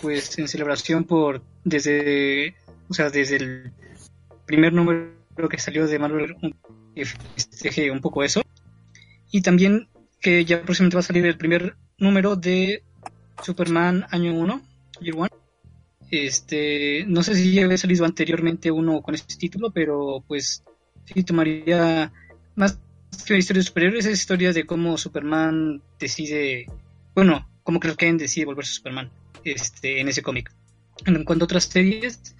[0.00, 2.56] pues en celebración por, desde,
[2.88, 3.72] o sea, desde el
[4.46, 5.14] primer número
[5.50, 6.36] que salió de Marvel,
[6.94, 8.42] que festeje un poco eso.
[9.30, 9.88] Y también
[10.20, 12.82] que ya próximamente va a salir el primer número de
[13.42, 14.62] Superman año 1,
[15.00, 15.30] Year One.
[16.10, 20.62] Este, no sé si ya había salido anteriormente uno con este título, pero pues
[21.04, 22.12] sí tomaría
[22.54, 22.78] más
[23.22, 26.66] que una historia de superhéroes, es historia de cómo Superman decide,
[27.14, 29.10] bueno, cómo Clark Kent decide volverse Superman
[29.44, 30.52] este, en ese cómic.
[31.06, 32.34] En cuanto a otras series,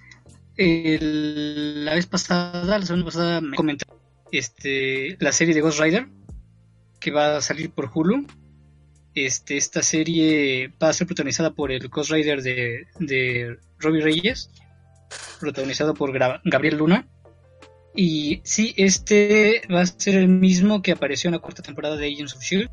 [0.57, 3.85] la vez pasada, la semana pasada me comentó
[4.31, 6.07] este, la serie de Ghost Rider
[6.99, 8.25] que va a salir por Hulu.
[9.13, 14.49] Este, esta serie va a ser protagonizada por el Ghost Rider de, de Robbie Reyes,
[15.39, 16.11] protagonizado por
[16.43, 17.07] Gabriel Luna.
[17.95, 22.07] Y sí, este va a ser el mismo que apareció en la cuarta temporada de
[22.07, 22.69] Agents of Shield.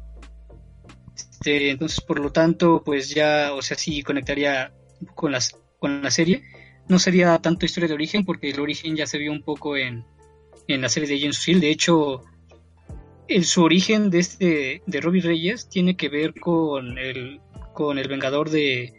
[1.15, 4.73] Este, entonces, por lo tanto, pues ya, o sea, sí conectaría
[5.15, 6.43] con las con la serie.
[6.89, 10.05] No sería tanto historia de origen, porque el origen ya se vio un poco en,
[10.69, 11.61] en la serie de Agents of Shield.
[11.63, 12.25] De hecho,
[13.29, 17.41] el, su origen de este de Robbie Reyes tiene que ver con el
[17.75, 18.93] con el Vengador de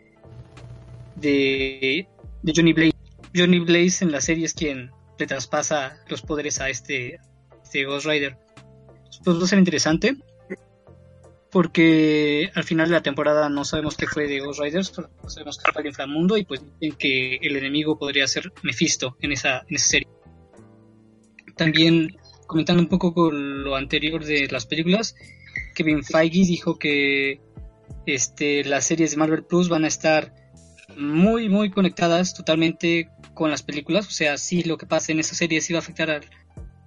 [1.15, 2.07] de,
[2.41, 2.93] de Johnny Blaze.
[3.36, 7.20] Johnny Blaze en la serie es quien le traspasa los poderes a este,
[7.64, 8.38] este Ghost Rider.
[9.24, 10.18] Pues va a ser interesante
[11.53, 15.59] porque al final de la temporada no sabemos qué fue de Ghost Rider, solo sabemos
[15.59, 19.64] que fue el inframundo y pues dicen que el enemigo podría ser Mephisto en esa,
[19.70, 20.07] en esa serie.
[21.55, 25.16] También comentando un poco con lo anterior de las películas,
[25.76, 27.39] Kevin Feige dijo que
[28.07, 30.34] este, las series de Marvel Plus van a estar
[30.98, 34.08] muy, muy conectadas totalmente con las películas.
[34.08, 36.24] O sea, sí, lo que pasa en esa serie sí va a afectar al,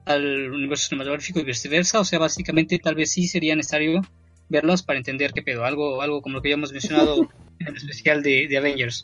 [0.05, 2.01] al universo cinematográfico y viceversa.
[2.01, 4.03] O sea, básicamente tal vez sí sería necesario
[4.49, 5.65] verlas para entender qué pedo.
[5.65, 7.29] Algo, algo como lo que ya hemos mencionado
[7.59, 9.03] en el especial de, de Avengers.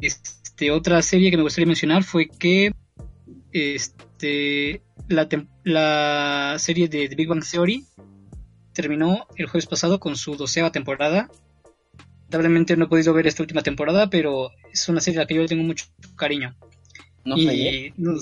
[0.00, 2.72] Este, otra serie que me gustaría mencionar fue que
[3.52, 5.28] este, la,
[5.64, 7.84] la serie de The Big Bang Theory
[8.72, 11.30] terminó el jueves pasado con su doceava temporada.
[12.32, 15.34] Lamentablemente no he podido ver esta última temporada, pero es una serie a la que
[15.34, 15.84] yo le tengo mucho
[16.16, 16.56] cariño.
[17.26, 17.92] ¿No y fue ayer?
[17.98, 18.14] no-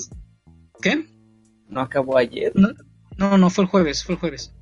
[0.81, 1.05] ¿Qué?
[1.69, 2.51] ¿No acabó ayer?
[3.17, 4.53] No, no, fue el jueves, fue el jueves.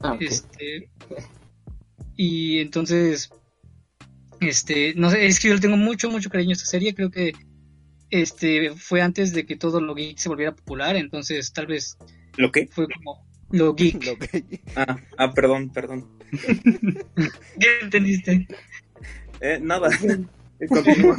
[0.00, 0.22] Ah, ok.
[0.22, 0.90] Este,
[2.16, 3.28] y entonces,
[4.40, 6.94] este, no sé, es que yo le tengo mucho, mucho cariño a esta serie.
[6.94, 7.32] Creo que
[8.08, 11.98] este fue antes de que todo lo geek se volviera popular, entonces tal vez
[12.38, 12.66] ¿Lo qué?
[12.66, 13.26] fue como
[13.58, 14.04] lo geek.
[14.04, 16.06] Lo que- Ah, ah, perdón, perdón.
[17.58, 18.46] ¿Qué entendiste?
[19.40, 19.88] Eh, nada.
[20.68, 21.16] Continúa.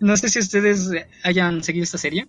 [0.00, 0.90] No sé si ustedes
[1.22, 2.26] hayan seguido esta serie.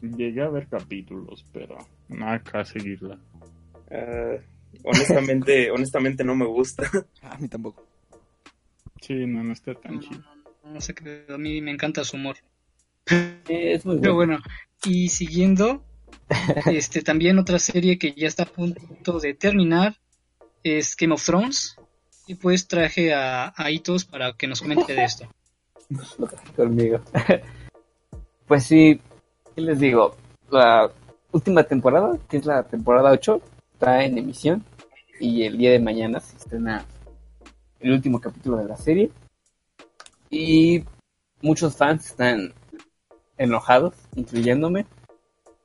[0.00, 3.18] Llegué a ver capítulos, pero no acá a seguirla.
[3.90, 4.36] Ah,
[4.84, 6.90] honestamente, honestamente no me gusta.
[7.22, 7.86] A mí tampoco.
[9.00, 10.22] Sí, no, no está No, tan chido.
[10.64, 12.36] no, no sé qué, a mí me encanta su humor.
[13.48, 14.38] Es muy Pero bueno.
[14.84, 15.82] Y siguiendo,
[16.66, 19.96] este también otra serie que ya está a punto de terminar
[20.62, 21.76] es Game of Thrones.
[22.26, 25.26] Y pues traje a, a Itos para que nos comente de esto.
[26.56, 27.00] conmigo.
[28.46, 29.00] pues sí,
[29.54, 30.16] ¿qué les digo?
[30.50, 30.90] La
[31.32, 33.40] última temporada, que es la temporada 8,
[33.72, 34.64] está en emisión
[35.18, 36.84] y el día de mañana se estrena
[37.80, 39.10] el último capítulo de la serie.
[40.30, 40.84] Y
[41.40, 42.54] muchos fans están
[43.38, 44.86] enojados, incluyéndome,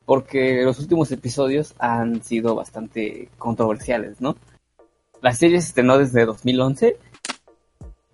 [0.06, 4.36] porque los últimos episodios han sido bastante controversiales, ¿no?
[5.22, 6.98] La serie se estrenó desde 2011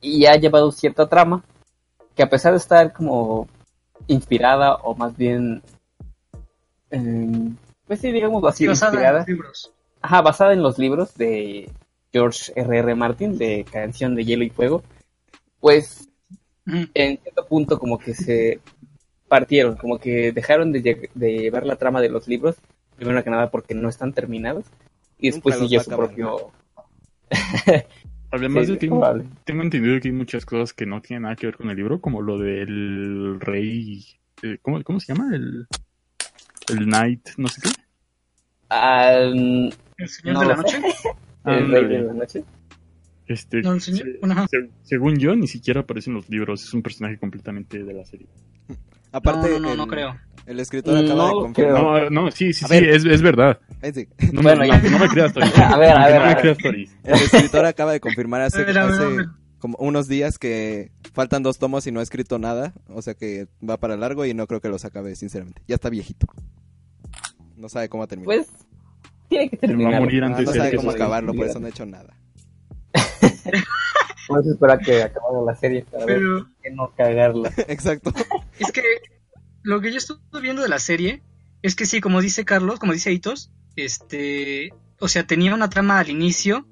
[0.01, 1.43] y ha llevado cierta trama
[2.15, 3.47] que a pesar de estar como
[4.07, 5.61] inspirada o más bien
[6.91, 7.55] em,
[7.87, 9.71] pues sí digámoslo así Basada en inspirada los libros.
[10.01, 11.69] ajá basada en los libros de
[12.11, 12.77] George R.
[12.79, 12.95] R.
[12.95, 14.83] Martin de Canción de Hielo y Fuego
[15.59, 16.09] pues
[16.65, 18.59] en cierto punto como que se
[19.37, 22.55] partieron como que dejaron de, lle- de ver la trama de los libros
[22.97, 24.63] primero que nada porque no están terminados
[25.17, 26.07] y después siguió su acabar.
[26.09, 26.51] propio...
[28.29, 31.57] Además, Sí, yo tengo, entendido que hay muchas cosas que no tienen nada que ver
[31.57, 34.05] con el libro, como lo del rey.
[34.43, 35.35] eh, ¿Cómo, cómo se llama?
[35.35, 35.65] El,
[36.69, 37.69] el Knight, no sé qué.
[38.69, 40.77] Mm, ¿El Señor No de la Noche?
[41.45, 42.43] el rey de la noche.
[43.27, 46.63] Este, No, se- según yo, ni siquiera aparece en los libros.
[46.63, 48.27] Es un personaje completamente de la serie.
[49.13, 50.15] Aparte, no, no, no, el, no creo.
[50.45, 52.11] el escritor acaba de No confirmar.
[52.11, 52.89] No, no, sí, sí, A sí, ver.
[52.89, 53.59] es, es verdad.
[54.31, 55.47] No, Bueno, me, no, no me creas, Tori.
[55.55, 56.37] A ver, a ver, no a me ver.
[56.41, 56.89] creas, Tori.
[57.03, 59.25] El escritor acaba de confirmar hace, A ver, a ver, hace a ver.
[59.59, 62.73] como unos días que faltan dos tomos y no ha escrito nada.
[62.89, 65.61] O sea que va para largo y no creo que los acabe, sinceramente.
[65.67, 66.27] Ya está viejito.
[67.55, 68.25] No sabe cómo terminar.
[68.35, 68.47] Pues
[69.29, 70.01] tiene que Se va a terminar.
[70.01, 72.13] morir Ah, antes no de sabe que cómo acabarlo, por eso no ha hecho nada.
[74.27, 77.51] Por eso espera que acabara la serie para ver Pero que no cagarla.
[77.67, 78.13] Exacto.
[78.59, 78.81] es que
[79.63, 81.21] lo que yo estuve viendo de la serie
[81.61, 85.99] es que sí, como dice Carlos, como dice Hitos, este, o sea, tenía una trama
[85.99, 86.67] al inicio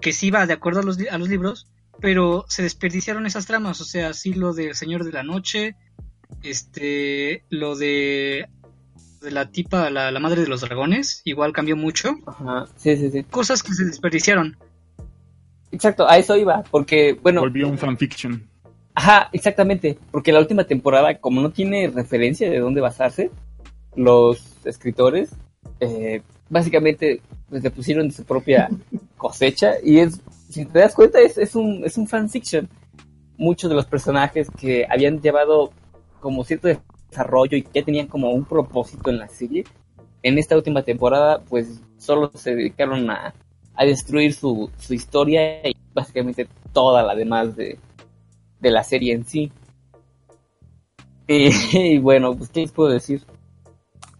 [0.00, 1.66] que sí iba de acuerdo a los, li- a los libros,
[2.00, 5.76] pero se desperdiciaron esas tramas, o sea, sí lo del Señor de la Noche,
[6.42, 8.48] este, lo de,
[9.22, 13.10] de la tipa, la, la madre de los dragones, igual cambió mucho, Ajá, sí, sí,
[13.10, 13.24] sí.
[13.24, 14.56] cosas que se desperdiciaron.
[15.70, 18.48] Exacto, a eso iba, porque, bueno, Volvió un fanfiction.
[18.94, 23.30] Ajá, exactamente, porque la última temporada, como no tiene referencia de dónde basarse,
[23.96, 25.30] los escritores,
[25.80, 28.68] eh, básicamente, pues le pusieron de su propia
[29.16, 32.68] cosecha, y es, si te das cuenta, es, es un, es un fanfiction.
[33.36, 35.72] Muchos de los personajes que habían llevado
[36.20, 39.64] como cierto desarrollo y que ya tenían como un propósito en la serie,
[40.22, 43.34] en esta última temporada, pues solo se dedicaron a,
[43.74, 47.78] a destruir su, su historia y básicamente toda la demás de,
[48.64, 49.52] de la serie en sí.
[51.28, 53.22] Y, y bueno, pues, ¿qué les puedo decir?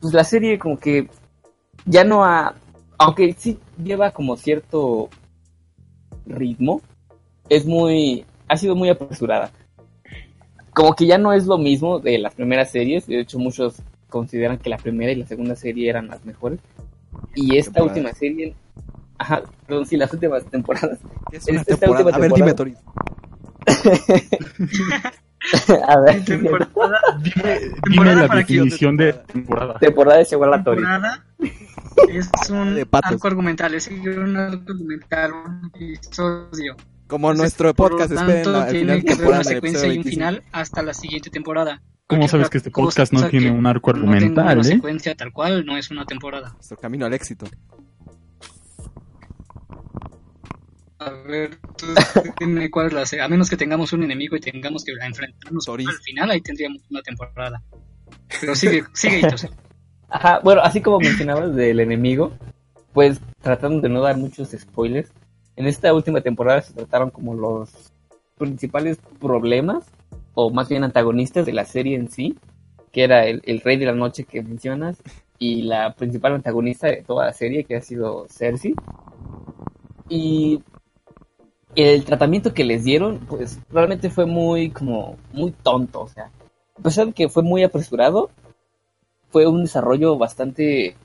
[0.00, 1.08] Pues la serie como que
[1.86, 2.54] ya no ha...
[2.98, 5.08] Aunque sí lleva como cierto
[6.26, 6.80] ritmo,
[7.48, 8.24] es muy...
[8.46, 9.50] ha sido muy apresurada.
[10.72, 14.58] Como que ya no es lo mismo de las primeras series, de hecho muchos consideran
[14.58, 16.60] que la primera y la segunda serie eran las mejores.
[17.34, 18.54] Y esta última serie...
[19.16, 20.98] Ajá, perdón, sí, las últimas temporadas.
[21.30, 22.04] ¿Qué es una una Esta temporada?
[22.04, 22.56] última A ver, dime, temporada.
[22.56, 23.13] Tori.
[25.88, 26.70] a ver, Temporada,
[27.22, 29.78] Dime, dime Temporada la para que- definición de temporada.
[29.78, 30.76] temporada es igual a Tori.
[30.82, 31.24] temporada
[32.08, 36.76] es un De arco argumental, es un arco argumental, un episodio.
[37.06, 39.86] Como Entonces, nuestro por lo podcast, tanto, esperen la- tiene final que haber una secuencia
[39.86, 40.10] y un 25.
[40.10, 41.82] final hasta la siguiente temporada.
[42.06, 44.72] ¿Cómo sabes que este podcast no tiene un arco no argumental, una eh?
[44.72, 46.52] secuencia tal cual no es una temporada.
[46.54, 47.46] Nuestro camino al éxito.
[51.04, 51.86] A ver, tú
[52.40, 55.64] dime cuál es la se- A menos que tengamos un enemigo y tengamos que enfrentarnos
[55.66, 55.86] Toris.
[55.88, 57.62] al final, ahí tendríamos una temporada.
[58.40, 59.46] Pero sigue, sigue, Hitos.
[60.08, 62.32] Ajá, bueno, así como mencionabas del enemigo,
[62.92, 65.10] pues tratando de no dar muchos spoilers,
[65.56, 67.70] en esta última temporada se trataron como los
[68.38, 69.84] principales problemas,
[70.34, 72.36] o más bien antagonistas de la serie en sí,
[72.92, 75.02] que era el, el rey de la noche que mencionas,
[75.38, 78.74] y la principal antagonista de toda la serie, que ha sido Cersei.
[80.08, 80.60] Y
[81.76, 86.30] el tratamiento que les dieron, pues realmente fue muy, como, muy tonto, o sea,
[86.76, 88.30] a pesar de que fue muy apresurado,
[89.30, 90.96] fue un desarrollo bastante,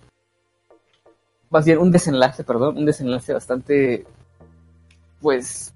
[1.50, 4.06] más un desenlace, perdón, un desenlace bastante,
[5.22, 5.74] pues,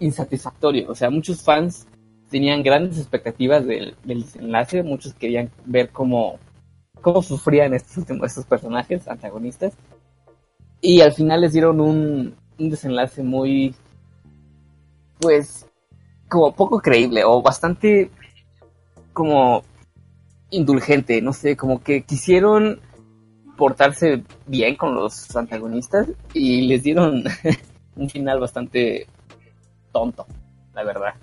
[0.00, 0.90] insatisfactorio.
[0.90, 1.86] O sea, muchos fans
[2.30, 6.38] tenían grandes expectativas del, desenlace, muchos querían ver cómo,
[7.00, 9.74] cómo sufrían estos estos personajes antagonistas,
[10.80, 13.74] y al final les dieron un, un desenlace muy,
[15.20, 15.66] pues,
[16.28, 18.10] como poco creíble o bastante
[19.12, 19.62] como
[20.50, 22.80] indulgente, no sé, como que quisieron
[23.56, 27.24] portarse bien con los antagonistas y les dieron
[27.96, 29.06] un final bastante
[29.92, 30.26] tonto,
[30.74, 31.14] la verdad.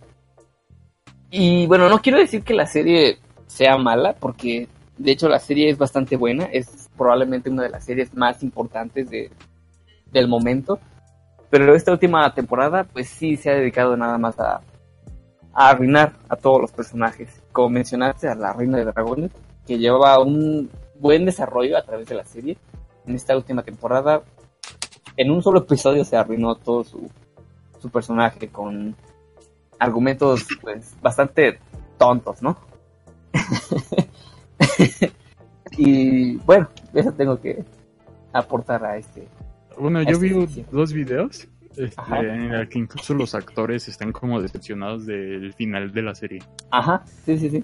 [1.31, 4.67] Y bueno, no quiero decir que la serie sea mala, porque
[4.97, 9.09] de hecho la serie es bastante buena, es probablemente una de las series más importantes
[9.09, 9.31] de,
[10.11, 10.79] del momento,
[11.49, 14.61] pero esta última temporada pues sí se ha dedicado nada más a,
[15.53, 17.41] a arruinar a todos los personajes.
[17.51, 19.31] Como mencionaste, a la Reina de Dragones,
[19.65, 20.69] que llevaba un
[20.99, 22.57] buen desarrollo a través de la serie.
[23.05, 24.21] En esta última temporada,
[25.17, 27.09] en un solo episodio se arruinó todo su,
[27.79, 28.95] su personaje con
[29.79, 31.59] argumentos pues bastante
[31.97, 32.57] tontos, ¿no?
[35.77, 37.63] y bueno, eso tengo que
[38.33, 39.27] aportar a este.
[39.79, 40.29] Bueno, yo vi
[40.71, 42.19] dos videos este, Ajá.
[42.19, 46.43] en el que incluso los actores están como decepcionados del final de la serie.
[46.71, 47.63] Ajá, sí, sí, sí.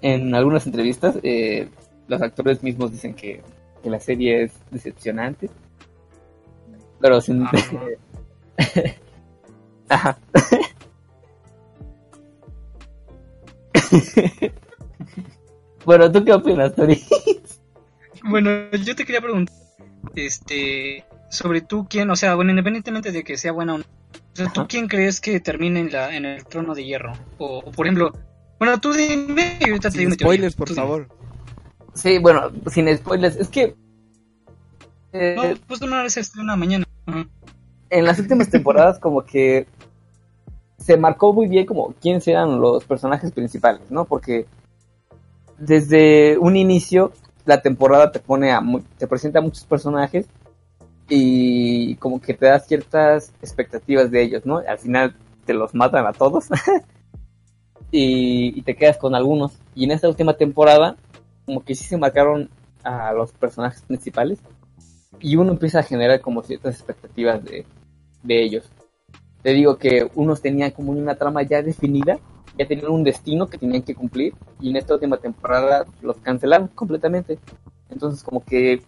[0.00, 1.68] En algunas entrevistas, eh,
[2.08, 3.42] los actores mismos dicen que
[3.86, 5.48] que la serie es decepcionante.
[7.00, 7.46] Pero sin...
[9.88, 10.18] Ajá.
[15.84, 17.00] bueno, ¿tú qué opinas, Tori?
[18.24, 19.54] Bueno, yo te quería preguntar,
[20.14, 24.36] este, sobre tú quién, o sea, bueno, independientemente de que sea buena o no, o
[24.36, 24.68] sea, ¿tú Ajá.
[24.68, 27.12] quién crees que termine en, la, en el trono de hierro?
[27.38, 28.12] O, o, por ejemplo,
[28.58, 30.86] bueno, tú dime y ahorita te digo spoilers, por Tú dime.
[30.86, 31.08] favor.
[31.94, 33.74] Sí, bueno, sin spoilers, es que
[35.12, 36.84] eh, No, pues una vez se estrena mañana.
[37.06, 37.26] Ajá.
[37.90, 39.66] en las últimas temporadas como que
[40.78, 44.04] se marcó muy bien como quiénes eran los personajes principales, ¿no?
[44.04, 44.46] Porque
[45.58, 47.12] desde un inicio
[47.46, 48.62] la temporada te pone a
[48.98, 50.26] te presenta a muchos personajes
[51.08, 54.58] y como que te da ciertas expectativas de ellos, ¿no?
[54.58, 56.48] Al final te los matan a todos
[57.90, 59.58] y, y te quedas con algunos.
[59.74, 60.96] Y en esta última temporada
[61.46, 62.50] como que sí se marcaron
[62.82, 64.40] a los personajes principales
[65.20, 67.64] y uno empieza a generar como ciertas expectativas de,
[68.22, 68.68] de ellos.
[69.42, 72.18] Te digo que unos tenían como una trama ya definida,
[72.58, 76.68] ya tenían un destino que tenían que cumplir y en esta última temporada los cancelaron
[76.68, 77.38] completamente.
[77.90, 78.82] Entonces como que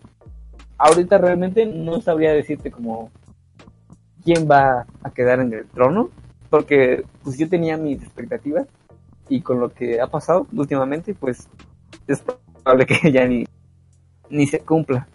[0.78, 3.10] ahorita realmente no sabría decirte como
[4.24, 6.10] quién va a quedar en el trono,
[6.50, 8.66] porque pues yo tenía mis expectativas
[9.28, 11.48] y con lo que ha pasado últimamente pues
[12.06, 13.46] es probable que ya ni,
[14.30, 15.06] ni se cumpla.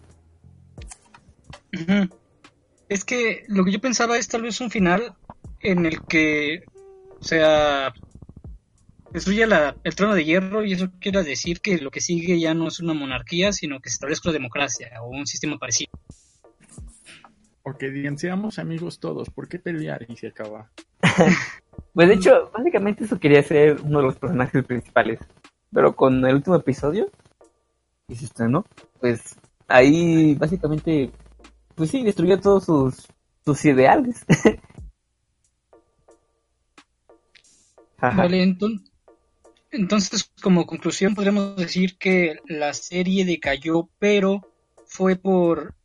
[2.90, 5.16] Es que lo que yo pensaba es tal vez un final
[5.62, 6.64] en el que,
[7.20, 7.94] o sea,
[9.14, 12.54] destruye la, el trono de hierro y eso quiere decir que lo que sigue ya
[12.54, 15.92] no es una monarquía, sino que se establezca una democracia o un sistema parecido.
[17.64, 20.06] O que digan, seamos amigos todos, ¿por qué pelear?
[20.10, 20.72] Y se acaba.
[21.94, 25.20] Pues de hecho, básicamente eso quería ser uno de los personajes principales.
[25.72, 27.10] Pero con el último episodio,
[28.08, 28.66] que se estrenó,
[29.00, 29.36] pues
[29.68, 31.12] ahí básicamente,
[31.76, 33.08] pues sí, destruyó todos sus,
[33.46, 34.26] sus ideales.
[38.02, 38.84] Vale, enton-
[39.74, 44.42] entonces como conclusión podríamos decir que la serie decayó, pero
[44.86, 45.76] fue por,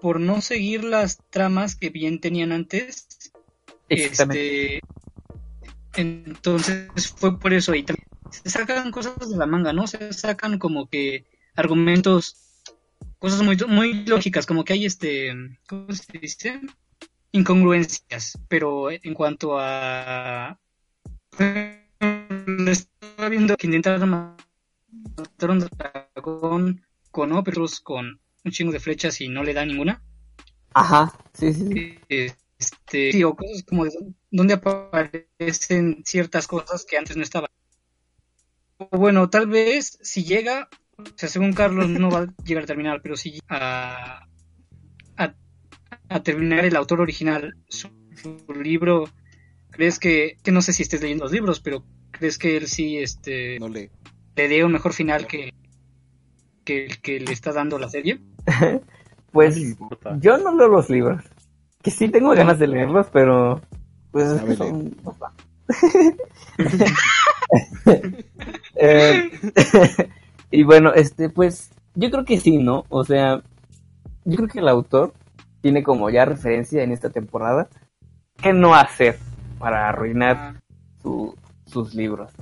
[0.00, 3.06] por no seguir las tramas que bien tenían antes.
[3.88, 4.80] Este,
[5.94, 9.86] entonces fue por eso y también se sacan cosas de la manga, ¿no?
[9.86, 11.24] Se sacan como que
[11.54, 12.36] argumentos,
[13.18, 15.32] cosas muy, muy lógicas, como que hay este,
[15.68, 16.60] ¿cómo se dice?
[17.32, 20.58] Incongruencias, pero en cuanto a
[22.00, 24.36] estaba viendo que intentaron
[25.16, 30.02] matar un dragón con óperos con un chingo de flechas y no le da ninguna.
[30.72, 32.26] Ajá, sí, sí, sí.
[32.58, 33.92] Este, sí, o cosas como de
[34.30, 37.50] donde aparecen ciertas cosas que antes no estaban.
[38.78, 42.66] O bueno, tal vez si llega, o sea, según Carlos no va a llegar a
[42.66, 44.26] terminar, pero si a,
[45.16, 45.34] a,
[46.08, 49.08] a terminar el autor original su, su libro,
[49.70, 52.98] ¿crees que, que no sé si estés leyendo los libros, pero crees que él sí
[52.98, 53.90] este, No le.
[54.36, 55.52] le dé un mejor final que,
[56.64, 58.20] que el que le está dando la serie?
[59.32, 61.22] Pues No yo no leo los libros.
[61.82, 63.60] Que sí tengo ganas de leerlos, pero
[64.10, 64.96] pues que son...
[68.76, 69.30] Eh,
[70.50, 72.84] y bueno, este, pues yo creo que sí, ¿no?
[72.88, 73.42] O sea,
[74.24, 75.12] yo creo que el autor
[75.60, 77.68] tiene como ya referencia en esta temporada
[78.40, 79.18] qué no hacer
[79.60, 80.60] para arruinar
[81.02, 81.36] su-
[81.66, 82.32] sus libros.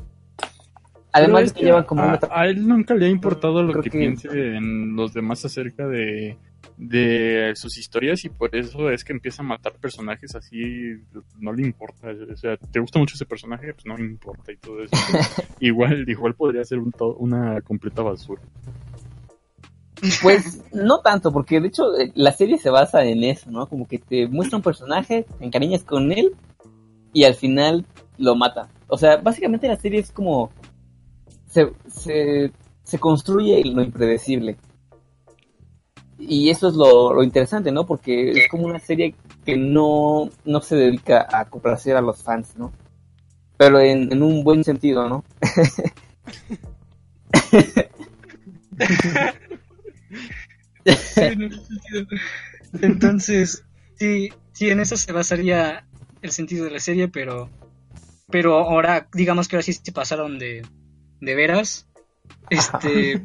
[1.12, 2.21] Además es que llevan como a, una...
[2.31, 6.37] a él nunca le ha importado lo que, que- piense en los demás acerca de,
[6.77, 10.95] de sus historias y por eso es que empieza a matar personajes así,
[11.41, 12.09] no le importa.
[12.33, 13.73] O sea, ¿te gusta mucho ese personaje?
[13.75, 14.95] Pues no le importa y todo eso.
[15.61, 18.43] igual, igual podría ser un to- una completa basura.
[20.23, 23.66] Pues no tanto, porque de hecho eh, la serie se basa en eso, ¿no?
[23.66, 26.37] Como que te muestra un personaje, te encariñas con él
[27.13, 27.85] y al final
[28.19, 28.69] lo mata.
[28.89, 30.51] O sea, básicamente la serie es como...
[31.47, 32.53] Se, se,
[32.83, 34.57] se construye lo impredecible.
[36.19, 37.87] Y eso es lo, lo interesante, ¿no?
[37.87, 42.55] Porque es como una serie que no, no se dedica a complacer a los fans,
[42.57, 42.73] ¿no?
[43.57, 45.25] Pero en, en un buen sentido, ¿no?
[52.83, 53.65] Entonces,
[53.97, 55.87] sí, sí, en eso se basaría
[56.23, 57.51] el sentido de la serie, pero,
[58.31, 60.66] pero ahora, digamos que ahora sí se pasaron de,
[61.21, 61.89] de veras,
[62.51, 63.25] este,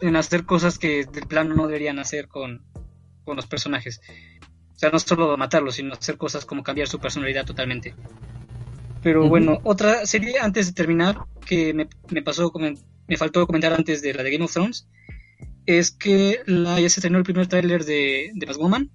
[0.00, 2.62] en hacer cosas que de plano no deberían hacer con,
[3.24, 4.00] con los personajes.
[4.74, 7.94] O sea, no solo matarlos, sino hacer cosas como cambiar su personalidad totalmente.
[9.02, 14.02] Pero bueno, otra serie antes de terminar que me, me pasó, me faltó comentar antes
[14.02, 14.88] de la de Game of Thrones,
[15.66, 18.90] es que la, ya se estrenó el primer tráiler de, de Batwoman.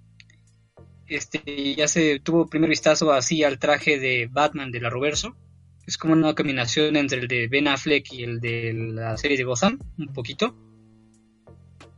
[1.07, 5.35] Este, ya se tuvo primer vistazo así al traje de Batman de la Roverso.
[5.85, 9.43] Es como una combinación entre el de Ben Affleck y el de la serie de
[9.43, 10.55] Gotham, un poquito.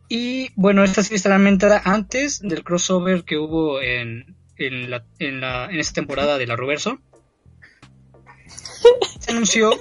[0.10, 5.42] Y bueno, esta serie estará ambientada antes del crossover que hubo en, en, la, en,
[5.42, 7.00] la, en esta temporada de la Roverso.
[9.20, 9.72] Se anunció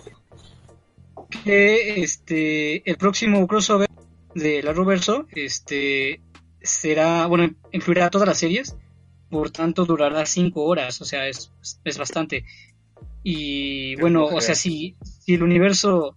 [1.45, 3.89] que este el próximo crossover
[4.35, 6.21] de la Roverso este
[6.61, 8.77] será bueno incluirá todas las series
[9.31, 11.53] por tanto durará cinco horas o sea es,
[11.85, 12.45] es bastante.
[13.23, 16.17] Y bueno o sea si, si el universo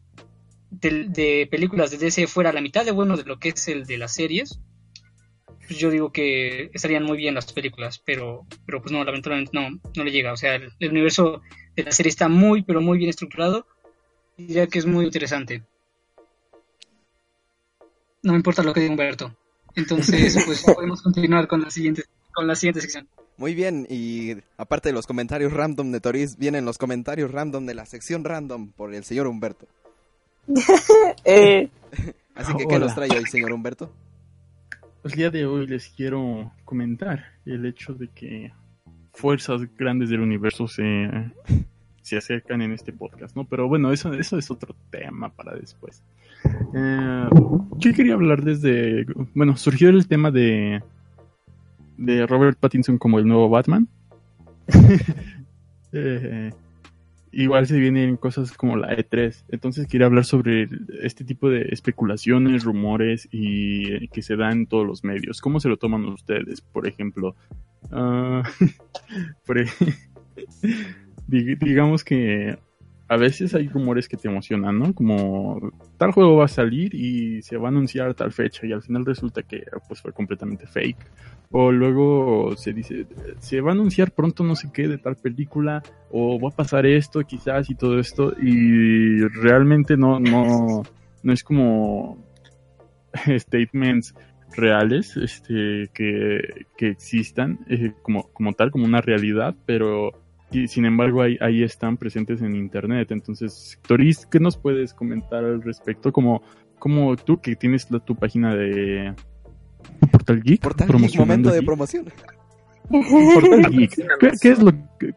[0.70, 3.86] de, de películas de DC fuera la mitad de bueno de lo que es el
[3.86, 4.60] de las series
[5.70, 9.80] pues yo digo que estarían muy bien las películas pero pero pues no lamentablemente no
[9.96, 10.34] no le llega.
[10.34, 11.42] O sea el, el universo
[11.76, 13.68] de la serie está muy pero muy bien estructurado.
[14.36, 15.64] Diría que es muy interesante.
[18.24, 19.36] No me importa lo que diga Humberto.
[19.76, 22.04] Entonces, pues podemos continuar con la siguiente,
[22.34, 23.08] con la siguiente sección.
[23.38, 27.74] Muy bien, y aparte de los comentarios random de Toris, vienen los comentarios random de
[27.74, 29.68] la sección random por el señor Humberto.
[31.26, 31.70] Eh,
[32.36, 32.86] Así que, ¿qué Hola.
[32.86, 33.92] nos trae hoy, señor Humberto?
[35.02, 38.52] Pues el día de hoy les quiero comentar el hecho de que
[39.14, 41.10] fuerzas grandes del universo se,
[42.02, 43.46] se acercan en este podcast, ¿no?
[43.46, 46.04] Pero bueno, eso, eso es otro tema para después.
[46.74, 47.30] Eh,
[47.78, 49.06] yo quería hablar desde...
[49.34, 50.82] Bueno, surgió el tema de,
[52.00, 53.88] de Robert Pattinson como el nuevo Batman.
[55.92, 56.52] Eh,
[57.32, 59.44] igual se vienen cosas como la E3.
[59.50, 60.70] Entonces quería hablar sobre
[61.02, 65.42] este tipo de especulaciones, rumores y eh, que se dan en todos los medios.
[65.42, 66.62] ¿Cómo se lo toman ustedes?
[66.62, 67.36] Por ejemplo,
[67.92, 68.44] ah,
[69.48, 69.66] por e-
[71.28, 72.60] dig- digamos que
[73.10, 74.94] a veces hay rumores que te emocionan, ¿no?
[74.94, 78.84] Como tal juego va a salir y se va a anunciar tal fecha y al
[78.84, 81.10] final resulta que pues fue completamente fake.
[81.50, 83.08] O luego se dice,
[83.40, 85.82] se va a anunciar pronto no sé qué de tal película
[86.12, 90.84] o va a pasar esto quizás y todo esto y realmente no, no,
[91.24, 92.24] no es como
[93.40, 94.14] statements
[94.56, 96.42] reales este, que,
[96.78, 100.12] que existan eh, como, como tal, como una realidad, pero
[100.52, 103.12] y, sin embargo ahí, ahí están presentes en internet.
[103.12, 106.12] Entonces, Toris, ¿qué nos puedes comentar al respecto?
[106.12, 106.42] Como,
[106.80, 109.14] como tú que tienes la- tu página de
[110.12, 112.06] Portal Geek, Portal Geek, promocionando momento de promoción.
[112.90, 113.96] Portal Geek.
[114.20, 115.14] ¿Qué, qué es lo que-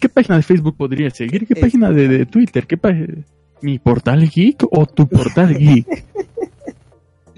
[0.00, 1.46] ¿Qué página de Facebook podría seguir?
[1.46, 2.66] ¿Qué Es- página de, de Twitter?
[2.66, 2.76] ¿Qué
[3.62, 5.86] ¿Mi portal geek o tu portal geek?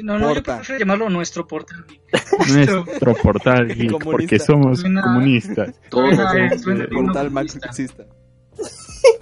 [0.02, 0.56] No, no, yo Porta.
[0.56, 1.84] prefiero llamarlo nuestro portal.
[2.48, 4.10] Nuestro portal geek, Comunista.
[4.10, 5.74] porque somos Suena- comunistas.
[5.90, 6.32] Todos somos
[6.66, 8.04] bien Portal marxista.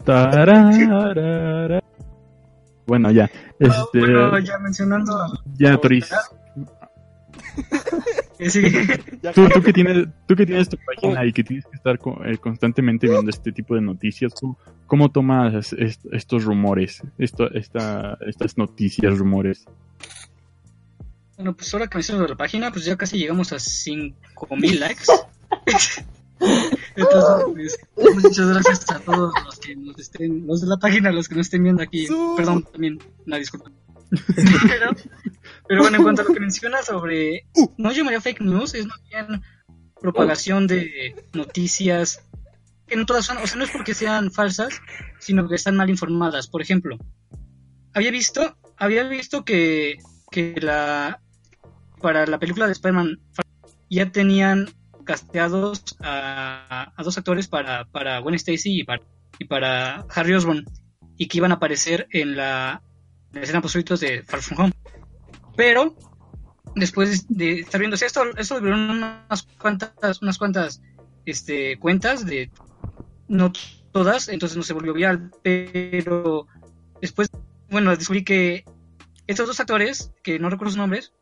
[0.05, 1.81] Tararara.
[2.87, 3.31] Bueno, ya.
[3.59, 5.13] Este, Bueno, ya mencionando.
[5.59, 6.11] ya, Toris.
[8.39, 8.63] Eh, sí.
[9.35, 12.21] Tú, tú que tienes, tú que tienes tu página y que tienes que estar co-
[12.25, 14.57] eh, constantemente viendo este tipo de noticias, ¿tú
[14.87, 19.67] ¿cómo tomas est- estos rumores, esto, esta, estas noticias, rumores?
[21.39, 25.05] Bueno, pues ahora que menciono de la página, pues ya casi llegamos a 5000 likes.
[26.97, 31.29] Entonces, pues, muchas gracias a todos los que nos estén, los de la página, los
[31.29, 32.09] que nos estén viendo aquí.
[32.37, 33.71] Perdón, también, una disculpa.
[34.67, 34.91] pero,
[35.69, 39.01] pero bueno, en cuanto a lo que menciona sobre, no llamaría fake news, es más
[39.09, 39.41] bien
[40.01, 42.21] propagación de noticias
[42.89, 44.75] que no todas son, o sea, no es porque sean falsas,
[45.21, 46.49] sino que están mal informadas.
[46.49, 46.99] Por ejemplo,
[47.95, 49.99] había visto, había visto que,
[50.33, 51.21] que la
[52.01, 53.21] para la película de Spider-Man
[53.91, 54.69] ya tenían
[55.05, 59.03] casteados a, dos actores para, para Gwen Stacy y para,
[59.39, 60.65] y para Harry Osborn
[61.17, 62.83] y que iban a aparecer en la,
[63.33, 64.73] en la escena post de Far From Home.
[65.57, 65.97] Pero
[66.77, 70.83] después de estar viendo esto, esto vieron unas cuantas, unas cuantas
[71.27, 72.51] este, cuentas de
[73.27, 73.53] no
[73.93, 76.47] todas, entonces no se volvió viral, pero
[77.01, 77.31] después,
[77.71, 78.65] bueno, descubrí que
[79.27, 81.13] estos dos actores, que no recuerdo sus nombres,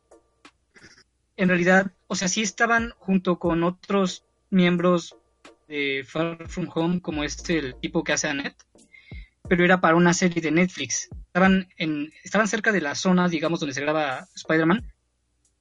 [1.36, 5.16] en realidad, o sea, sí estaban junto con otros miembros
[5.68, 8.56] de Far From Home, como este, el tipo que hace Annette,
[9.48, 11.08] pero era para una serie de Netflix.
[11.26, 14.92] Estaban, en, estaban cerca de la zona, digamos, donde se graba Spider-Man,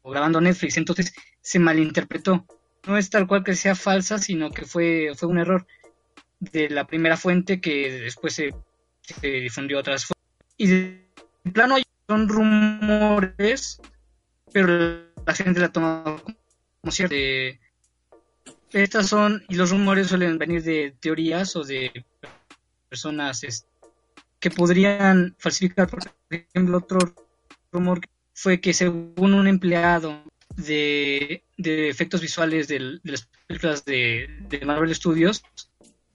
[0.02, 2.46] o grabando Netflix, entonces se malinterpretó.
[2.88, 5.66] No es tal cual que sea falsa, sino que fue, fue un error
[6.40, 8.54] de la primera fuente que después se,
[9.02, 10.54] se difundió a otras fuentes.
[10.58, 11.10] Y de
[11.52, 13.82] plano hay- son rumores,
[14.54, 16.22] pero la gente la toma
[16.82, 17.16] como cierto.
[17.16, 17.60] Eh,
[18.72, 22.06] estas son, y los rumores suelen venir de teorías o de
[22.90, 23.66] personas
[24.40, 26.00] que podrían falsificar, por
[26.30, 27.00] ejemplo, otro
[27.72, 28.02] rumor
[28.34, 30.22] fue que según un empleado
[30.56, 35.44] de, de efectos visuales del- de las películas de, de Marvel Studios,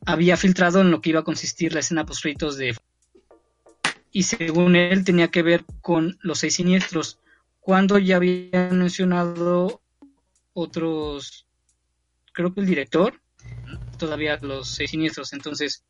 [0.06, 2.76] había filtrado en lo que iba a consistir la escena post de
[4.12, 7.19] y según él tenía que ver con los seis siniestros
[7.60, 9.82] cuando ya habían mencionado
[10.52, 11.46] otros
[12.32, 13.20] creo que el director
[13.98, 15.32] todavía los seis siniestros.
[15.32, 15.84] Entonces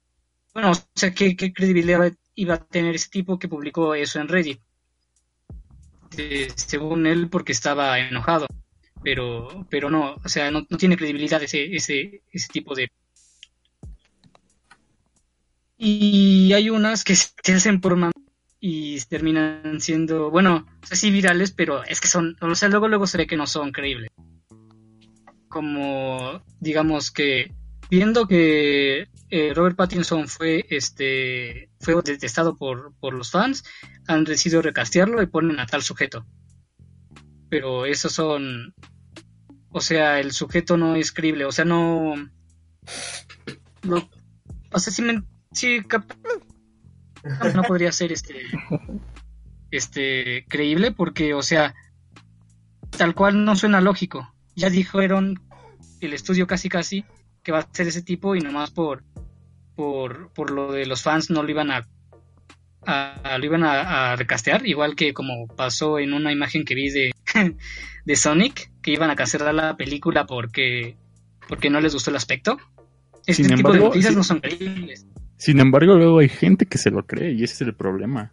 [0.53, 4.61] bueno o sea qué, credibilidad iba a tener ese tipo que publicó eso en Reddit
[6.17, 8.47] Eh, según él porque estaba enojado.
[9.03, 12.91] Pero pero no o sea no, tiene credibilidad ese ese ese tipo de
[15.83, 18.13] y hay unas que se hacen por man
[18.61, 22.89] y terminan siendo, bueno, o sea, sí virales, pero es que son, o sea, luego
[22.89, 24.11] luego se ve que no son creíbles.
[25.49, 27.53] Como, digamos que,
[27.91, 33.65] viendo que eh, Robert Pattinson fue, este, fue detestado por, por los fans,
[34.07, 36.27] han decidido recastearlo y ponen a tal sujeto.
[37.49, 38.75] Pero esos son,
[39.71, 42.15] o sea, el sujeto no es creíble, o sea, no,
[43.83, 44.09] no
[44.73, 45.25] o sea, sí, me,
[45.89, 46.13] cap-
[47.55, 48.35] no podría ser este
[49.71, 51.75] este creíble porque o sea
[52.97, 54.33] tal cual no suena lógico.
[54.57, 55.41] Ya dijeron
[56.01, 57.05] el estudio casi casi
[57.43, 59.05] que va a ser ese tipo y nomás por
[59.77, 61.87] por, por lo de los fans no lo iban a,
[62.85, 66.91] a- lo iban a, a recastear igual que como pasó en una imagen que vi
[66.91, 67.13] de
[68.05, 70.97] de Sonic que iban a cancelar la película porque
[71.49, 72.59] porque no les gustó el aspecto.
[73.27, 74.17] Este Sin tipo de noticias sí.
[74.17, 75.07] no son creíbles
[75.41, 78.31] Sin embargo, luego hay gente que se lo cree y ese es el problema.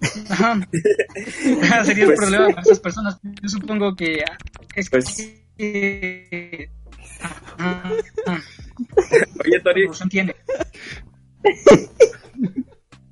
[1.84, 3.18] Sería el Pues- problema para esas personas.
[3.22, 4.22] Yo supongo que
[4.74, 5.16] es Pues-
[5.56, 6.70] que.
[9.44, 9.88] Oye, Tori.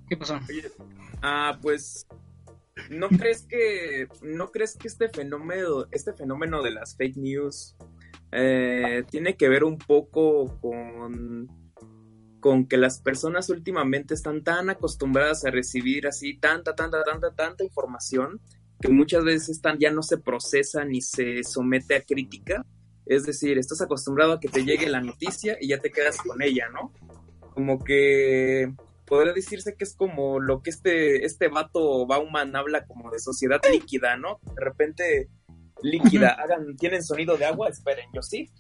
[0.09, 0.39] ¿Qué pasó?
[1.23, 2.07] ah, pues,
[2.91, 7.75] ¿no crees que, no crees que este fenómeno, este fenómeno de las fake news
[8.37, 11.49] eh, tiene que ver un poco con,
[12.41, 17.63] con que las personas últimamente están tan acostumbradas a recibir así tanta, tanta, tanta, tanta
[17.63, 18.41] información
[18.81, 22.67] que muchas veces tan, ya no se procesa ni se somete a crítica?
[23.07, 26.43] Es decir, estás acostumbrado a que te llegue la noticia y ya te quedas con
[26.43, 26.93] ella, ¿no?
[27.55, 28.75] Como que
[29.07, 33.61] podría decirse que es como lo que este, este vato Bauman habla como de sociedad
[33.71, 34.41] líquida, ¿no?
[34.57, 35.29] De repente
[35.85, 37.69] líquida, hagan, ¿tienen sonido de agua?
[37.69, 38.51] Esperen, yo sí.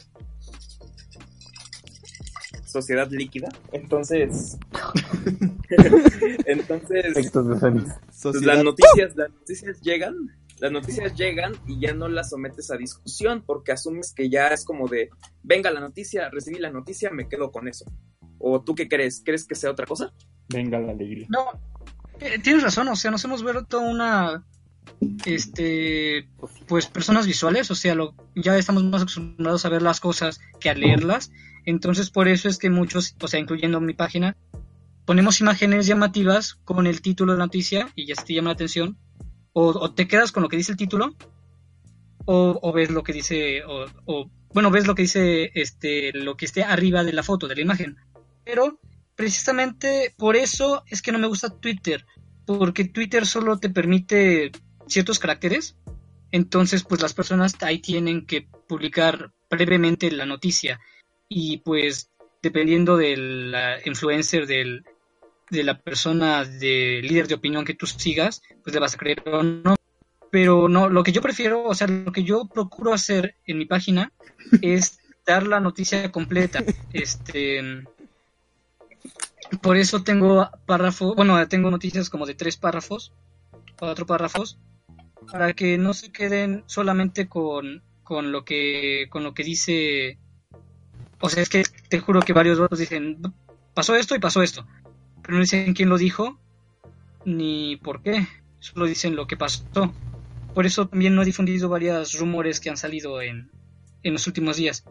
[2.66, 3.48] Sociedad líquida.
[3.72, 4.59] Entonces.
[6.46, 7.30] Entonces.
[8.22, 12.76] Pues las noticias, las noticias llegan, las noticias llegan y ya no las sometes a
[12.76, 15.10] discusión porque asumes que ya es como de,
[15.42, 17.84] venga la noticia, recibí la noticia, me quedo con eso.
[18.38, 19.22] ¿O tú qué crees?
[19.24, 20.12] ¿Crees que sea otra cosa?
[20.48, 21.26] Venga la alegría.
[21.30, 21.46] No,
[22.20, 24.44] eh, tienes razón, o sea, nos hemos vuelto una,
[25.24, 26.28] este,
[26.66, 30.70] pues personas visuales, o sea, lo, ya estamos más acostumbrados a ver las cosas que
[30.70, 31.32] a leerlas,
[31.65, 34.36] entonces por eso es que muchos, o sea, incluyendo mi página,
[35.05, 38.98] ponemos imágenes llamativas con el título de la noticia y ya te llama la atención,
[39.52, 41.15] o, te quedas con lo que dice el título,
[42.24, 46.36] o, o ves lo que dice, o, o, bueno, ves lo que dice, este, lo
[46.36, 47.97] que esté arriba de la foto, de la imagen,
[48.44, 48.78] pero
[49.15, 52.05] precisamente por eso es que no me gusta Twitter,
[52.47, 54.52] porque Twitter solo te permite
[54.94, 55.76] ciertos caracteres,
[56.32, 60.80] entonces pues las personas ahí tienen que publicar brevemente la noticia
[61.28, 62.10] y pues
[62.42, 63.54] dependiendo del
[63.84, 64.84] influencer del,
[65.50, 69.22] de la persona de líder de opinión que tú sigas, pues le vas a creer
[69.26, 69.76] o no.
[70.30, 73.66] Pero no, lo que yo prefiero, o sea, lo que yo procuro hacer en mi
[73.66, 74.12] página
[74.62, 76.64] es dar la noticia completa.
[76.92, 77.84] Este,
[79.62, 83.12] por eso tengo párrafo, bueno, tengo noticias como de tres párrafos,
[83.78, 84.58] cuatro párrafos,
[85.30, 90.18] para que no se queden solamente con, con lo que con lo que dice.
[91.20, 93.20] O sea, es que te juro que varios otros dicen
[93.72, 94.66] pasó esto y pasó esto,
[95.22, 96.38] pero no dicen quién lo dijo
[97.24, 98.26] ni por qué,
[98.59, 99.64] solo dicen lo que pasó.
[100.55, 103.51] Por eso también no he difundido varios rumores que han salido en,
[104.02, 104.84] en los últimos días,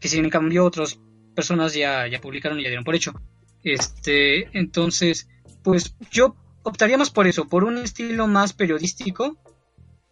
[0.00, 0.98] que si en cambio otras
[1.34, 3.12] personas ya, ya publicaron y ya dieron por hecho.
[3.62, 5.28] Este, entonces,
[5.62, 9.36] pues yo optaría más por eso, por un estilo más periodístico,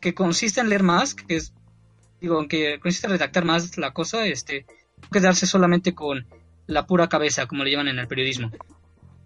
[0.00, 1.52] que consiste en leer más, que es,
[2.20, 4.66] digo, que consiste en redactar más la cosa, este,
[5.02, 6.26] no quedarse solamente con
[6.66, 8.50] la pura cabeza, como le llaman en el periodismo.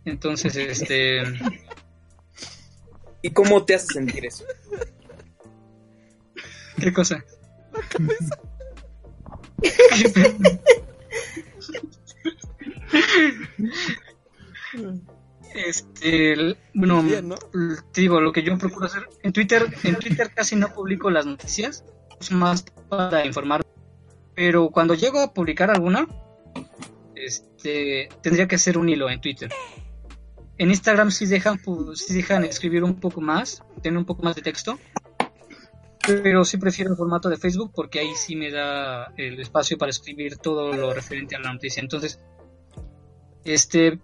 [0.05, 1.23] Entonces, este,
[3.25, 4.45] ¿Y cómo te hace sentir eso?
[6.77, 7.25] ¿qué cosa?
[15.55, 17.37] Este, el- bueno, Bien, ¿no?
[17.55, 21.11] l- te digo, lo que yo procuro hacer en Twitter, en Twitter casi no publico
[21.11, 21.85] las noticias,
[22.21, 23.63] es más para informar.
[24.35, 26.09] Pero cuando llego a publicar alguna,
[27.15, 29.51] este, tendría que hacer un hilo en Twitter.
[30.59, 34.35] En Instagram sí dejan, pu- sí dejan escribir un poco más, tener un poco más
[34.37, 34.79] de texto.
[36.07, 39.89] Pero sí prefiero el formato de Facebook porque ahí sí me da el espacio para
[39.91, 41.81] escribir todo lo referente a la noticia.
[41.81, 42.21] Entonces,
[43.45, 43.99] este,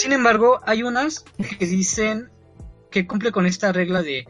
[0.00, 1.24] sin embargo, hay unas
[1.58, 2.30] que dicen
[2.90, 4.26] que cumple con esta regla de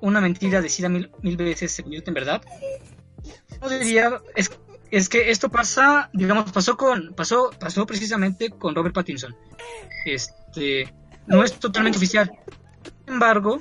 [0.00, 2.42] una mentira decida mil, mil veces se convierte en verdad.
[3.62, 4.50] No diría, es,
[4.90, 9.34] es que esto pasa, digamos, pasó con, pasó, pasó precisamente con Robert Pattinson.
[10.04, 10.92] Este,
[11.26, 12.30] no es totalmente oficial.
[12.84, 13.60] Sin embargo,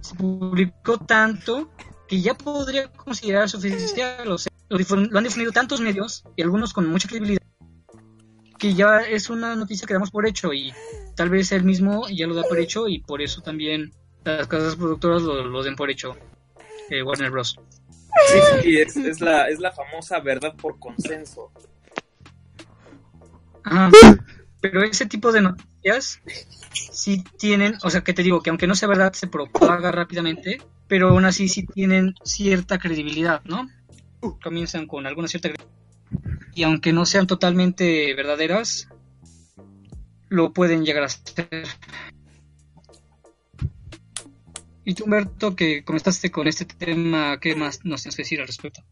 [0.00, 1.70] se publicó tanto
[2.08, 4.24] que ya podría considerarse oficial.
[4.24, 4.36] Lo,
[4.68, 7.45] lo han difundido tantos medios y algunos con mucha credibilidad
[8.58, 10.72] que ya es una noticia que damos por hecho y
[11.14, 13.92] tal vez él mismo ya lo da por hecho y por eso también
[14.24, 16.16] las casas productoras lo, lo den por hecho
[16.90, 17.58] eh, Warner Bros.
[18.28, 21.50] Sí, sí, es, es la, es la famosa verdad por consenso.
[23.62, 23.90] Ajá.
[24.60, 26.20] Pero ese tipo de noticias
[26.72, 30.58] sí tienen, o sea, que te digo que aunque no sea verdad se propaga rápidamente,
[30.88, 33.68] pero aún así sí tienen cierta credibilidad, ¿no?
[34.42, 35.85] Comienzan con alguna cierta credibilidad.
[36.56, 38.88] Y aunque no sean totalmente verdaderas,
[40.30, 41.66] lo pueden llegar a ser.
[44.82, 48.46] Y tú, Humberto, que comenzaste con este tema, ¿qué más nos tienes que decir al
[48.46, 48.82] respecto?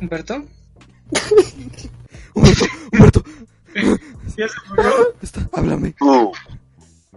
[0.00, 0.46] ¿Humberto?
[2.34, 3.24] Humberto, Humberto,
[5.20, 5.96] está- háblame.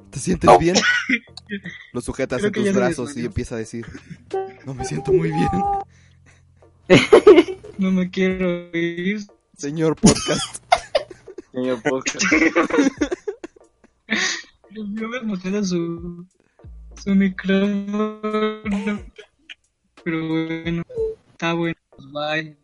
[0.10, 0.76] ¿Te sientes bien?
[1.94, 3.86] Lo sujetas Creo en tus brazos y empieza a decir,
[4.66, 5.50] no me siento muy bien.
[7.78, 9.22] No me quiero ir.
[9.58, 10.58] Señor podcast.
[11.52, 12.24] Señor podcast.
[14.70, 16.28] Yo me emociona su,
[17.04, 18.22] su micrófono.
[20.04, 20.84] Pero bueno,
[21.32, 21.76] está bueno.
[22.12, 22.58] Bye.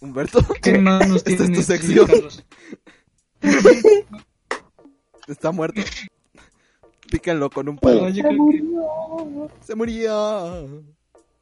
[0.00, 2.10] Humberto, ¿Qué más nos esta es tu tienes, sección.
[5.28, 5.80] Está muerto.
[7.12, 8.08] Pícanlo con un palo.
[8.08, 10.84] No, creo que Se murió.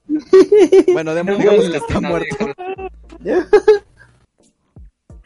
[0.93, 2.37] Bueno, no demos, vale digamos que la está muerto.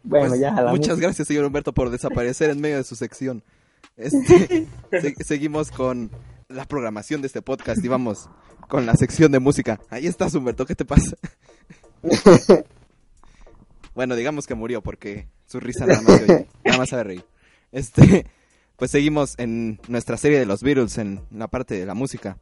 [0.07, 0.79] Bueno, Pues, ya jalamos.
[0.79, 3.43] muchas gracias, señor Humberto, por desaparecer en medio de su sección.
[3.97, 6.11] Este, se- seguimos con
[6.49, 8.29] la programación de este podcast y vamos
[8.69, 9.81] con la sección de música.
[9.89, 11.17] Ahí estás, Humberto, ¿qué te pasa?
[13.95, 17.25] bueno, digamos que murió porque su risa nada más se nada más sabe reír.
[17.73, 18.27] Este,
[18.77, 22.39] pues seguimos en nuestra serie de los Beatles en la parte de la música.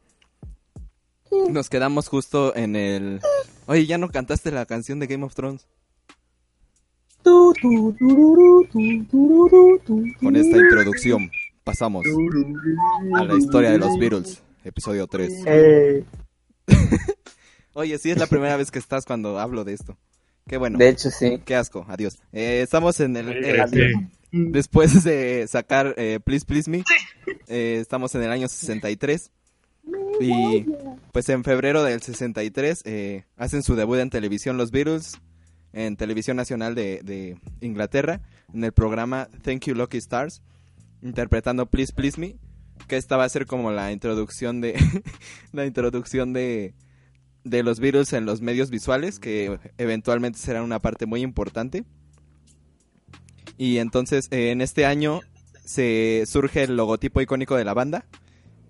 [1.49, 3.19] Nos quedamos justo en el...
[3.65, 5.67] Oye, ¿ya no cantaste la canción de Game of Thrones?
[7.23, 7.55] Con
[10.35, 11.31] esta introducción
[11.63, 12.05] pasamos
[13.15, 15.43] a la historia de los Beatles, episodio 3.
[15.45, 16.03] Eh,
[17.73, 19.97] Oye, sí es la primera vez que estás cuando hablo de esto.
[20.47, 20.77] Qué bueno.
[20.77, 21.41] de hecho, sí.
[21.45, 22.19] Qué asco, adiós.
[22.33, 23.29] Eh, estamos en el...
[23.29, 23.93] Eh, eh.
[24.33, 26.83] Después de sacar eh, Please Please Me,
[27.47, 29.31] eh, estamos en el año 63.
[30.19, 30.65] Y
[31.11, 35.19] pues en febrero del 63 eh, hacen su debut en televisión los Beatles,
[35.73, 38.21] en televisión nacional de, de Inglaterra,
[38.53, 40.41] en el programa Thank You Lucky Stars,
[41.01, 42.37] interpretando Please Please Me,
[42.87, 44.75] que esta va a ser como la introducción de
[45.51, 46.73] la introducción de,
[47.43, 51.83] de los Beatles en los medios visuales, que eventualmente será una parte muy importante.
[53.57, 55.21] Y entonces eh, en este año
[55.63, 58.05] se surge el logotipo icónico de la banda,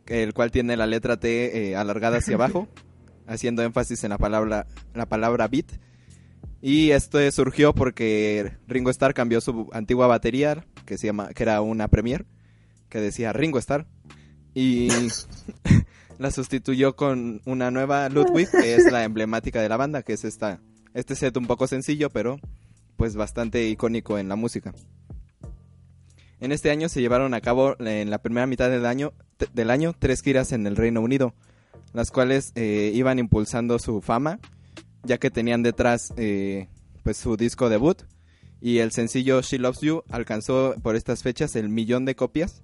[0.07, 2.67] el cual tiene la letra T eh, alargada hacia abajo,
[3.27, 5.67] haciendo énfasis en la palabra, la palabra beat.
[6.61, 11.61] Y esto surgió porque Ringo Starr cambió su antigua batería, que se llama, que era
[11.61, 12.25] una Premier,
[12.87, 13.85] que decía Ringo Starr,
[14.53, 14.87] y
[16.19, 20.23] la sustituyó con una nueva Ludwig, que es la emblemática de la banda, que es
[20.23, 20.61] esta,
[20.93, 22.39] este set un poco sencillo, pero
[22.97, 24.73] pues bastante icónico en la música.
[26.39, 29.13] En este año se llevaron a cabo en la primera mitad del año,
[29.53, 31.33] del año tres giras en el Reino Unido,
[31.93, 34.39] las cuales eh, iban impulsando su fama,
[35.03, 36.67] ya que tenían detrás eh,
[37.03, 38.03] pues su disco debut
[38.65, 42.63] y el sencillo She Loves You alcanzó por estas fechas el millón de copias,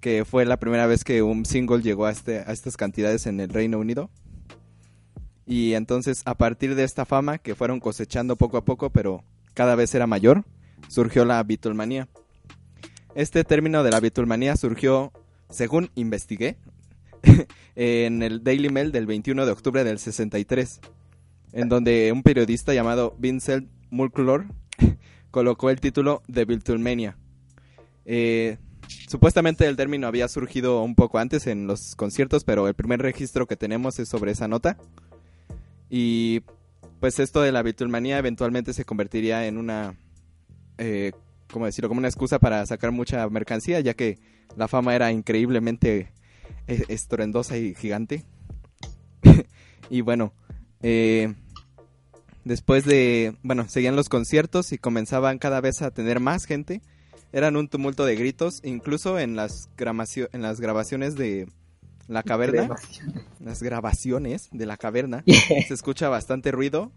[0.00, 3.40] que fue la primera vez que un single llegó a, este, a estas cantidades en
[3.40, 4.08] el Reino Unido.
[5.44, 9.24] Y entonces a partir de esta fama que fueron cosechando poco a poco, pero
[9.56, 10.44] cada vez era mayor,
[10.86, 12.08] surgió la Beatlemanía.
[13.14, 15.12] Este término de la Beatlemanía surgió,
[15.48, 16.58] según investigué,
[17.74, 20.80] en el Daily Mail del 21 de octubre del 63,
[21.54, 24.44] en donde un periodista llamado Vincent Mulclore
[25.30, 27.16] colocó el título de Virtualmania.
[28.04, 28.58] Eh,
[29.08, 33.46] supuestamente el término había surgido un poco antes en los conciertos, pero el primer registro
[33.46, 34.76] que tenemos es sobre esa nota.
[35.88, 36.42] Y
[37.00, 39.96] pues esto de la Virtualmanía eventualmente se convertiría en una,
[40.78, 41.12] eh,
[41.50, 41.88] ¿cómo decirlo?
[41.88, 44.18] Como una excusa para sacar mucha mercancía, ya que
[44.56, 46.12] la fama era increíblemente
[46.66, 48.24] eh, estruendosa y gigante.
[49.90, 50.32] y bueno,
[50.82, 51.34] eh,
[52.44, 56.80] después de, bueno, seguían los conciertos y comenzaban cada vez a tener más gente.
[57.32, 61.48] Eran un tumulto de gritos, incluso en las, en las grabaciones de
[62.08, 62.68] la caverna,
[63.40, 65.24] las grabaciones de la caverna,
[65.68, 66.92] se escucha bastante ruido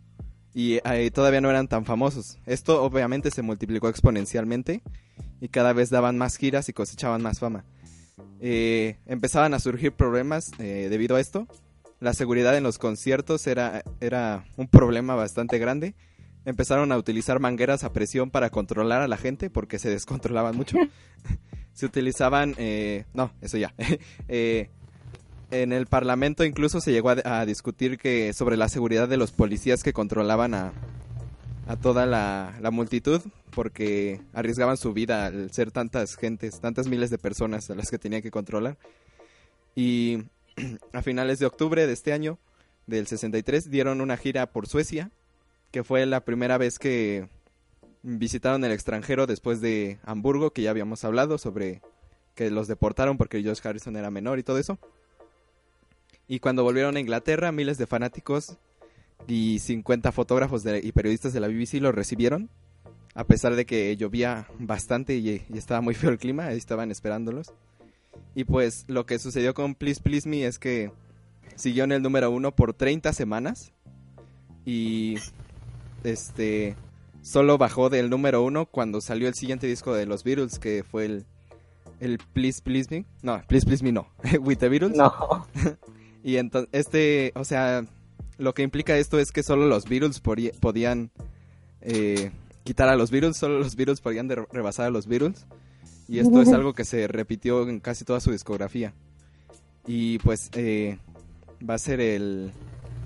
[0.54, 2.38] y eh, todavía no eran tan famosos.
[2.46, 4.82] Esto obviamente se multiplicó exponencialmente
[5.42, 7.66] y cada vez daban más giras y cosechaban más fama.
[8.42, 11.48] Eh, empezaban a surgir problemas eh, debido a esto.
[12.00, 15.96] La seguridad en los conciertos era, era un problema bastante grande.
[16.46, 20.78] Empezaron a utilizar mangueras a presión para controlar a la gente porque se descontrolaban mucho.
[21.74, 23.74] se utilizaban, eh, no, eso ya.
[24.28, 24.70] Eh,
[25.52, 29.84] en el Parlamento incluso se llegó a, discutir que sobre la seguridad de los policías
[29.84, 30.74] que controlaban a,
[31.82, 33.22] toda la, la multitud
[33.52, 38.00] porque arriesgaban su vida al ser tantas gentes, tantas miles de personas a las que
[38.00, 38.78] tenían que controlar.
[39.76, 40.24] Y
[40.94, 42.40] a finales de octubre de este año,
[42.88, 45.12] del 63, dieron una gira por Suecia,
[45.72, 47.30] que fue la primera vez que
[48.02, 51.82] visitaron el extranjero después de Hamburgo, que ya habíamos hablado sobre
[52.36, 54.80] que los deportaron porque Josh Harrison era menor y todo eso.
[56.30, 58.56] Y cuando volvieron a Inglaterra, miles de fanáticos
[59.28, 62.50] y 50 fotógrafos de- y periodistas de la BBC los recibieron.
[63.16, 66.92] A pesar de que llovía bastante y, y estaba muy feo el clima, ahí estaban
[66.92, 67.52] esperándolos.
[68.36, 70.92] Y pues lo que sucedió con Please Please Me es que
[71.56, 73.74] siguió en el número uno por 30 semanas.
[74.66, 75.16] Y
[76.04, 76.76] este
[77.22, 81.06] solo bajó del número uno cuando salió el siguiente disco de los Beatles, que fue
[81.06, 81.26] el,
[82.00, 83.06] el Please Please Me.
[83.24, 84.08] No, Please Please Me no.
[84.42, 84.96] With the Beatles.
[84.96, 85.48] No.
[86.24, 87.86] Y entonces, este, o sea,
[88.38, 91.12] lo que implica esto es que solo los Beatles podían
[91.82, 92.32] eh,
[92.64, 95.46] quitar a los Beatles, solo los Beatles podían rebasar a los Beatles.
[96.08, 98.94] Y esto es algo que se repitió en casi toda su discografía.
[99.86, 100.98] Y pues eh,
[101.68, 102.52] va a ser el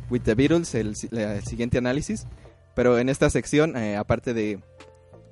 [0.10, 2.26] With the Beatles, el, el siguiente análisis.
[2.76, 4.60] Pero en esta sección, eh, aparte de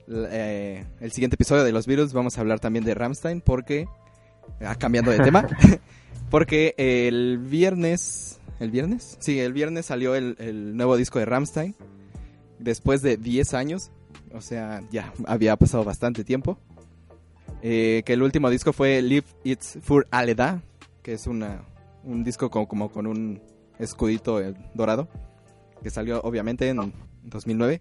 [0.07, 3.87] eh, el siguiente episodio de los Beatles, vamos a hablar también de Ramstein porque,
[4.61, 5.47] ah, cambiando de tema,
[6.31, 9.17] porque el viernes, ¿el viernes?
[9.19, 11.75] Sí, el viernes salió el, el nuevo disco de Ramstein,
[12.57, 13.91] después de 10 años,
[14.33, 16.57] o sea, ya había pasado bastante tiempo.
[17.61, 20.63] Eh, que el último disco fue Live It's for Aleda,
[21.03, 21.63] que es una,
[22.03, 23.41] un disco como, como con un
[23.77, 25.07] escudito eh, dorado,
[25.83, 26.93] que salió obviamente en
[27.23, 27.79] 2009.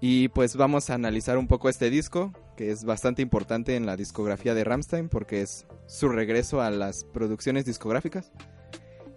[0.00, 3.96] Y pues vamos a analizar un poco este disco, que es bastante importante en la
[3.96, 8.32] discografía de Ramstein, porque es su regreso a las producciones discográficas.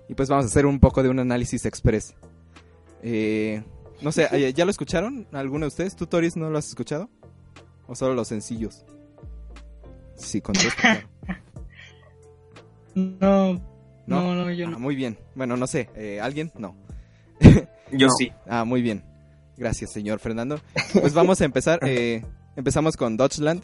[0.07, 2.15] Y pues vamos a hacer un poco de un análisis express.
[3.03, 3.63] Eh,
[4.01, 5.95] no sé, ¿ya lo escucharon alguno de ustedes?
[5.95, 7.09] ¿Tú, Toris, no lo has escuchado?
[7.87, 8.85] ¿O solo los sencillos?
[10.15, 10.75] Sí, contesta.
[10.81, 11.07] claro.
[12.95, 13.61] No, ¿No?
[14.07, 14.79] no, no, yo Ah, no.
[14.79, 15.17] muy bien.
[15.35, 16.51] Bueno, no sé, eh, ¿alguien?
[16.57, 16.75] No.
[17.91, 18.09] Yo No.
[18.17, 18.31] sí.
[18.47, 19.03] Ah, muy bien.
[19.57, 20.59] Gracias, señor Fernando.
[20.99, 21.79] Pues vamos a empezar.
[21.85, 22.23] eh,
[22.59, 23.63] empezamos con Deutschland,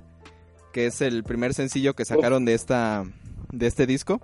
[0.72, 3.04] que es el primer sencillo que sacaron de esta
[3.52, 4.22] de este disco.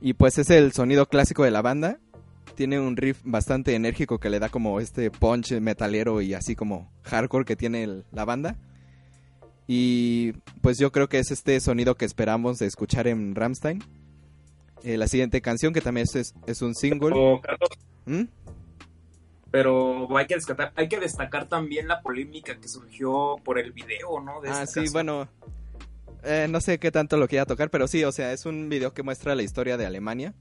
[0.00, 1.98] Y pues es el sonido clásico de la banda.
[2.54, 6.90] Tiene un riff bastante enérgico que le da como este punch metalero y así como
[7.02, 8.56] hardcore que tiene el- la banda.
[9.66, 10.32] Y
[10.62, 13.82] pues yo creo que es este sonido que esperamos de escuchar en Ramstein.
[14.82, 17.40] Eh, la siguiente canción, que también es, es, un single.
[18.06, 18.22] ¿Mm?
[19.50, 24.20] Pero hay que destacar, hay que destacar también la polémica que surgió por el video,
[24.20, 24.40] ¿no?
[24.40, 25.28] De Ah, esta sí, bueno.
[26.22, 28.92] eh, no sé qué tanto lo quiera tocar, pero sí, o sea, es un video
[28.94, 30.34] que muestra la historia de Alemania.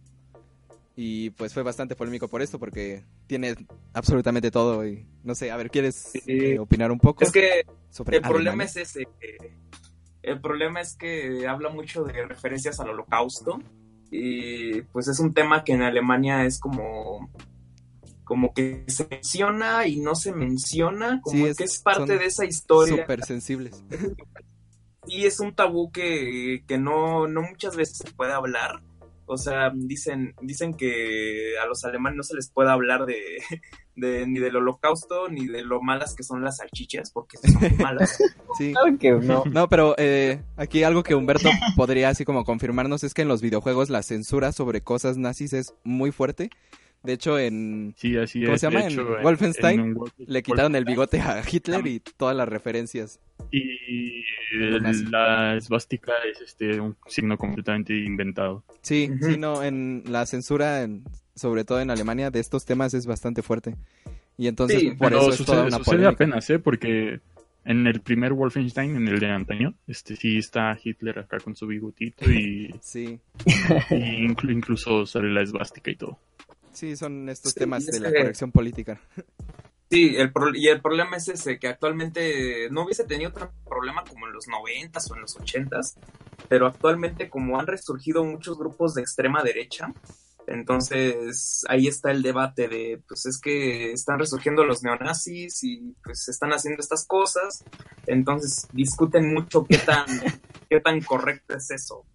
[0.95, 3.56] Y pues fue bastante polémico por esto, porque tiene
[3.94, 4.86] absolutamente todo.
[4.86, 6.22] Y no sé, a ver, ¿quieres Sí.
[6.27, 9.07] eh, opinar un poco Es que sobre el problema es ese.
[10.22, 13.60] El problema es que habla mucho de referencias al holocausto.
[14.11, 17.30] Y pues es un tema que en Alemania es como.
[18.30, 21.20] Como que se menciona y no se menciona.
[21.24, 22.98] Como Sí, es- que es parte son de esa historia.
[23.02, 23.84] Súper sensibles.
[25.08, 28.82] sí es un tabú que, que no, no muchas veces se puede hablar.
[29.26, 33.18] O sea, dicen, dicen que a los alemanes no se les puede hablar de,
[33.96, 37.72] de- ni del holocausto ni de lo malas que son las salchichas, porque son muy
[37.72, 38.16] malas.
[38.58, 38.74] Sí.
[38.74, 39.44] Claro que no.
[39.46, 43.42] No, pero eh, aquí algo que Humberto podría así como confirmarnos es que en los
[43.42, 46.50] videojuegos la censura sobre cosas nazis es muy fuerte.
[47.04, 48.62] De hecho, en Sí, así ¿Cómo es.
[48.62, 48.86] se llama?
[48.86, 53.20] En Wolfenstein en Wolf- le quitaron el bigote a Hitler y todas las referencias.
[53.52, 58.64] Y la esvástica es este un signo completamente inventado.
[58.82, 59.32] Sí, Ujú.
[59.32, 61.04] sí, no, en la censura, en-
[61.36, 63.76] sobre todo en Alemania, de estos temas es bastante fuerte.
[64.38, 66.10] Y entonces Sí, por Pero eso es toda sucede, una sucede polémica.
[66.12, 66.60] apenas, ¿eh?
[66.60, 67.20] Porque
[67.66, 71.66] en el primer Wolfenstein, en el de antaño, este sí está Hitler acá con su
[71.68, 76.20] bigotito y, Sí, y inclu- incluso sale la esvástica y todo.
[76.74, 79.00] Sí, son estos Sí, temas de la que- corrección política.
[79.91, 84.04] Sí, el pro- y el problema es ese, que actualmente no hubiese tenido tanto problema
[84.04, 85.96] como en los 90s o en los 80s,
[86.48, 89.91] pero actualmente como han resurgido muchos grupos de extrema derecha,
[90.46, 96.28] entonces ahí está el debate de, pues es que están resurgiendo los neonazis y pues
[96.30, 97.64] están haciendo estas cosas,
[98.08, 100.06] entonces discuten mucho qué tan,
[100.70, 102.06] qué tan correcto es eso.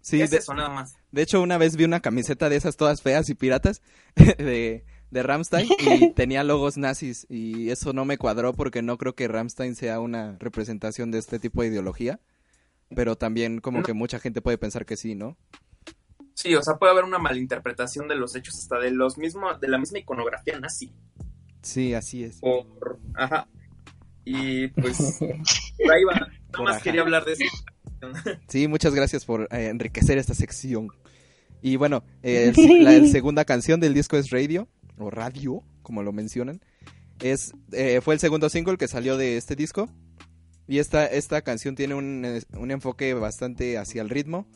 [0.00, 0.94] Sí, es de, eso nada más.
[1.12, 3.82] De hecho una vez vi una camiseta de esas todas feas y piratas
[4.16, 9.14] de, de Ramstein y tenía logos nazis y eso no me cuadró porque no creo
[9.14, 12.20] que Ramstein sea una representación de este tipo de ideología.
[12.94, 15.36] Pero también como que mucha gente puede pensar que sí, ¿no?
[16.32, 19.68] Sí, o sea, puede haber una malinterpretación de los hechos hasta de los mismos, de
[19.68, 20.90] la misma iconografía nazi.
[21.60, 22.38] Sí, así es.
[22.40, 23.46] por ajá
[24.28, 25.30] y pues por
[25.92, 26.30] ahí va nada
[26.64, 27.44] más quería hablar de eso
[28.48, 30.88] Sí, muchas gracias por eh, enriquecer esta sección.
[31.62, 34.68] Y bueno, eh, el- la el segunda canción del disco es Radio,
[34.98, 36.60] o Radio, como lo mencionan.
[37.20, 39.88] Es, eh, fue el segundo single que salió de este disco.
[40.66, 44.46] Y esta, esta canción tiene un, un enfoque bastante hacia el ritmo.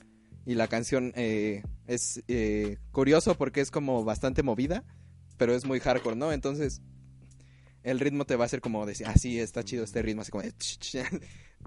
[0.44, 4.84] Y la canción eh, es eh, curioso porque es como bastante movida,
[5.38, 6.32] pero es muy hardcore, ¿no?
[6.32, 6.82] Entonces,
[7.84, 10.30] el ritmo te va a hacer como decir, ah, sí, está chido este ritmo, así
[10.32, 10.96] como de ch, ch,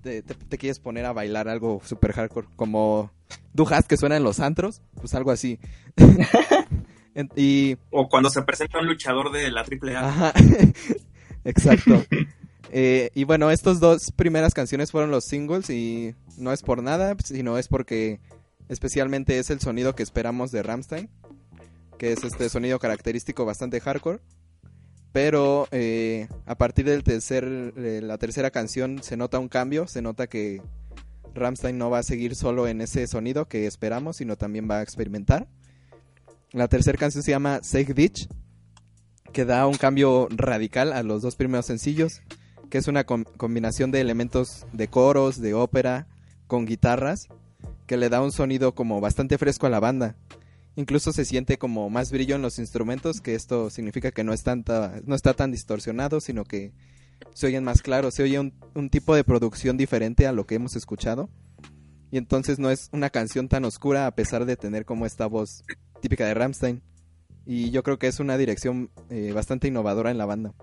[0.02, 3.12] te, te- te quieres poner a bailar algo super hardcore, como
[3.54, 5.60] Du Hast que suena en los antros, pues algo así.
[7.38, 10.34] Y o cuando se presenta un luchador de la AAA Ajá,
[11.46, 12.04] exacto.
[12.72, 17.16] Eh, y bueno, estas dos primeras canciones fueron los singles y no es por nada,
[17.24, 18.20] sino es porque
[18.68, 21.10] especialmente es el sonido que esperamos de Ramstein,
[21.98, 24.20] que es este sonido característico bastante hardcore.
[25.16, 30.02] Pero eh, a partir del tercer, de la tercera canción se nota un cambio, se
[30.02, 30.62] nota que
[31.34, 34.82] Ramstein no va a seguir solo en ese sonido que esperamos, sino también va a
[34.82, 35.48] experimentar.
[36.52, 38.28] La tercera canción se llama Sake Ditch,
[39.32, 42.22] que da un cambio radical a los dos primeros sencillos,
[42.70, 46.08] que es una com- combinación de elementos de coros, de ópera,
[46.48, 47.30] con guitarras,
[47.88, 50.18] que le da un sonido como bastante fresco a la banda.
[50.76, 54.34] Incluso se siente como más brillo en los instrumentos, que esto significa que no,
[55.06, 56.74] no está tan distorsionado, sino que
[57.34, 60.76] se oyen más claros, se oye un, tipo de producción diferente a lo que hemos
[60.76, 61.30] escuchado.
[62.12, 65.64] Y entonces no es una canción tan oscura a pesar de tener como esta voz
[66.02, 66.82] típica de Ramstein.
[67.46, 70.54] Y yo creo que es una dirección eh, bastante innovadora en la banda.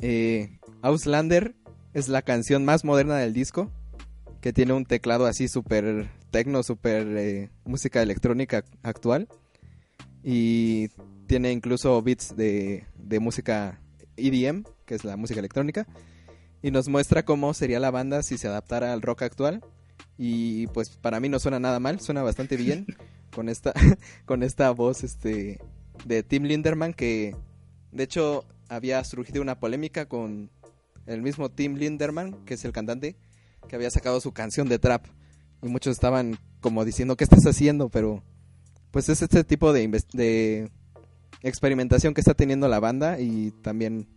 [0.00, 1.54] Eh, Auslander
[1.92, 3.70] es la canción más moderna del disco,
[4.40, 9.28] que tiene un teclado así súper tecno, súper eh, música electrónica actual.
[10.24, 10.88] Y
[11.28, 13.80] tiene incluso beats de, de música
[14.16, 15.86] EDM, que es la música electrónica.
[16.60, 19.64] Y nos muestra cómo sería la banda si se adaptara al rock actual.
[20.18, 22.84] Y pues para mí no suena nada mal, suena bastante bien
[23.32, 23.72] con esta
[24.26, 25.60] con esta voz este
[26.04, 27.36] de Tim Linderman que
[27.92, 30.50] de hecho había surgido una polémica con
[31.06, 33.14] el mismo Tim Linderman, que es el cantante,
[33.68, 35.06] que había sacado su canción de trap
[35.62, 38.22] y muchos estaban como diciendo qué estás haciendo, pero
[38.90, 40.70] pues es este tipo de, de
[41.42, 44.08] experimentación que está teniendo la banda y también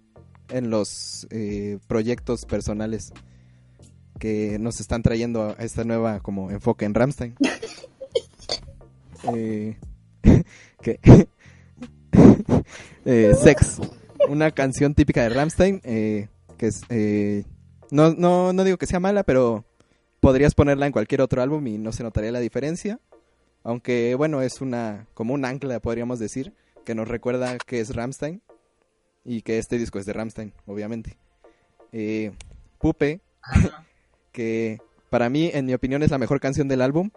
[0.50, 3.12] en los eh, proyectos personales
[4.20, 7.36] que nos están trayendo a esta nueva como enfoque en Ramstein.
[9.34, 9.78] Eh,
[13.06, 13.80] eh, Sex,
[14.30, 16.28] una canción típica de Ramstein, eh,
[16.58, 17.44] que es, eh,
[17.92, 19.66] no, no, no digo que sea mala, pero
[20.20, 23.00] podrías ponerla en cualquier otro álbum y no se notaría la diferencia.
[23.64, 26.54] Aunque bueno, es una como un ancla, podríamos decir,
[26.86, 28.42] que nos recuerda que es Ramstein
[29.26, 31.18] y que este disco es de Ramstein, obviamente.
[31.92, 32.32] Eh,
[32.80, 33.22] Pupe,
[34.32, 34.80] que
[35.10, 37.12] para mí, en mi opinión, es la mejor canción del álbum.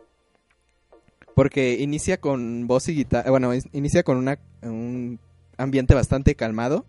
[1.35, 5.21] Porque inicia con voz y guitarra, bueno, inicia con una, un
[5.57, 6.85] ambiente bastante calmado,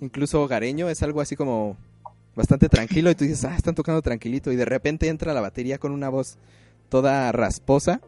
[0.00, 1.76] incluso hogareño, es algo así como
[2.34, 5.78] bastante tranquilo y tú dices, ah, están tocando tranquilito y de repente entra la batería
[5.78, 6.38] con una voz
[6.88, 8.00] toda rasposa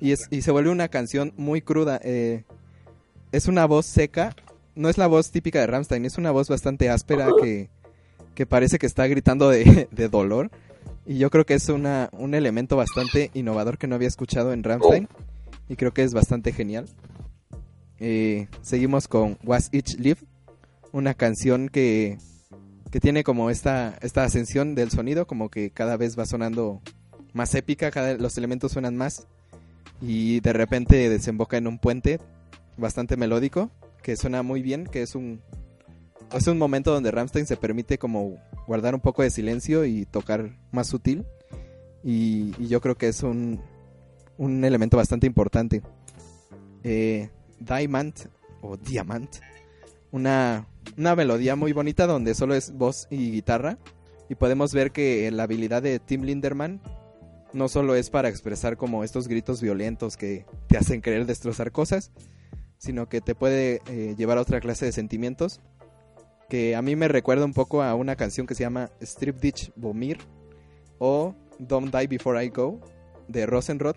[0.00, 2.00] y, es, y se vuelve una canción muy cruda.
[2.02, 2.44] eh,
[3.32, 4.34] es una voz seca,
[4.76, 7.68] no es la voz típica de Ramstein, es una voz bastante áspera que,
[8.34, 10.50] que parece que está gritando de, de dolor.
[11.06, 14.62] Y yo creo que es una, un elemento bastante innovador que no había escuchado en
[14.62, 15.08] Ramstein.
[15.68, 16.86] Y creo que es bastante genial.
[17.98, 20.20] eh, seguimos con Was Each Live,
[20.92, 22.18] una canción que,
[22.94, 26.80] que tiene como esta, esta ascensión del sonido, como que cada vez va sonando
[27.32, 29.26] más épica, cada, los elementos suenan más
[30.00, 32.20] y de repente desemboca en un puente
[32.76, 33.68] bastante melódico
[34.00, 35.40] que suena muy bien, que es un
[36.32, 38.38] es un momento donde Ramstein se permite como
[38.68, 41.26] guardar un poco de silencio y tocar más sutil
[42.04, 43.60] y, yo creo que es un,
[44.38, 45.82] un elemento bastante importante.
[46.84, 48.14] Eh, Diamond
[48.60, 49.34] o Diamant,
[50.12, 53.78] una, una melodía muy bonita donde solo es voz y guitarra
[54.28, 56.80] y podemos ver que la habilidad de Tim Linderman
[57.52, 62.10] no solo es para expresar como estos gritos violentos que te hacen querer destrozar cosas,
[62.78, 65.60] sino que te puede eh, llevar a otra clase de sentimientos
[66.48, 69.72] que a mí me recuerda un poco a una canción que se llama Strip Ditch
[69.76, 70.18] Bomir
[70.98, 72.80] o Don't Die Before I Go
[73.28, 73.96] de Rosenrod,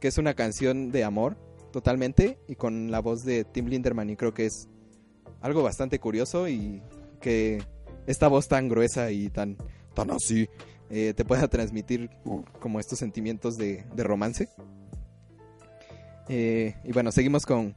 [0.00, 1.36] que es una canción de amor
[1.72, 4.68] totalmente y con la voz de Tim Linderman y creo que es
[5.44, 6.82] algo bastante curioso y
[7.20, 7.62] que
[8.06, 9.58] esta voz tan gruesa y tan,
[9.92, 10.48] tan así
[10.88, 12.08] eh, te pueda transmitir
[12.60, 14.48] como estos sentimientos de, de romance.
[16.30, 17.76] Eh, y bueno, seguimos con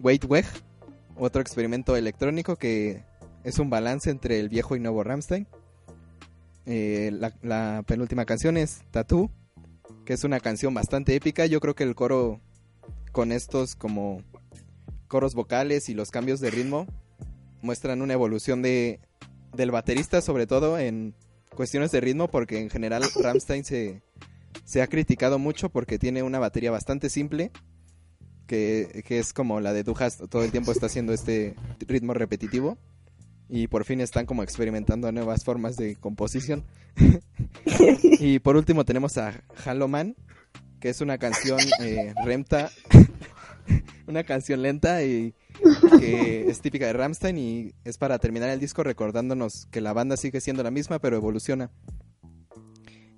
[0.00, 0.46] Wait Weg,
[1.14, 3.04] otro experimento electrónico que
[3.44, 5.46] es un balance entre el viejo y nuevo Ramstein.
[6.66, 9.30] Eh, la, la penúltima canción es Tattoo,
[10.04, 11.46] que es una canción bastante épica.
[11.46, 12.40] Yo creo que el coro
[13.12, 14.24] con estos como
[15.06, 16.86] coros vocales y los cambios de ritmo
[17.62, 19.00] muestran una evolución de
[19.54, 21.14] del baterista sobre todo en
[21.54, 24.02] cuestiones de ritmo porque en general Ramstein se,
[24.64, 27.50] se ha criticado mucho porque tiene una batería bastante simple
[28.46, 31.54] que, que es como la de Dujas todo el tiempo está haciendo este
[31.86, 32.78] ritmo repetitivo
[33.48, 36.64] y por fin están como experimentando nuevas formas de composición.
[38.18, 40.16] y por último tenemos a Hello Man,
[40.80, 42.70] que es una canción eh, remta,
[44.06, 45.34] una canción lenta y
[45.98, 50.16] que es típica de Ramstein y es para terminar el disco recordándonos que la banda
[50.16, 51.70] sigue siendo la misma pero evoluciona.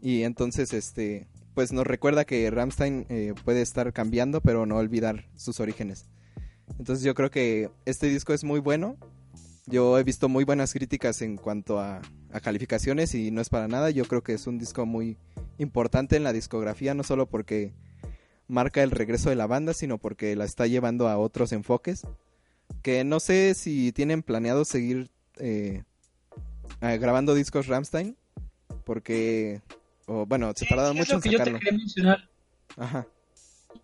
[0.01, 5.28] Y entonces este pues nos recuerda que Ramstein eh, puede estar cambiando pero no olvidar
[5.36, 6.06] sus orígenes.
[6.78, 8.97] Entonces yo creo que este disco es muy bueno.
[9.66, 12.01] Yo he visto muy buenas críticas en cuanto a,
[12.32, 13.90] a calificaciones y no es para nada.
[13.90, 15.19] Yo creo que es un disco muy
[15.59, 17.74] importante en la discografía, no solo porque
[18.49, 22.03] marca el regreso de la banda, sino porque la está llevando a otros enfoques.
[22.83, 25.09] Que no sé si tienen planeado seguir
[25.39, 25.85] eh,
[26.83, 28.16] eh, grabando discos Ramstein,
[28.85, 29.61] porque,
[30.07, 31.59] bueno, se Sí, tardaron es mucho en que yo te sacarlo.
[31.61, 32.29] quería mencionar.
[32.77, 33.07] Ajá.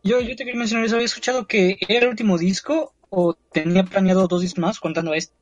[0.03, 0.97] Yo, yo te quería mencionar eso.
[0.97, 5.17] Había escuchado que era el último disco o tenía planeado dos discos más contando a
[5.17, 5.35] este.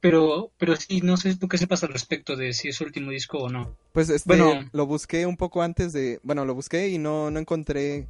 [0.00, 3.10] Pero, pero sí, no sé tú qué sepas al respecto de si es su último
[3.10, 3.74] disco o no.
[3.92, 4.68] Pues este, Bueno.
[4.72, 8.06] lo busqué un poco antes de, bueno, lo busqué y no, no encontré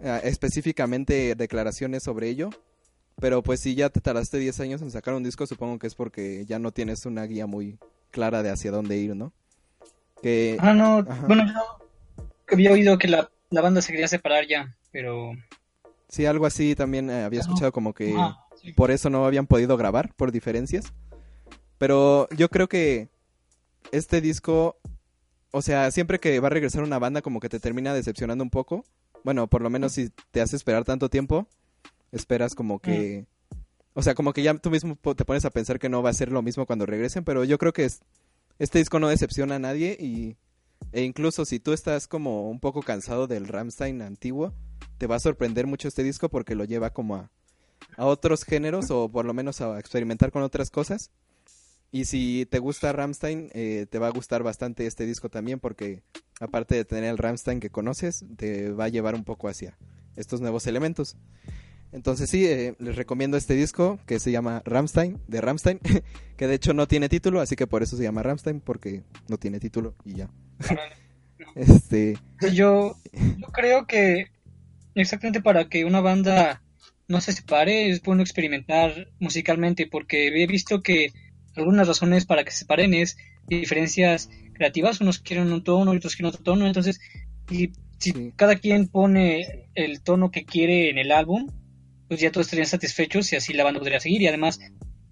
[0.00, 2.50] eh, específicamente declaraciones sobre ello.
[3.18, 5.94] Pero pues si ya te tardaste 10 años en sacar un disco, supongo que es
[5.94, 7.78] porque ya no tienes una guía muy
[8.10, 9.32] clara de hacia dónde ir, ¿no?
[10.22, 11.26] Que, Ah, no, Ajá.
[11.26, 11.78] bueno, yo
[12.52, 15.32] había oído que la, la banda se quería separar ya, pero...
[16.08, 18.72] sí, algo así también eh, había escuchado como que Ah, sí.
[18.74, 20.92] por eso no habían podido grabar, por diferencias.
[21.78, 23.08] Pero yo creo que
[23.92, 24.76] este disco,
[25.52, 28.50] o sea, siempre que va a regresar una banda como que te termina decepcionando un
[28.50, 28.84] poco.
[29.26, 31.48] Bueno, por lo menos si te hace esperar tanto tiempo,
[32.12, 33.26] esperas como que...
[33.92, 36.14] O sea, como que ya tú mismo te pones a pensar que no va a
[36.14, 38.02] ser lo mismo cuando regresen, pero yo creo que es-
[38.60, 40.36] este disco no decepciona a nadie y...
[40.92, 44.54] E incluso si tú estás como un poco cansado del Ramstein antiguo,
[44.98, 47.30] te va a sorprender mucho este disco porque lo lleva como a,
[47.96, 51.10] a otros géneros o por lo menos a experimentar con otras cosas.
[51.92, 56.02] Y si te gusta Ramstein, eh, te va a gustar bastante este disco también porque
[56.40, 59.78] aparte de tener el Ramstein que conoces, te va a llevar un poco hacia
[60.16, 61.16] estos nuevos elementos.
[61.92, 65.80] Entonces sí, eh, les recomiendo este disco que se llama Ramstein, de Ramstein,
[66.36, 69.38] que de hecho no tiene título, así que por eso se llama Ramstein, porque no
[69.38, 70.28] tiene título y ya.
[71.54, 72.18] este,
[72.52, 74.26] Yo, yo creo que
[74.94, 76.62] exactamente para que una banda
[77.08, 81.12] no se separe es bueno experimentar musicalmente porque he visto que
[81.56, 83.16] algunas razones para que se separen es
[83.46, 87.00] diferencias creativas, unos quieren un tono y otros quieren otro tono, entonces
[87.50, 88.32] y si Sí.
[88.36, 91.50] cada quien pone el tono que quiere en el álbum,
[92.08, 94.60] pues ya todos estarían satisfechos y así la banda podría seguir y además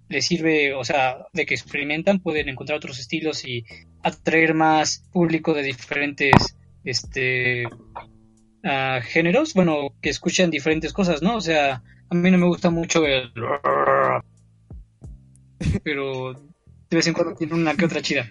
[0.07, 3.65] les sirve, o sea, de que experimentan, pueden encontrar otros estilos y
[4.03, 7.63] atraer más público de diferentes este
[8.63, 11.35] ah, géneros, bueno, que escuchan diferentes cosas, ¿no?
[11.35, 13.31] O sea, a mí no me gusta mucho el
[15.83, 18.29] pero de vez en cuando tiene una que otra chida.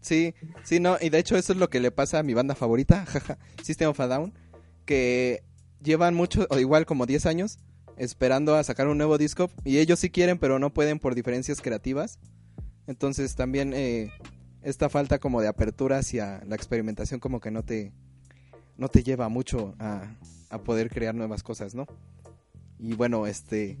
[0.00, 2.54] Sí, sí, no, y de hecho eso es lo que le pasa a mi banda
[2.54, 4.32] favorita, jaja, System of a Down,
[4.84, 5.42] que
[5.82, 7.58] llevan mucho, o igual como 10 años,
[7.96, 11.60] esperando a sacar un nuevo disco y ellos sí quieren pero no pueden por diferencias
[11.60, 12.18] creativas.
[12.86, 14.12] Entonces también eh,
[14.62, 17.92] esta falta como de apertura hacia la experimentación como que no te,
[18.76, 20.14] no te lleva mucho a,
[20.50, 21.86] a poder crear nuevas cosas, ¿no?
[22.78, 23.78] Y bueno, este...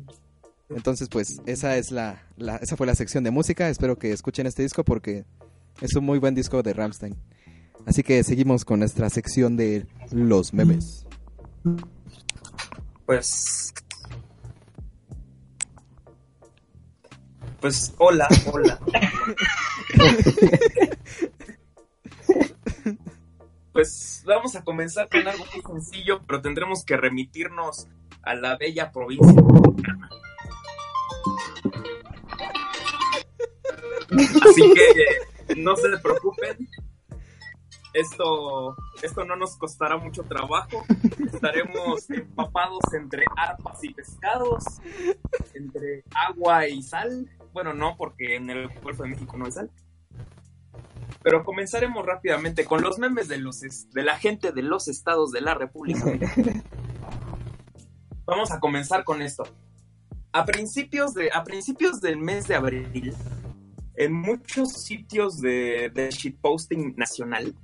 [0.68, 3.68] Entonces pues esa es la, la, esa fue la sección de música.
[3.68, 5.24] Espero que escuchen este disco porque
[5.80, 7.16] es un muy buen disco de Ramstein.
[7.86, 11.06] Así que seguimos con nuestra sección de los memes.
[13.06, 13.72] Pues.
[17.60, 18.78] Pues hola, hola.
[23.72, 27.86] pues vamos a comenzar con algo muy sencillo, pero tendremos que remitirnos
[28.22, 29.42] a la bella provincia.
[34.10, 36.68] Así que no se preocupen.
[37.92, 40.84] Esto, esto no nos costará mucho trabajo.
[41.32, 44.64] Estaremos empapados entre arpas y pescados,
[45.54, 47.26] entre agua y sal.
[47.54, 49.70] Bueno, no, porque en el Golfo de México no hay sal.
[51.22, 55.40] Pero comenzaremos rápidamente con los memes de, los, de la gente de los estados de
[55.40, 56.04] la República.
[58.26, 59.44] Vamos a comenzar con esto.
[60.36, 63.14] A principios, de, a principios del mes de abril,
[63.94, 67.54] en muchos sitios de, de shitposting nacional,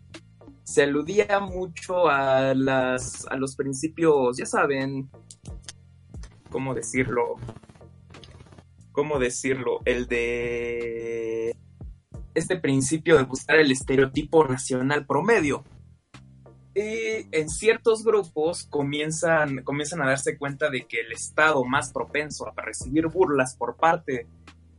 [0.64, 5.10] se aludía mucho a, las, a los principios, ya saben,
[6.48, 7.36] ¿cómo decirlo?
[8.92, 9.80] ¿Cómo decirlo?
[9.84, 11.54] El de
[12.34, 15.62] este principio de buscar el estereotipo nacional promedio.
[16.74, 22.48] Y en ciertos grupos comienzan, comienzan a darse cuenta de que el estado más propenso
[22.48, 24.26] a recibir burlas por parte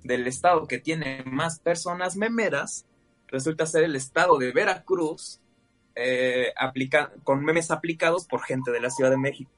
[0.03, 2.85] del estado que tiene más personas memeras
[3.27, 5.39] resulta ser el estado de Veracruz,
[5.95, 9.51] eh, aplica- con memes aplicados por gente de la Ciudad de México.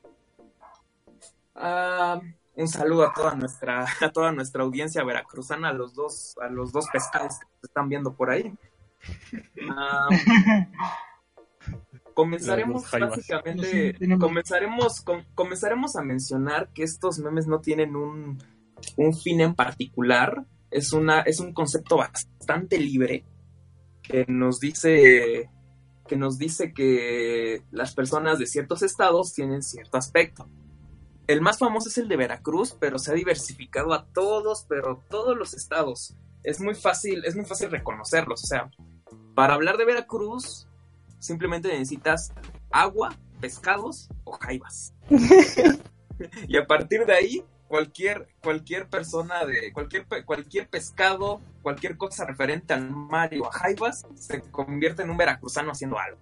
[1.56, 2.20] Ah,
[2.56, 6.72] un saludo a toda nuestra, a toda nuestra audiencia veracruzana, a los dos, a los
[6.74, 8.54] dos pescados que están viendo por ahí.
[9.70, 10.10] Ah,
[12.16, 18.42] comenzaremos básicamente, Sí, tenemos- comenzaremos, com- comenzaremos a mencionar que estos memes no tienen un,
[18.98, 20.44] un fin en particular.
[20.72, 23.24] Es una, es un concepto bastante libre
[24.02, 25.50] que nos dice
[26.08, 30.48] que nos dice que las personas de ciertos estados tienen cierto aspecto.
[31.26, 35.36] El más famoso es el de Veracruz, pero se ha diversificado a todos, pero todos
[35.36, 36.16] los estados.
[36.44, 38.44] Es muy fácil, es muy fácil reconocerlos.
[38.44, 38.70] O sea,
[39.34, 40.68] para hablar de Veracruz,
[41.20, 42.34] simplemente necesitas
[42.72, 44.94] agua, pescados o jaivas.
[46.48, 52.26] y a partir de ahí, cualquier, cualquier persona de cualquier, pe- cualquier pescado, cualquier cosa
[52.26, 56.18] referente al mar o a jaivas, se convierte en un veracruzano haciendo algo.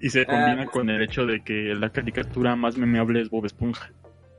[0.00, 3.46] Y se combina Ah, con el hecho de que la caricatura más memeable es Bob
[3.46, 3.90] Esponja.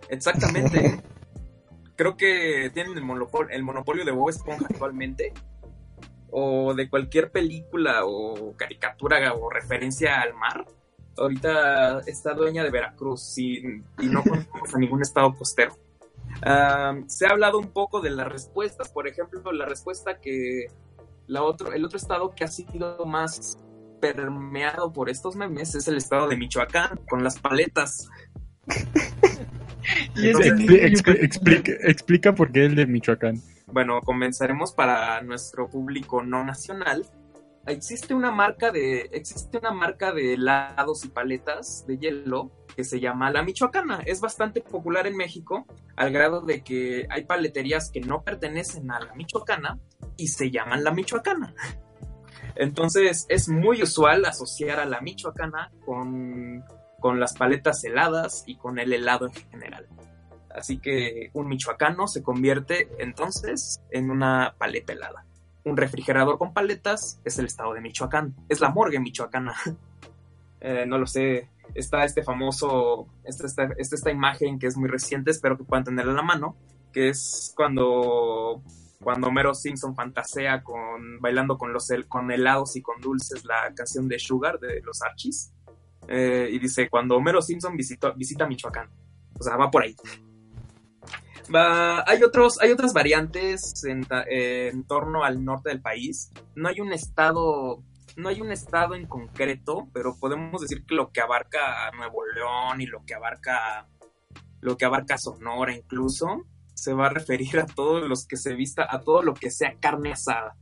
[0.09, 1.01] Exactamente.
[1.95, 5.33] Creo que tienen el monopolio, el monopolio de Bob Esponja actualmente.
[6.29, 10.65] O de cualquier película o caricatura o referencia al mar.
[11.17, 13.57] Ahorita está dueña de Veracruz y,
[13.99, 15.75] y no conocemos a ningún estado costero.
[16.43, 18.89] Ah, se ha hablado un poco de las respuestas.
[18.89, 20.67] Por ejemplo, la respuesta que
[21.27, 23.57] la otro, el otro estado que ha sido más
[23.99, 28.09] permeado por estos memes es el estado de Michoacán, con las paletas.
[30.15, 31.03] Entonces,
[31.83, 33.41] explica por qué el de Michoacán.
[33.67, 37.05] Bueno, comenzaremos para nuestro público no nacional.
[37.65, 43.01] Existe una marca de existe una marca de helados y paletas de hielo que se
[43.01, 43.99] llama La Michoacana.
[44.05, 45.65] Es bastante popular en México
[45.97, 49.79] al grado de que hay paleterías que no pertenecen a La Michoacana
[50.15, 51.53] y se llaman La Michoacana.
[52.55, 56.63] Entonces es muy usual asociar a La Michoacana con,
[57.01, 59.87] con las paletas heladas y con el helado en general.
[60.57, 65.23] Así que un michoacano se convierte entonces en una paleta helada.
[65.63, 68.35] Un refrigerador con paletas es el estado de Michoacán.
[68.49, 69.55] Es la morgue michoacana.
[70.59, 71.49] Eh, no lo sé.
[71.75, 76.13] Está este famoso, esta, esta, esta, imagen que es muy reciente, espero que puedan tenerla
[76.13, 76.55] en la mano,
[76.91, 78.63] que es cuando,
[78.99, 84.07] cuando Homero Simpson fantasea con, bailando con, los, con helados y con dulces la canción
[84.07, 85.53] de Sugar de los Archies.
[86.07, 88.89] Eh, y dice, cuando Homero Simpson visitó, visita Michoacán.
[89.39, 89.95] O sea, va por ahí.
[91.53, 96.31] Va- hay, otros, hay otras variantes eh, en torno al norte del país.
[96.55, 97.83] No hay un estado,
[98.15, 102.81] no hay un estado en concreto, pero podemos decir que lo que abarca Nuevo León
[102.81, 103.87] y lo que abarca,
[104.61, 108.85] lo que abarca Sonora incluso, se va a referir a todos los que se vista,
[108.89, 110.55] a todo lo que sea carne asada.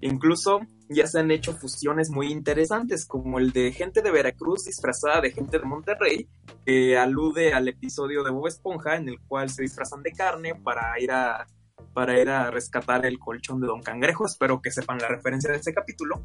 [0.00, 5.20] Incluso ya se han hecho fusiones muy interesantes, como el de gente de Veracruz disfrazada
[5.20, 6.28] de gente de Monterrey,
[6.64, 11.00] que alude al episodio de Bob Esponja en el cual se disfrazan de carne para
[11.00, 11.46] ir a
[11.92, 14.26] para ir a rescatar el colchón de Don Cangrejo.
[14.26, 16.22] Espero que sepan la referencia de este capítulo.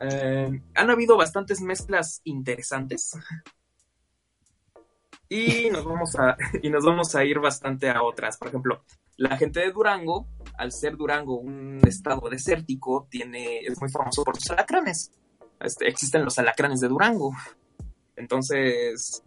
[0.00, 3.18] Eh, han habido bastantes mezclas interesantes.
[5.28, 8.36] Y nos vamos a, y nos vamos a ir bastante a otras.
[8.36, 8.84] Por ejemplo,
[9.16, 10.26] la gente de Durango,
[10.58, 15.10] al ser Durango un estado desértico, tiene, es muy famoso por sus alacranes.
[15.60, 17.32] Este, existen los alacranes de Durango.
[18.16, 19.22] Entonces,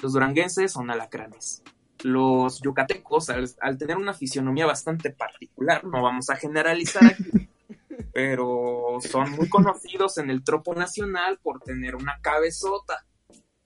[0.00, 1.62] los duranguenses son alacranes.
[2.02, 7.48] Los yucatecos, al, al tener una fisionomía bastante particular, no vamos a generalizar aquí,
[8.12, 13.04] pero son muy conocidos en el tropo nacional por tener una cabezota.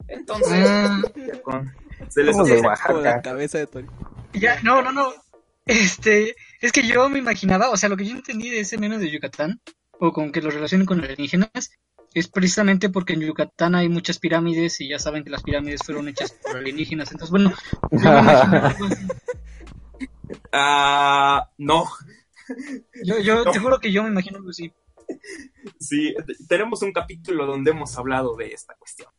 [0.06, 1.02] Entonces, Ah.
[1.42, 1.72] con-
[2.08, 3.88] se les de hace- Como la cabeza de Tony.
[4.34, 5.12] Ya, no, no, no.
[5.68, 8.98] Este, es que yo me imaginaba, o sea, lo que yo entendí de ese meme
[8.98, 9.60] de Yucatán,
[10.00, 11.50] o con que lo relacionen con alienígenas,
[12.14, 16.08] es precisamente porque en Yucatán hay muchas pirámides y ya saben que las pirámides fueron
[16.08, 17.12] hechas por alienígenas.
[17.12, 17.52] Entonces, bueno,
[17.92, 19.06] yo me algo así.
[20.52, 21.84] Ah, no,
[23.04, 23.50] Yo, yo No.
[23.50, 24.72] te juro que yo me imagino algo así.
[25.78, 26.14] sí,
[26.48, 29.10] tenemos un capítulo donde hemos hablado de esta cuestión.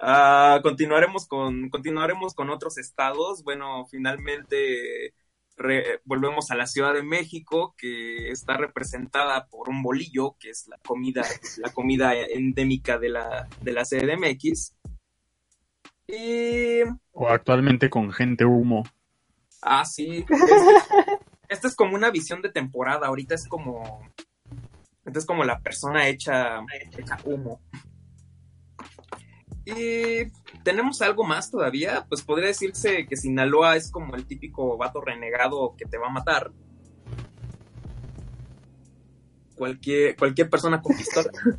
[0.00, 3.42] Ah, continuaremos con continuaremos con otros estados.
[3.44, 5.14] Bueno, finalmente
[5.56, 10.66] re- volvemos a la Ciudad de México, que está representada por un bolillo, que es
[10.68, 11.22] la comida,
[11.58, 14.74] la comida endémica de la, de la CDMX.
[16.08, 16.80] Y
[17.12, 18.82] O actualmente con gente humo.
[19.62, 20.24] Ah, sí.
[21.48, 23.06] Esta es como una visión de temporada.
[23.06, 24.08] Ahorita es como.
[25.04, 26.60] Esta es como la persona hecha,
[26.98, 27.60] hecha humo.
[29.64, 30.30] Y
[30.64, 32.04] tenemos algo más todavía.
[32.08, 36.12] Pues podría decirse que Sinaloa es como el típico vato renegado que te va a
[36.12, 36.52] matar.
[39.54, 41.30] Cualquier, cualquier persona con pistola.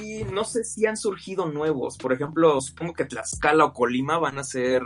[0.00, 1.98] Y no sé si han surgido nuevos.
[1.98, 4.82] Por ejemplo, supongo que Tlaxcala o Colima van a ser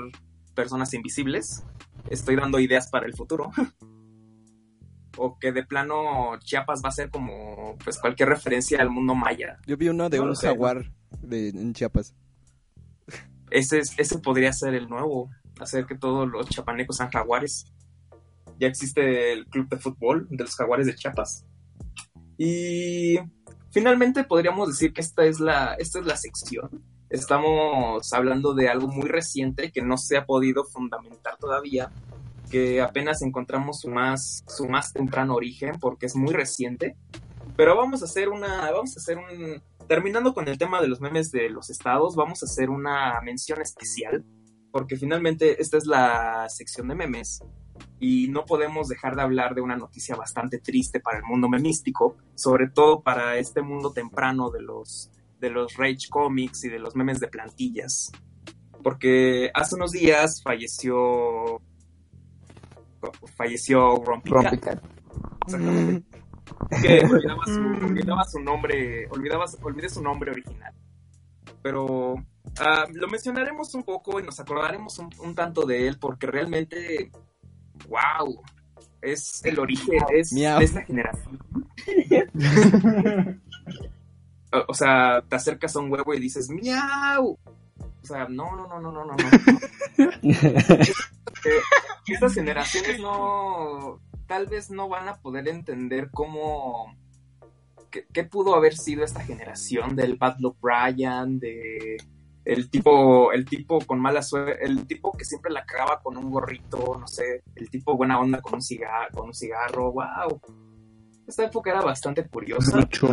[0.55, 1.63] personas invisibles.
[2.09, 3.51] Estoy dando ideas para el futuro.
[5.17, 9.59] o que de plano Chiapas va a ser como pues cualquier referencia al mundo maya.
[9.67, 10.49] Yo vi uno de No un sé.
[10.49, 10.91] jaguar
[11.23, 12.15] de, en Chiapas.
[13.51, 15.31] Ese, es- ese podría ser el nuevo.
[15.61, 17.67] Hacer que todos los chapanecos sean jaguares.
[18.59, 21.45] Ya existe el club de fútbol de los jaguares de Chiapas.
[22.37, 23.17] Y
[23.71, 26.83] finalmente podríamos decir que esta es la, esta es la sección.
[27.11, 31.91] Estamos hablando de algo muy reciente que no se ha podido fundamentar todavía,
[32.51, 36.97] que apenas encontramos su más, su más temprano origen porque es muy reciente.
[37.57, 41.01] Pero vamos a hacer una, vamos a hacer un, terminando con el tema de los
[41.01, 44.25] memes de los estados, vamos a hacer una mención especial,
[44.71, 47.41] porque finalmente esta es la sección de memes
[48.01, 52.17] y no podemos dejar de hablar de una noticia bastante triste para el mundo memístico,
[52.35, 56.97] sobre todo para este mundo temprano de los de los Rage Comics y de los
[56.97, 58.11] memes de plantillas.
[58.83, 61.61] Porque hace unos días falleció
[63.37, 64.43] falleció Grumpy Cat.
[64.45, 64.85] Rompicat.
[65.47, 66.14] Exactamente.
[66.83, 70.75] Que olvidaba su, olvidaba su nombre, olvidaba, olvidé su nombre original.
[71.63, 72.17] Pero
[72.59, 77.11] ah, lo mencionaremos un poco y nos acordaremos un, un tanto de él porque realmente,
[77.89, 78.43] wow,
[79.05, 80.59] es el origen, es Miau.
[80.59, 81.39] de esta generación.
[84.53, 87.39] o, o sea, te acercas a un huevo y dices, miau.
[88.03, 89.15] O sea, no, no, no, no, no, no.
[89.17, 89.31] no.
[92.07, 96.97] Estas generaciones no, tal vez no van a poder entender cómo,
[97.91, 101.97] qué, qué pudo haber sido esta generación del Bad Luck Brian, de
[102.45, 106.31] el tipo, el tipo con mala suerte, el tipo que siempre la cagaba con un
[106.31, 110.41] gorrito, no sé, el tipo buena onda con un cigarro, con un cigarro, wow.
[111.27, 112.77] Esta época era bastante curiosa.
[112.77, 113.09] Mucho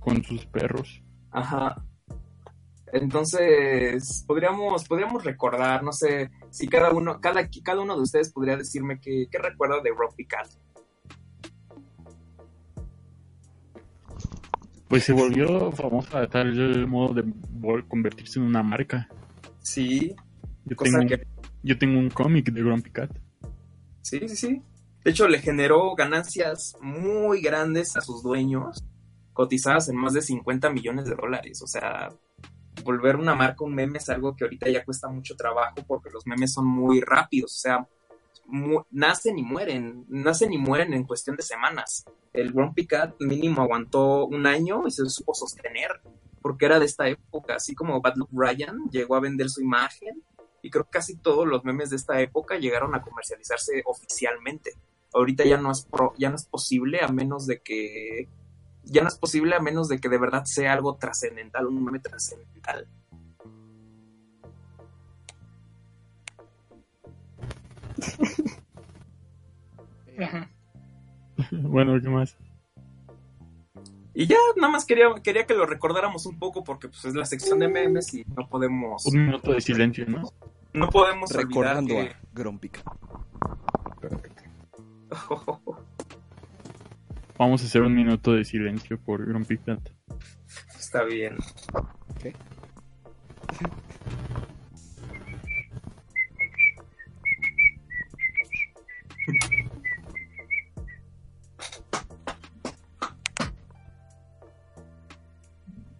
[0.00, 1.02] con sus perros.
[1.30, 1.84] Ajá.
[2.94, 8.56] Entonces, podríamos, podríamos recordar, no sé, si cada uno, cada, cada uno de ustedes podría
[8.56, 10.46] decirme qué, qué recuerda de Rocky Cat.
[14.86, 17.24] Pues se volvió famosa de tal modo de
[17.88, 19.08] convertirse en una marca.
[19.58, 20.14] Sí,
[20.64, 21.26] Yo cosa tengo, que,
[21.64, 23.10] yo tengo un cómic de Grumpy Cat.
[24.02, 24.62] sí, sí, sí.
[25.02, 28.84] De hecho, le generó ganancias muy grandes a sus dueños,
[29.32, 31.60] cotizadas en más de 50 millones de dólares.
[31.60, 32.10] O sea,
[32.84, 36.26] volver una marca un meme es algo que ahorita ya cuesta mucho trabajo porque los
[36.26, 37.52] memes son muy rápidos.
[37.54, 37.88] O sea,
[38.90, 42.04] nacen y mueren, nacen y mueren en cuestión de semanas.
[42.32, 46.00] El Grumpy Cat mínimo aguantó un año y se supo sostener
[46.42, 50.22] porque era de esta época, así como Bad Luck Ryan llegó a vender su imagen
[50.60, 54.72] y creo que casi todos los memes de esta época llegaron a comercializarse oficialmente.
[55.14, 58.28] ahorita ya no es pro- ya no es posible a menos de que
[58.84, 62.00] ya no es posible a menos de que de verdad sea algo trascendental, un meme
[62.00, 62.86] trascendental.
[71.50, 72.36] Bueno, ¿qué más?
[74.14, 77.26] Y ya nada más quería, quería que lo recordáramos un poco porque pues es la
[77.26, 80.22] sección de memes y no podemos Un minuto de silencio, ¿no?
[80.72, 82.82] no podemos Recordando olvidar a Grompic.
[84.00, 84.08] que
[87.36, 89.80] Vamos a hacer un minuto de silencio por Grumpy Cat.
[90.78, 91.36] está bien.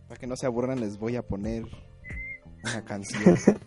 [0.06, 1.64] Para que no se aburran, les voy a poner
[2.62, 3.36] una canción.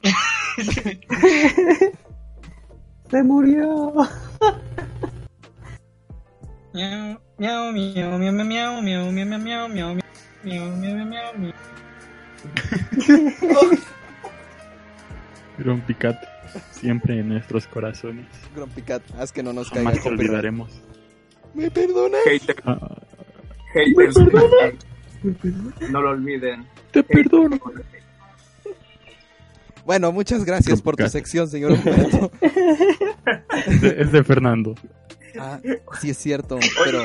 [3.09, 3.93] Se murió.
[7.39, 9.93] Miau, miau, miau, miau, miau, miau, miau, miau, miau, miau, miau,
[10.43, 11.53] miau, miau, miau, miau.
[15.59, 16.17] Grumpy Cat,
[16.71, 18.25] siempre en nuestros corazones.
[18.55, 20.69] Grompicat, haz que no nos caiga Jamás te olvidaremos.
[21.53, 22.17] ¿Me perdona?
[22.25, 22.97] Hater- Ah,
[23.73, 24.15] haters,
[25.89, 26.65] no lo olviden.
[26.91, 27.59] te perdono.
[29.85, 31.71] Bueno, muchas gracias por tu sección, señor.
[33.67, 34.75] Es de, es de Fernando.
[35.39, 35.59] Ah,
[36.01, 37.03] sí es cierto, pero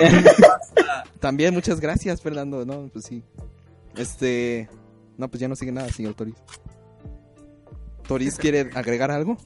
[1.20, 3.22] también muchas gracias, Fernando, no, pues sí.
[3.96, 4.68] Este,
[5.18, 6.34] no, pues ya no sigue nada, señor Toris.
[8.06, 9.36] ¿Toris quiere agregar algo?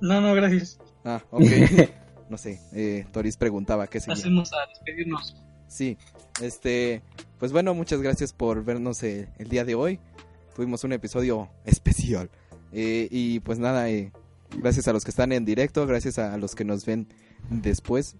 [0.00, 0.78] No, no, gracias.
[1.04, 1.42] Ah, ok.
[2.30, 4.14] No sé, eh, Toris preguntaba qué seguía.
[4.14, 5.36] Pasemos a despedirnos.
[5.68, 5.98] Sí,
[6.40, 7.02] este,
[7.38, 10.00] pues bueno, muchas gracias por vernos eh, el día de hoy.
[10.56, 12.30] Tuvimos un episodio especial.
[12.72, 14.12] Eh, y pues nada, eh,
[14.58, 17.06] gracias a los que están en directo, gracias a los que nos ven
[17.50, 18.16] después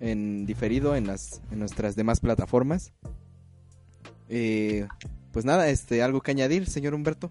[0.00, 2.92] en diferido en las en nuestras demás plataformas.
[4.28, 4.86] Eh,
[5.32, 7.30] pues nada, este, algo que añadir, señor Humberto.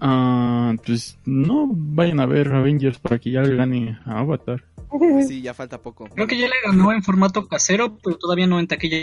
[0.00, 4.64] Ah, pues no vayan a ver Avengers para que ya le gane a Avatar.
[5.26, 6.08] Sí, ya falta poco.
[6.14, 8.96] Creo que ya le ganó en formato casero, pero todavía no en taquilla.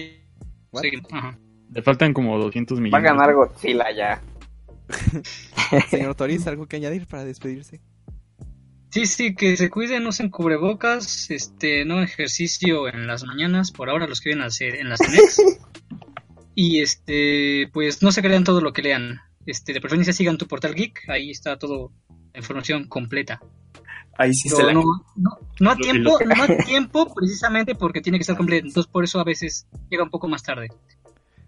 [1.11, 1.37] Ajá.
[1.71, 3.03] Le faltan como 200 Va a millones.
[3.11, 4.21] ganar Godzilla ya.
[5.89, 7.81] Señor Toris, algo que añadir para despedirse.
[8.91, 14.07] Sí, sí, que se cuiden, usen cubrebocas, este, no ejercicio en las mañanas, por ahora
[14.07, 15.41] los que vienen a hacer en las NEX.
[16.55, 19.19] y este, pues no se crean todo lo que lean.
[19.45, 21.91] Este, de preferencia sigan tu portal geek, ahí está todo
[22.33, 23.41] la información completa.
[24.17, 24.83] Ahí sí se la no,
[25.17, 28.67] no, no a tiempo, no a tiempo precisamente porque tiene que estar completo.
[28.67, 30.69] Entonces por eso a veces llega un poco más tarde.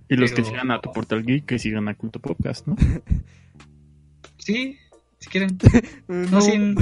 [0.10, 2.76] Y los que sigan a tu portal geek, que sigan a Culto Podcast, ¿no?
[4.38, 4.78] Sí,
[5.20, 5.58] si quieren.
[6.08, 6.76] No, No sin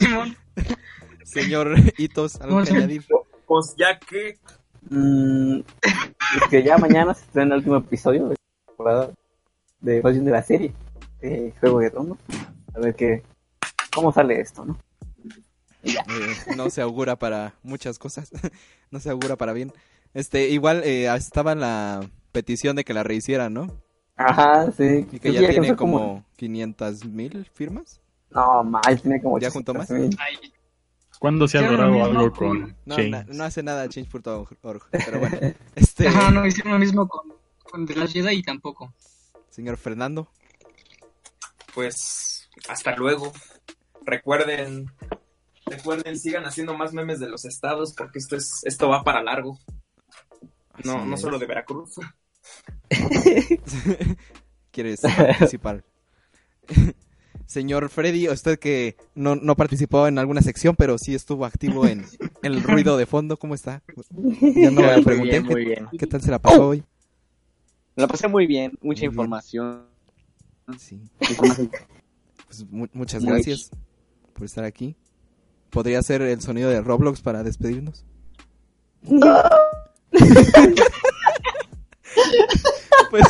[0.00, 0.36] Simón.
[1.24, 3.04] Señor Hitos, algo No, que añadir.
[3.46, 4.38] Pues ya que
[4.90, 9.10] Mm, es que ya mañana se estrena el último episodio de la temporada
[9.80, 10.72] de de la serie
[11.20, 12.18] de Juego de Tronos.
[12.74, 13.22] A ver qué,
[13.94, 14.78] cómo sale esto, ¿no?
[15.84, 15.94] Eh,
[16.56, 18.30] no se augura para muchas cosas.
[18.90, 19.72] no se augura para bien.
[20.14, 23.82] Este, igual eh, estaba la petición de que la rehicieran, ¿no?
[24.16, 25.06] Ajá, sí.
[25.12, 28.00] Y que ya tiene como 500 mil firmas.
[28.30, 29.90] No, más, tiene como ¿Ya juntó más?
[29.90, 30.18] 800,000.
[30.20, 30.52] Ay,
[31.18, 33.10] ¿Cuándo se ha logrado algo con- No, Change?
[33.10, 34.88] na- no hace nada change.org.
[34.90, 35.38] Pero bueno,
[35.76, 37.32] este, Ajá, no hicieron lo mismo con,
[37.62, 38.92] con The Last Jedi y tampoco.
[39.50, 40.28] señor Fernando.
[41.74, 43.32] pues hasta luego.
[44.04, 44.90] Recuerden,
[45.66, 49.58] recuerden, sigan haciendo más memes de los estados porque esto es, esto va para largo.
[50.84, 51.20] No, Así no es.
[51.20, 51.94] solo de Veracruz.
[54.70, 55.84] ¿Quieres participar?
[57.46, 62.06] Señor Freddy, usted que no, no participó en alguna sección, pero sí estuvo activo en
[62.42, 63.82] el ruido de fondo, ¿cómo está?
[64.40, 65.88] Ya no le muy pregunté bien, qué, muy bien.
[65.98, 66.82] qué tal se la pasó hoy.
[67.94, 69.10] Me la pasé muy bien, mucha Muy bien.
[69.10, 69.82] información.
[70.78, 71.02] Sí.
[72.46, 73.70] Pues mu- muchas Muy gracias
[74.32, 74.96] por estar aquí.
[75.68, 78.06] ¿Podría ser el sonido de Roblox para despedirnos?
[83.10, 83.26] pues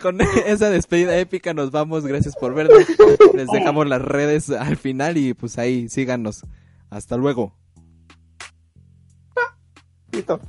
[0.00, 2.06] con, esa despedida épica nos vamos.
[2.06, 2.86] Gracias por vernos.
[3.34, 6.42] Les dejamos las redes al final y pues ahí síganos.
[6.90, 7.54] Hasta luego.
[10.12, 10.40] Listo.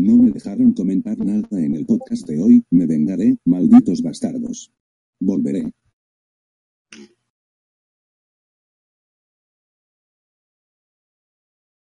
[0.00, 4.72] No me dejaron comentar nada en el podcast de hoy, me vengaré, malditos bastardos.
[5.20, 5.74] Volveré.